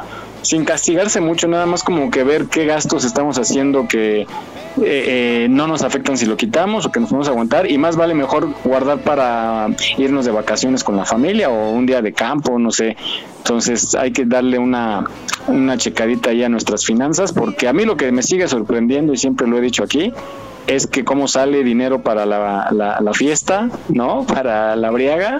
[0.41, 4.25] sin castigarse mucho, nada más como que ver qué gastos estamos haciendo que eh,
[4.77, 8.13] eh, no nos afectan si lo quitamos o que nos podemos aguantar y más vale
[8.13, 12.71] mejor guardar para irnos de vacaciones con la familia o un día de campo, no
[12.71, 12.95] sé.
[13.39, 15.05] Entonces hay que darle una,
[15.47, 19.17] una checadita ahí a nuestras finanzas porque a mí lo que me sigue sorprendiendo y
[19.17, 20.13] siempre lo he dicho aquí
[20.67, 24.25] es que cómo sale dinero para la, la, fiesta, ¿no?
[24.25, 25.39] Para la briaga,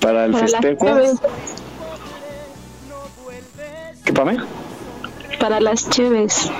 [0.00, 0.86] para el festejo.
[4.04, 4.38] ¿Qué pame?
[5.38, 6.50] Para las cheves.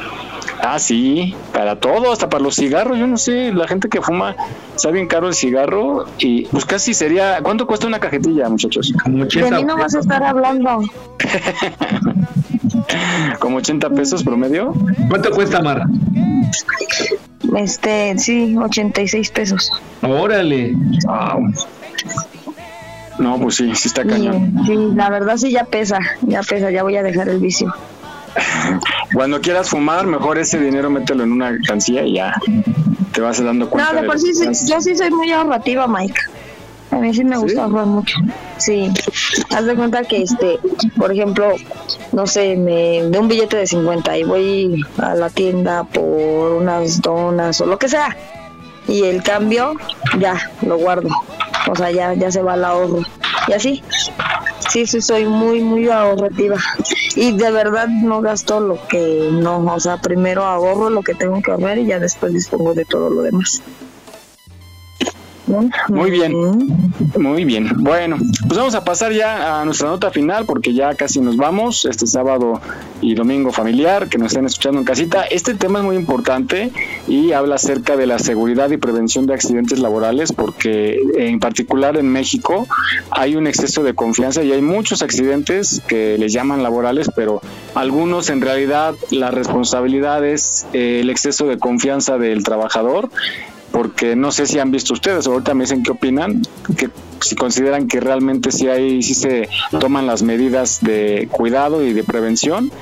[0.62, 2.98] Ah, sí, para todo, hasta para los cigarros.
[2.98, 4.36] Yo no sé, la gente que fuma
[4.74, 7.40] está bien caro el cigarro y pues casi sería.
[7.42, 8.92] ¿Cuánto cuesta una cajetilla, muchachos?
[9.04, 10.80] De mí no vas a estar hablando.
[13.38, 14.74] ¿Como 80 pesos promedio?
[15.08, 15.84] ¿Cuánto cuesta, Mar?
[17.56, 19.72] Este, sí, 86 pesos.
[20.02, 20.74] Órale.
[23.20, 24.54] No, pues sí, sí está cañón.
[24.66, 27.72] Sí, la verdad sí ya pesa, ya pesa, ya voy a dejar el vicio.
[29.14, 32.34] Cuando quieras fumar, mejor ese dinero mételo en una cancilla y ya
[33.12, 33.92] te vas dando cuenta.
[33.92, 34.32] No, de por sí,
[34.66, 36.20] yo sí soy muy ahorrativa, Mike.
[36.92, 38.18] A mí sí me gusta ahorrar mucho.
[38.56, 38.90] Sí.
[39.54, 40.58] Haz de cuenta que, este,
[40.96, 41.54] por ejemplo,
[42.12, 47.00] no sé, me de un billete de 50 y voy a la tienda por unas
[47.00, 48.16] donas o lo que sea.
[48.88, 49.74] Y el cambio,
[50.18, 51.10] ya, lo guardo.
[51.68, 53.00] O sea, ya, ya se va al ahorro.
[53.48, 53.82] Y así.
[54.70, 56.56] Sí, sí, soy muy, muy ahorrativa.
[57.16, 59.64] Y de verdad no gasto lo que no.
[59.64, 63.10] O sea, primero ahorro lo que tengo que ahorrar y ya después dispongo de todo
[63.10, 63.62] lo demás.
[65.88, 66.32] Muy bien,
[67.18, 67.68] muy bien.
[67.78, 68.16] Bueno,
[68.46, 72.06] pues vamos a pasar ya a nuestra nota final porque ya casi nos vamos este
[72.06, 72.60] sábado
[73.00, 75.24] y domingo familiar que nos estén escuchando en casita.
[75.24, 76.70] Este tema es muy importante
[77.08, 82.08] y habla acerca de la seguridad y prevención de accidentes laborales porque en particular en
[82.08, 82.66] México
[83.10, 87.40] hay un exceso de confianza y hay muchos accidentes que les llaman laborales, pero
[87.74, 93.10] algunos en realidad la responsabilidad es eh, el exceso de confianza del trabajador
[93.72, 96.42] porque no sé si han visto ustedes, ahorita me dicen qué opinan,
[96.76, 96.90] que
[97.20, 99.48] si consideran que realmente sí hay, sí se
[99.78, 102.72] toman las medidas de cuidado y de prevención,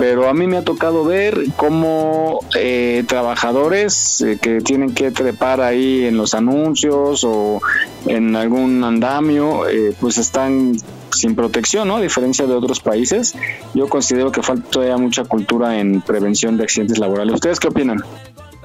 [0.00, 5.60] pero a mí me ha tocado ver cómo eh, trabajadores eh, que tienen que trepar
[5.60, 7.60] ahí en los anuncios o
[8.06, 10.74] en algún andamio, eh, pues están
[11.12, 11.96] sin protección, ¿no?
[11.96, 13.34] A diferencia de otros países,
[13.74, 17.34] yo considero que falta todavía mucha cultura en prevención de accidentes laborales.
[17.34, 18.02] ¿Ustedes qué opinan?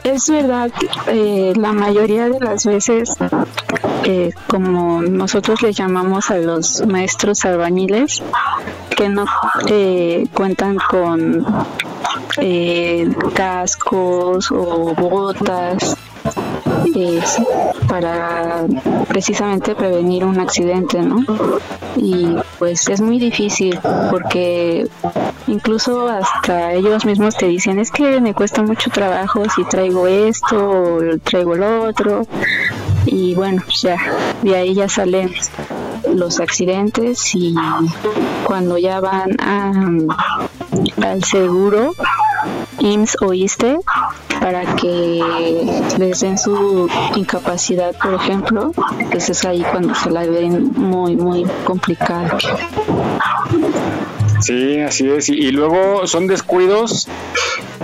[0.05, 0.71] Es verdad,
[1.07, 3.17] eh, la mayoría de las veces,
[4.03, 8.21] eh, como nosotros le llamamos a los maestros albañiles,
[8.95, 9.25] que no
[9.67, 11.43] eh, cuentan con
[13.33, 15.97] cascos o botas
[17.89, 18.67] para
[19.07, 21.25] precisamente prevenir un accidente, ¿no?
[21.97, 23.79] Y pues es muy difícil
[24.09, 24.87] porque
[25.47, 30.69] incluso hasta ellos mismos te dicen es que me cuesta mucho trabajo si traigo esto
[30.69, 32.25] o traigo lo otro
[33.05, 33.97] y bueno, ya
[34.41, 35.33] de ahí ya salen
[36.13, 37.55] los accidentes y
[38.43, 39.35] cuando ya van
[41.01, 41.93] al seguro
[42.79, 43.79] IMSS o ISTE
[44.39, 45.21] para que
[45.97, 48.71] les den su incapacidad, por ejemplo,
[49.11, 52.37] pues es ahí cuando se la ven muy, muy complicada.
[54.41, 55.29] Sí, así es.
[55.29, 57.07] Y, luego son descuidos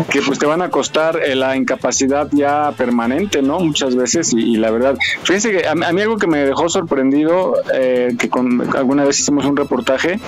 [0.10, 3.60] que pues te van a costar eh, la incapacidad ya permanente, ¿no?
[3.60, 8.15] Muchas veces y, la verdad, fíjense que a, mí algo que me dejó sorprendido, eh,
[8.18, 10.19] que con, alguna vez hicimos un reportaje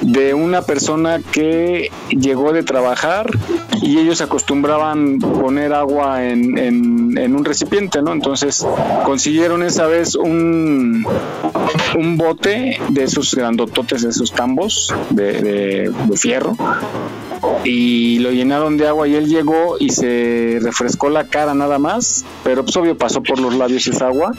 [0.00, 3.30] de una persona que llegó de trabajar
[3.82, 6.50] y ellos acostumbraban poner agua en,
[7.18, 8.12] un recipiente, ¿no?
[8.12, 8.66] Entonces
[9.04, 11.06] consiguieron esa vez un,
[11.96, 15.32] un bote de esos grandototes, de esos tambos de,
[15.70, 16.56] de fierro.
[17.64, 22.24] Y lo llenaron de agua y él llegó y se refrescó la cara nada más,
[22.44, 24.32] pero pues obvio pasó por los labios esa agua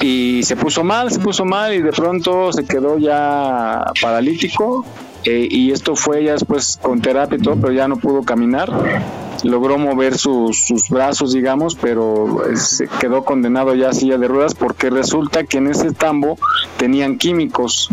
[0.00, 4.84] y se puso mal, se puso mal y de pronto se quedó ya paralítico
[5.24, 8.70] eh, y esto fue ya después con terapia y todo, pero ya no pudo caminar
[9.44, 14.28] logró mover sus, sus brazos, digamos, pero eh, se quedó condenado ya a silla de
[14.28, 16.38] ruedas porque resulta que en ese tambo
[16.76, 17.88] tenían químicos,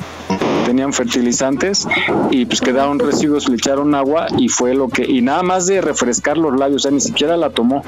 [0.65, 1.88] tenían fertilizantes
[2.32, 5.82] y pues quedaron residuos, le echaron agua y fue lo que, y nada más de
[5.82, 7.84] refrescar los labios, o sea, ni siquiera la tomó.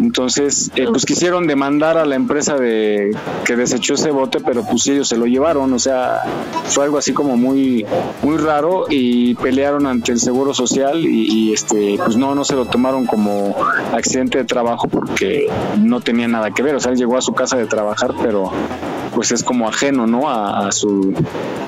[0.00, 4.86] Entonces, eh, pues quisieron demandar a la empresa de que desechó ese bote, pero pues
[4.86, 6.22] ellos se lo llevaron, o sea,
[6.64, 7.84] fue algo así como muy,
[8.22, 12.54] muy raro y pelearon ante el Seguro Social y, y este, pues no, no se
[12.54, 13.56] lo tomaron como
[13.92, 15.48] accidente de trabajo porque
[15.78, 16.74] no tenía nada que ver.
[16.74, 18.50] O sea, él llegó a su casa de trabajar, pero
[19.14, 20.28] pues es como ajeno, ¿no?
[20.30, 21.14] A, su,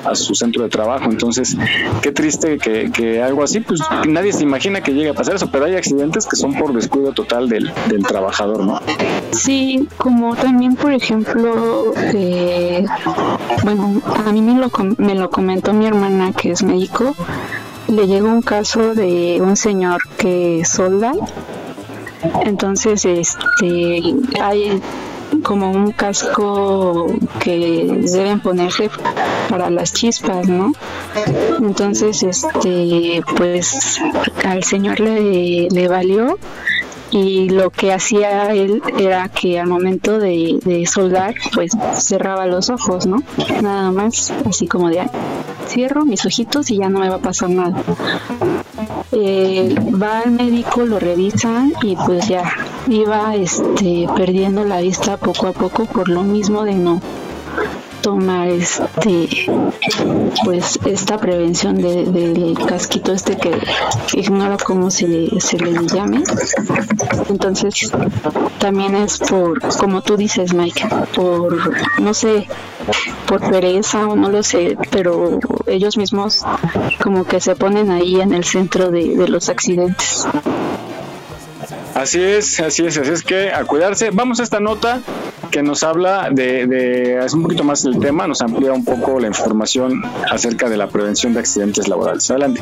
[0.05, 1.05] a su centro de trabajo.
[1.05, 1.57] Entonces,
[2.01, 5.49] qué triste que, que, algo así, pues nadie se imagina que llegue a pasar eso,
[5.51, 8.79] pero hay accidentes que son por descuido total del, del trabajador, ¿no?
[9.31, 12.85] Sí, como también, por ejemplo, eh,
[13.63, 17.15] bueno, a mí me lo, me lo comentó mi hermana que es médico,
[17.91, 21.13] le llegó un caso de un señor que solda
[22.45, 24.81] entonces, este, hay
[25.43, 27.07] como un casco
[27.39, 28.89] que deben ponerse
[29.49, 30.73] para las chispas, ¿no?
[31.59, 33.99] Entonces, este, pues
[34.45, 36.37] al señor le, le valió
[37.11, 43.05] y lo que hacía él era que al momento de, soldar pues cerraba los ojos,
[43.05, 43.21] ¿no?
[43.61, 45.07] Nada más, así como de
[45.67, 47.75] cierro mis ojitos y ya no me va a pasar nada.
[49.11, 52.43] Eh, va al médico, lo revisan y pues ya
[52.87, 57.01] iba este perdiendo la vista poco a poco por lo mismo de no
[58.01, 59.29] tomar este
[60.43, 63.51] pues esta prevención del casquito este que
[64.13, 66.23] ignoro cómo se, se le llame.
[67.29, 67.91] Entonces
[68.59, 72.47] también es por como tú dices Mike por no sé
[73.27, 76.43] por pereza o no lo sé pero ellos mismos
[77.01, 80.27] como que se ponen ahí en el centro de, de los accidentes.
[81.93, 84.09] Así es, así es, así es que a cuidarse.
[84.11, 85.01] Vamos a esta nota
[85.51, 89.19] que nos habla de, de es un poquito más el tema, nos amplía un poco
[89.19, 90.01] la información
[90.31, 92.31] acerca de la prevención de accidentes laborales.
[92.31, 92.61] Adelante.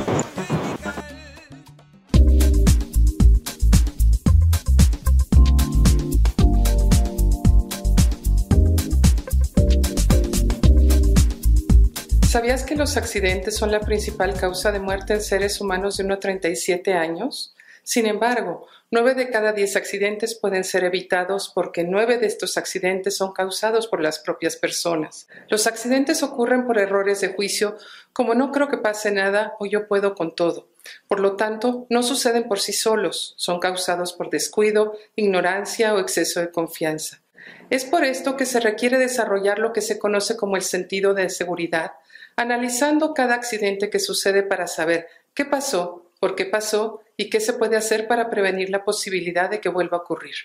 [12.28, 16.14] ¿Sabías que los accidentes son la principal causa de muerte en seres humanos de 1
[16.14, 17.56] a 37 años?
[17.90, 23.18] Sin embargo, nueve de cada diez accidentes pueden ser evitados porque nueve de estos accidentes
[23.18, 25.28] son causados por las propias personas.
[25.48, 27.78] Los accidentes ocurren por errores de juicio
[28.14, 30.68] como no creo que pase nada o yo puedo con todo.
[31.08, 36.42] Por lo tanto, no suceden por sí solos, son causados por descuido, ignorancia o exceso
[36.42, 37.24] de confianza.
[37.72, 41.32] Es por esto que se requiere desarrollar lo que se conoce como el sentido de
[41.32, 41.94] seguridad,
[42.36, 47.52] analizando cada accidente que sucede para saber qué pasó, por qué pasó y qué se
[47.52, 50.36] puede hacer para prevenir la posibilidad de que vuelva a ocurrir.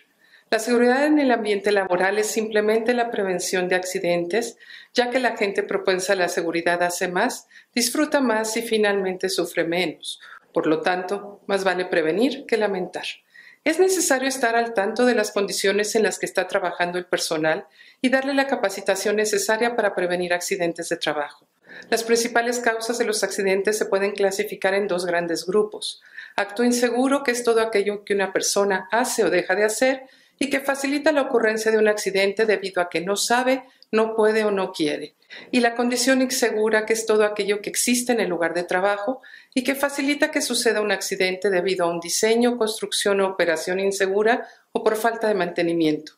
[0.51, 4.57] La seguridad en el ambiente laboral es simplemente la prevención de accidentes,
[4.93, 7.47] ya que la gente propensa a la seguridad hace más,
[7.77, 10.21] disfruta más y finalmente sufre menos.
[10.53, 13.05] Por lo tanto, más vale prevenir que lamentar.
[13.63, 17.69] Es necesario estar al tanto de las condiciones en las que está trabajando el personal
[18.01, 21.47] y darle la capacitación necesaria para prevenir accidentes de trabajo.
[21.89, 26.03] Las principales causas de los accidentes se pueden clasificar en dos grandes grupos.
[26.37, 30.03] Acto inseguro, que es todo aquello que una persona hace o deja de hacer
[30.39, 33.63] y que facilita la ocurrencia de un accidente debido a que no sabe,
[33.93, 35.15] no puede o no quiere.
[35.53, 39.23] Y la condición insegura, que es todo aquello que existe en el lugar de trabajo
[39.55, 44.49] y que facilita que suceda un accidente debido a un diseño, construcción o operación insegura
[44.73, 46.15] o por falta de mantenimiento.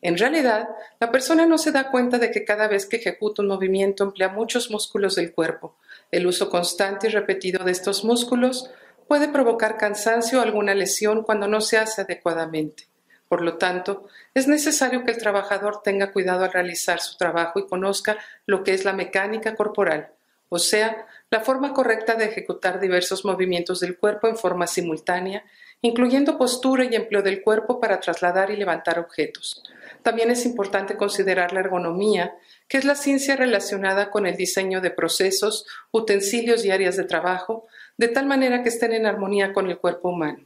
[0.00, 0.68] En realidad,
[0.98, 4.28] la persona no se da cuenta de que cada vez que ejecuta un movimiento emplea
[4.28, 5.76] muchos músculos del cuerpo.
[6.10, 8.68] El uso constante y repetido de estos músculos
[9.12, 12.88] puede provocar cansancio o alguna lesión cuando no se hace adecuadamente.
[13.28, 17.66] Por lo tanto, es necesario que el trabajador tenga cuidado al realizar su trabajo y
[17.66, 18.16] conozca
[18.46, 20.14] lo que es la mecánica corporal,
[20.48, 25.44] o sea, la forma correcta de ejecutar diversos movimientos del cuerpo en forma simultánea,
[25.82, 29.62] incluyendo postura y empleo del cuerpo para trasladar y levantar objetos.
[30.02, 32.34] También es importante considerar la ergonomía,
[32.66, 37.66] que es la ciencia relacionada con el diseño de procesos, utensilios y áreas de trabajo,
[37.96, 40.44] de tal manera que estén en armonía con el cuerpo humano.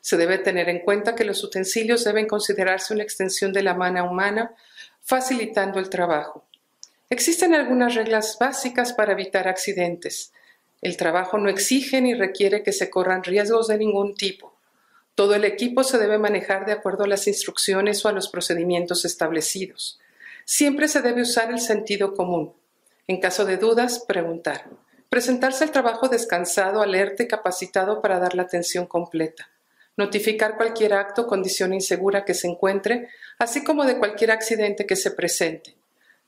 [0.00, 4.04] Se debe tener en cuenta que los utensilios deben considerarse una extensión de la mano
[4.04, 4.54] humana,
[5.02, 6.44] facilitando el trabajo.
[7.10, 10.32] Existen algunas reglas básicas para evitar accidentes.
[10.82, 14.54] El trabajo no exige ni requiere que se corran riesgos de ningún tipo.
[15.14, 19.04] Todo el equipo se debe manejar de acuerdo a las instrucciones o a los procedimientos
[19.04, 20.00] establecidos.
[20.44, 22.52] Siempre se debe usar el sentido común.
[23.06, 24.66] En caso de dudas, preguntar.
[25.14, 29.48] Presentarse al trabajo descansado, alerta y capacitado para dar la atención completa.
[29.96, 34.96] Notificar cualquier acto o condición insegura que se encuentre, así como de cualquier accidente que
[34.96, 35.76] se presente.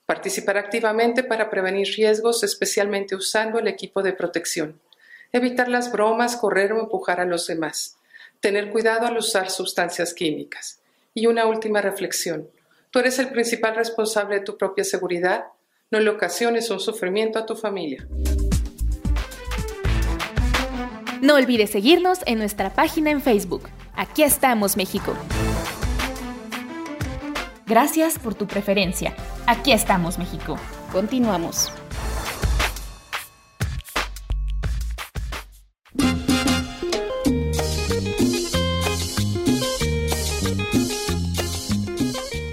[0.06, 4.80] Participar activamente para prevenir riesgos, especialmente usando el equipo de protección.
[5.32, 7.96] Evitar las bromas, correr o empujar a los demás
[8.38, 10.78] tener cuidado al usar sustancias químicas.
[11.12, 12.48] Y una última reflexión.
[12.92, 15.46] Tú eres el principal responsable de tu propia seguridad,
[15.90, 18.06] no le ocasiones un sufrimiento a tu familia.
[21.22, 23.62] No olvides seguirnos en nuestra página en Facebook.
[23.94, 25.14] Aquí estamos, México.
[27.66, 29.14] Gracias por tu preferencia.
[29.46, 30.58] Aquí estamos, México.
[30.92, 31.72] Continuamos.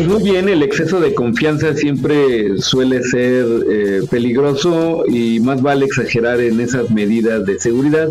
[0.08, 6.40] Muy bien, el exceso de confianza siempre suele ser eh, peligroso y más vale exagerar
[6.40, 8.10] en esas medidas de seguridad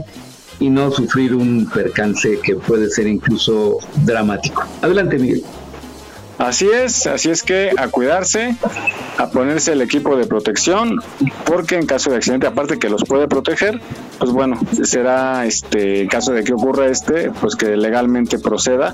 [0.63, 4.65] y no sufrir un percance que puede ser incluso dramático.
[4.81, 5.43] Adelante, Miguel.
[6.43, 8.57] Así es, así es que a cuidarse,
[9.17, 11.01] a ponerse el equipo de protección,
[11.45, 13.81] porque en caso de accidente, aparte que los puede proteger,
[14.19, 18.93] pues bueno, será este, en caso de que ocurra este, pues que legalmente proceda,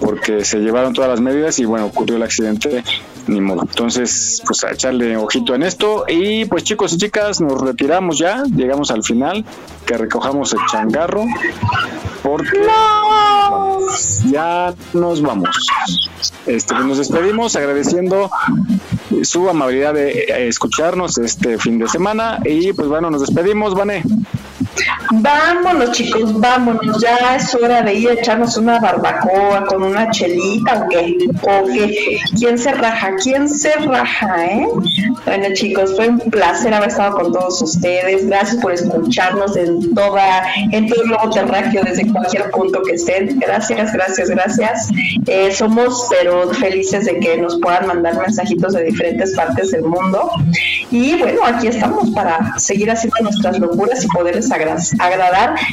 [0.00, 2.82] porque se llevaron todas las medidas y bueno, ocurrió el accidente,
[3.28, 3.62] ni modo.
[3.62, 6.04] Entonces, pues a echarle ojito en esto.
[6.08, 9.44] Y pues chicos y chicas, nos retiramos ya, llegamos al final,
[9.86, 11.24] que recojamos el changarro,
[12.24, 12.66] porque
[14.30, 15.48] ya nos vamos.
[16.46, 18.30] Este, nos despedimos agradeciendo
[19.22, 24.02] su amabilidad de eh, escucharnos este fin de semana y pues bueno, nos despedimos, Vane.
[25.10, 30.82] Vámonos chicos, vámonos, ya es hora de ir a echarnos una barbacoa con una chelita
[30.84, 33.12] o qué, o qué, ¿quién se raja?
[33.22, 34.66] ¿Quién se raja, eh?
[35.24, 40.42] Bueno chicos, fue un placer haber estado con todos ustedes, gracias por escucharnos en toda,
[40.72, 44.88] en todo el globo terráqueo desde cualquier punto que estén, gracias, gracias, gracias,
[45.26, 50.30] eh, somos pero felices de que nos puedan mandar mensajitos de diferentes partes del mundo.
[50.90, 54.67] Y bueno, aquí estamos para seguir haciendo nuestras locuras y poderles agradar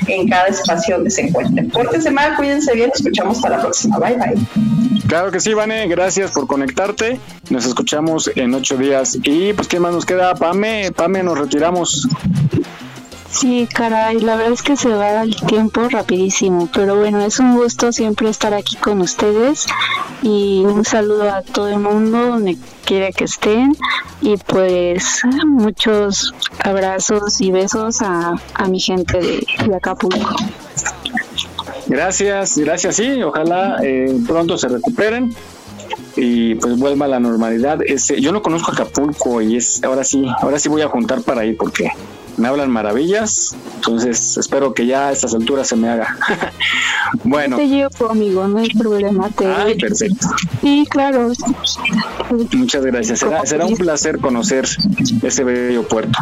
[0.08, 1.70] en cada espacio donde se encuentren.
[1.70, 3.98] Pórtense mal, cuídense bien, nos escuchamos hasta la próxima.
[4.00, 5.02] Bye bye.
[5.08, 7.20] Claro que sí, Vane, gracias por conectarte.
[7.50, 9.18] Nos escuchamos en ocho días.
[9.24, 10.34] Y pues, ¿qué más nos queda?
[10.36, 12.08] Pame, Pame, nos retiramos.
[13.38, 17.57] Sí, caray, la verdad es que se va el tiempo rapidísimo, pero bueno, es un
[17.57, 19.66] gusto siempre estar aquí con ustedes
[20.22, 23.76] y un saludo a todo el mundo donde quiera que estén
[24.22, 26.34] y pues muchos
[26.64, 28.36] abrazos y besos a,
[28.70, 30.34] mi gente de, Acapulco.
[31.88, 35.36] Gracias, gracias, sí, ojalá eh, pronto se recuperen
[36.16, 37.80] y pues vuelva a la normalidad.
[37.86, 41.44] Este, yo no conozco Acapulco y es ahora sí, ahora sí voy a juntar para
[41.44, 41.91] ir porque
[42.38, 46.18] me hablan maravillas, entonces espero que ya a estas alturas se me haga.
[47.24, 47.57] bueno.
[47.57, 49.30] Te llevo conmigo, no hay problema.
[49.30, 50.28] Te Ay, perfecto.
[50.62, 51.32] Sí, claro.
[52.53, 53.20] Muchas gracias.
[53.20, 54.66] Será, será un placer conocer
[55.24, 56.18] este bello puerto.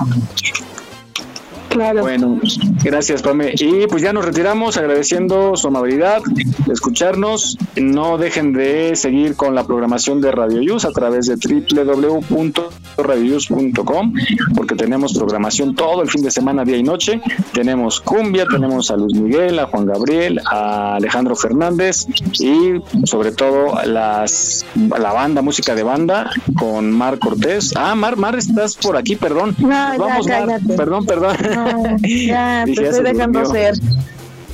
[2.02, 2.40] Bueno,
[2.84, 3.54] gracias, Pame.
[3.58, 7.58] Y pues ya nos retiramos agradeciendo su amabilidad de escucharnos.
[7.76, 14.14] No dejen de seguir con la programación de Radio Yus a través de www.radioyus.com
[14.56, 17.22] porque tenemos programación todo el fin de semana, día y noche.
[17.54, 22.08] Tenemos cumbia, tenemos a Luis Miguel, a Juan Gabriel, a Alejandro Fernández
[22.40, 27.74] y sobre todo las la banda, música de banda con Mar Cortés.
[27.76, 29.56] Ah, Mar, Mar, estás por aquí, perdón.
[29.60, 31.38] Vamos, Mar, perdón, perdón.
[32.04, 33.76] ya, te estoy dejando ser.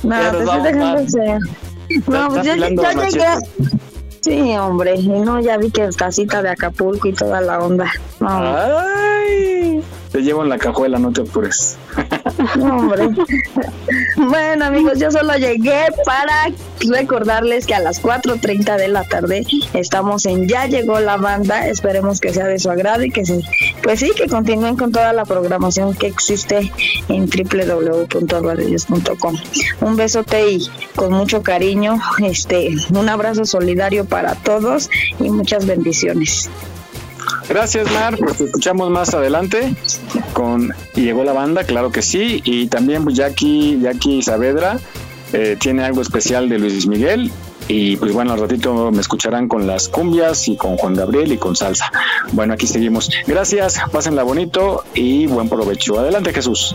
[0.02, 1.38] No, te estoy dejando ser.
[2.06, 3.24] No, pues ya, llegué.
[4.20, 7.90] Sí, hombre, no, ya vi que casita de Acapulco y toda la onda.
[8.20, 9.59] Ay,
[10.12, 11.76] te llevo en la cajuela, no te apures.
[12.60, 13.08] hombre.
[14.16, 16.50] bueno, amigos, yo solo llegué para
[16.88, 21.68] recordarles que a las 4.30 de la tarde estamos en Ya llegó la banda.
[21.68, 23.44] Esperemos que sea de su agrado y que sí,
[23.82, 26.72] pues sí, que continúen con toda la programación que existe
[27.08, 29.36] en www.radios.com.
[29.80, 36.50] Un besote y con mucho cariño, este, un abrazo solidario para todos y muchas bendiciones.
[37.48, 38.16] Gracias, Mar.
[38.18, 39.74] Pues escuchamos más adelante
[40.32, 42.40] con Y llegó la banda, claro que sí.
[42.44, 44.78] Y también pues, Jackie, Jackie Saavedra
[45.32, 47.30] eh, tiene algo especial de Luis Miguel.
[47.72, 51.38] Y pues bueno, al ratito me escucharán con las cumbias y con Juan Gabriel y
[51.38, 51.92] con salsa.
[52.32, 53.08] Bueno, aquí seguimos.
[53.28, 56.00] Gracias, pásenla bonito y buen provecho.
[56.00, 56.74] Adelante, Jesús.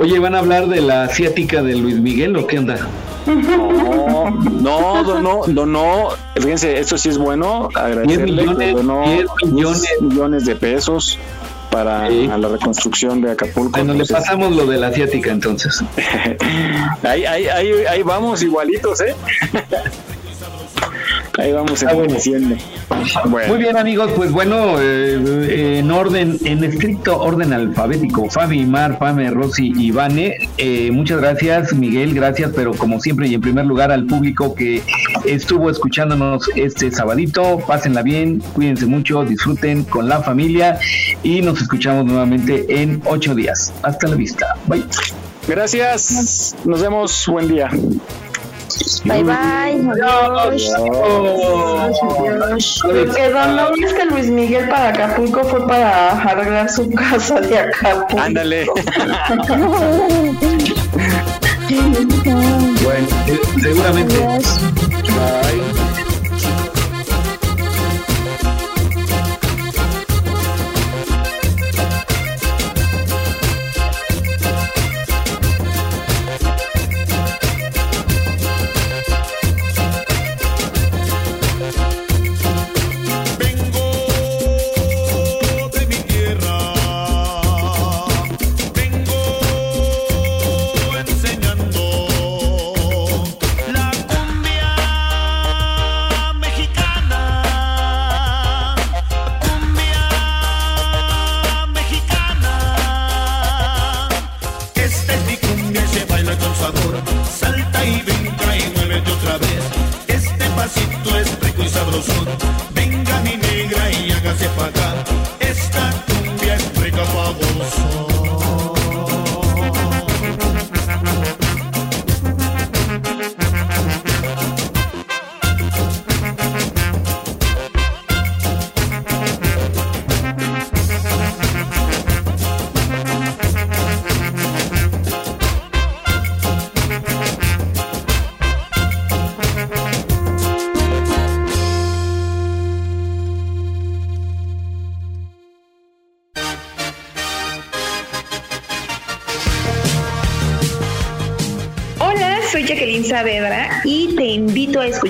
[0.00, 2.88] Oye, ¿van a hablar de la asiática de Luis Miguel o qué onda?
[3.26, 6.08] No, no, no, no, no.
[6.34, 7.68] Fíjense, esto sí es bueno.
[7.76, 11.16] Agradecerle 10 millones, 10 millones, de pesos
[11.70, 13.78] para la reconstrucción de Acapulco.
[13.78, 15.82] Bueno, le pasamos lo de la asiática entonces.
[17.02, 19.14] ahí, ahí, ahí, ahí vamos igualitos, ¿eh?
[21.38, 21.94] Ahí vamos ah,
[23.46, 29.30] Muy bien, amigos, pues bueno, eh, en orden, en estricto orden alfabético, Fabi, Mar, Pame,
[29.30, 33.92] Rosy y Vane, eh, muchas gracias, Miguel, gracias, pero como siempre y en primer lugar
[33.92, 34.82] al público que
[35.26, 40.80] estuvo escuchándonos este sabadito, pásenla bien, cuídense mucho, disfruten con la familia
[41.22, 43.72] y nos escuchamos nuevamente en ocho días.
[43.82, 44.56] Hasta la vista.
[44.66, 44.84] Bye.
[45.46, 46.56] Gracias.
[46.64, 47.26] Nos vemos.
[47.28, 47.70] Buen día.
[49.04, 49.80] Bye bye.
[49.92, 50.74] Adiós.
[50.74, 51.98] Adiós.
[52.84, 57.58] Lo que no es que Luis Miguel para Acapulco fue para arreglar su casa de
[57.58, 58.20] Acapulco.
[58.20, 58.66] Ándale.
[62.84, 63.08] bueno,
[63.60, 64.14] seguramente.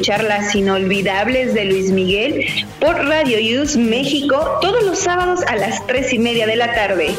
[0.09, 2.47] Escuchar las inolvidables de Luis Miguel
[2.81, 7.15] por Radio Use México todos los sábados a las tres y media de la tarde.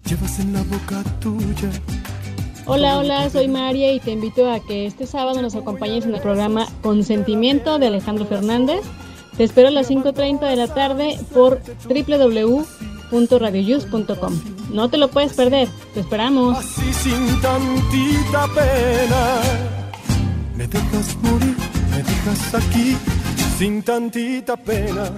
[0.05, 1.71] Llevas en la boca tuya
[2.65, 6.21] Hola, hola, soy María y te invito a que este sábado nos acompañes en el
[6.21, 8.83] programa Consentimiento de Alejandro Fernández.
[9.37, 14.41] Te espero a las 5.30 de la tarde por www.radioyus.com.
[14.73, 16.59] No te lo puedes perder, te esperamos.
[16.59, 19.41] Así sin tantita pena,
[20.55, 21.57] me dejas morir,
[21.91, 22.97] me dejas aquí,
[23.59, 25.11] sin tantita pena.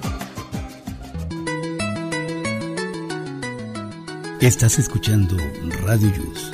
[4.41, 5.37] Estás escuchando
[5.85, 6.54] Radio Yus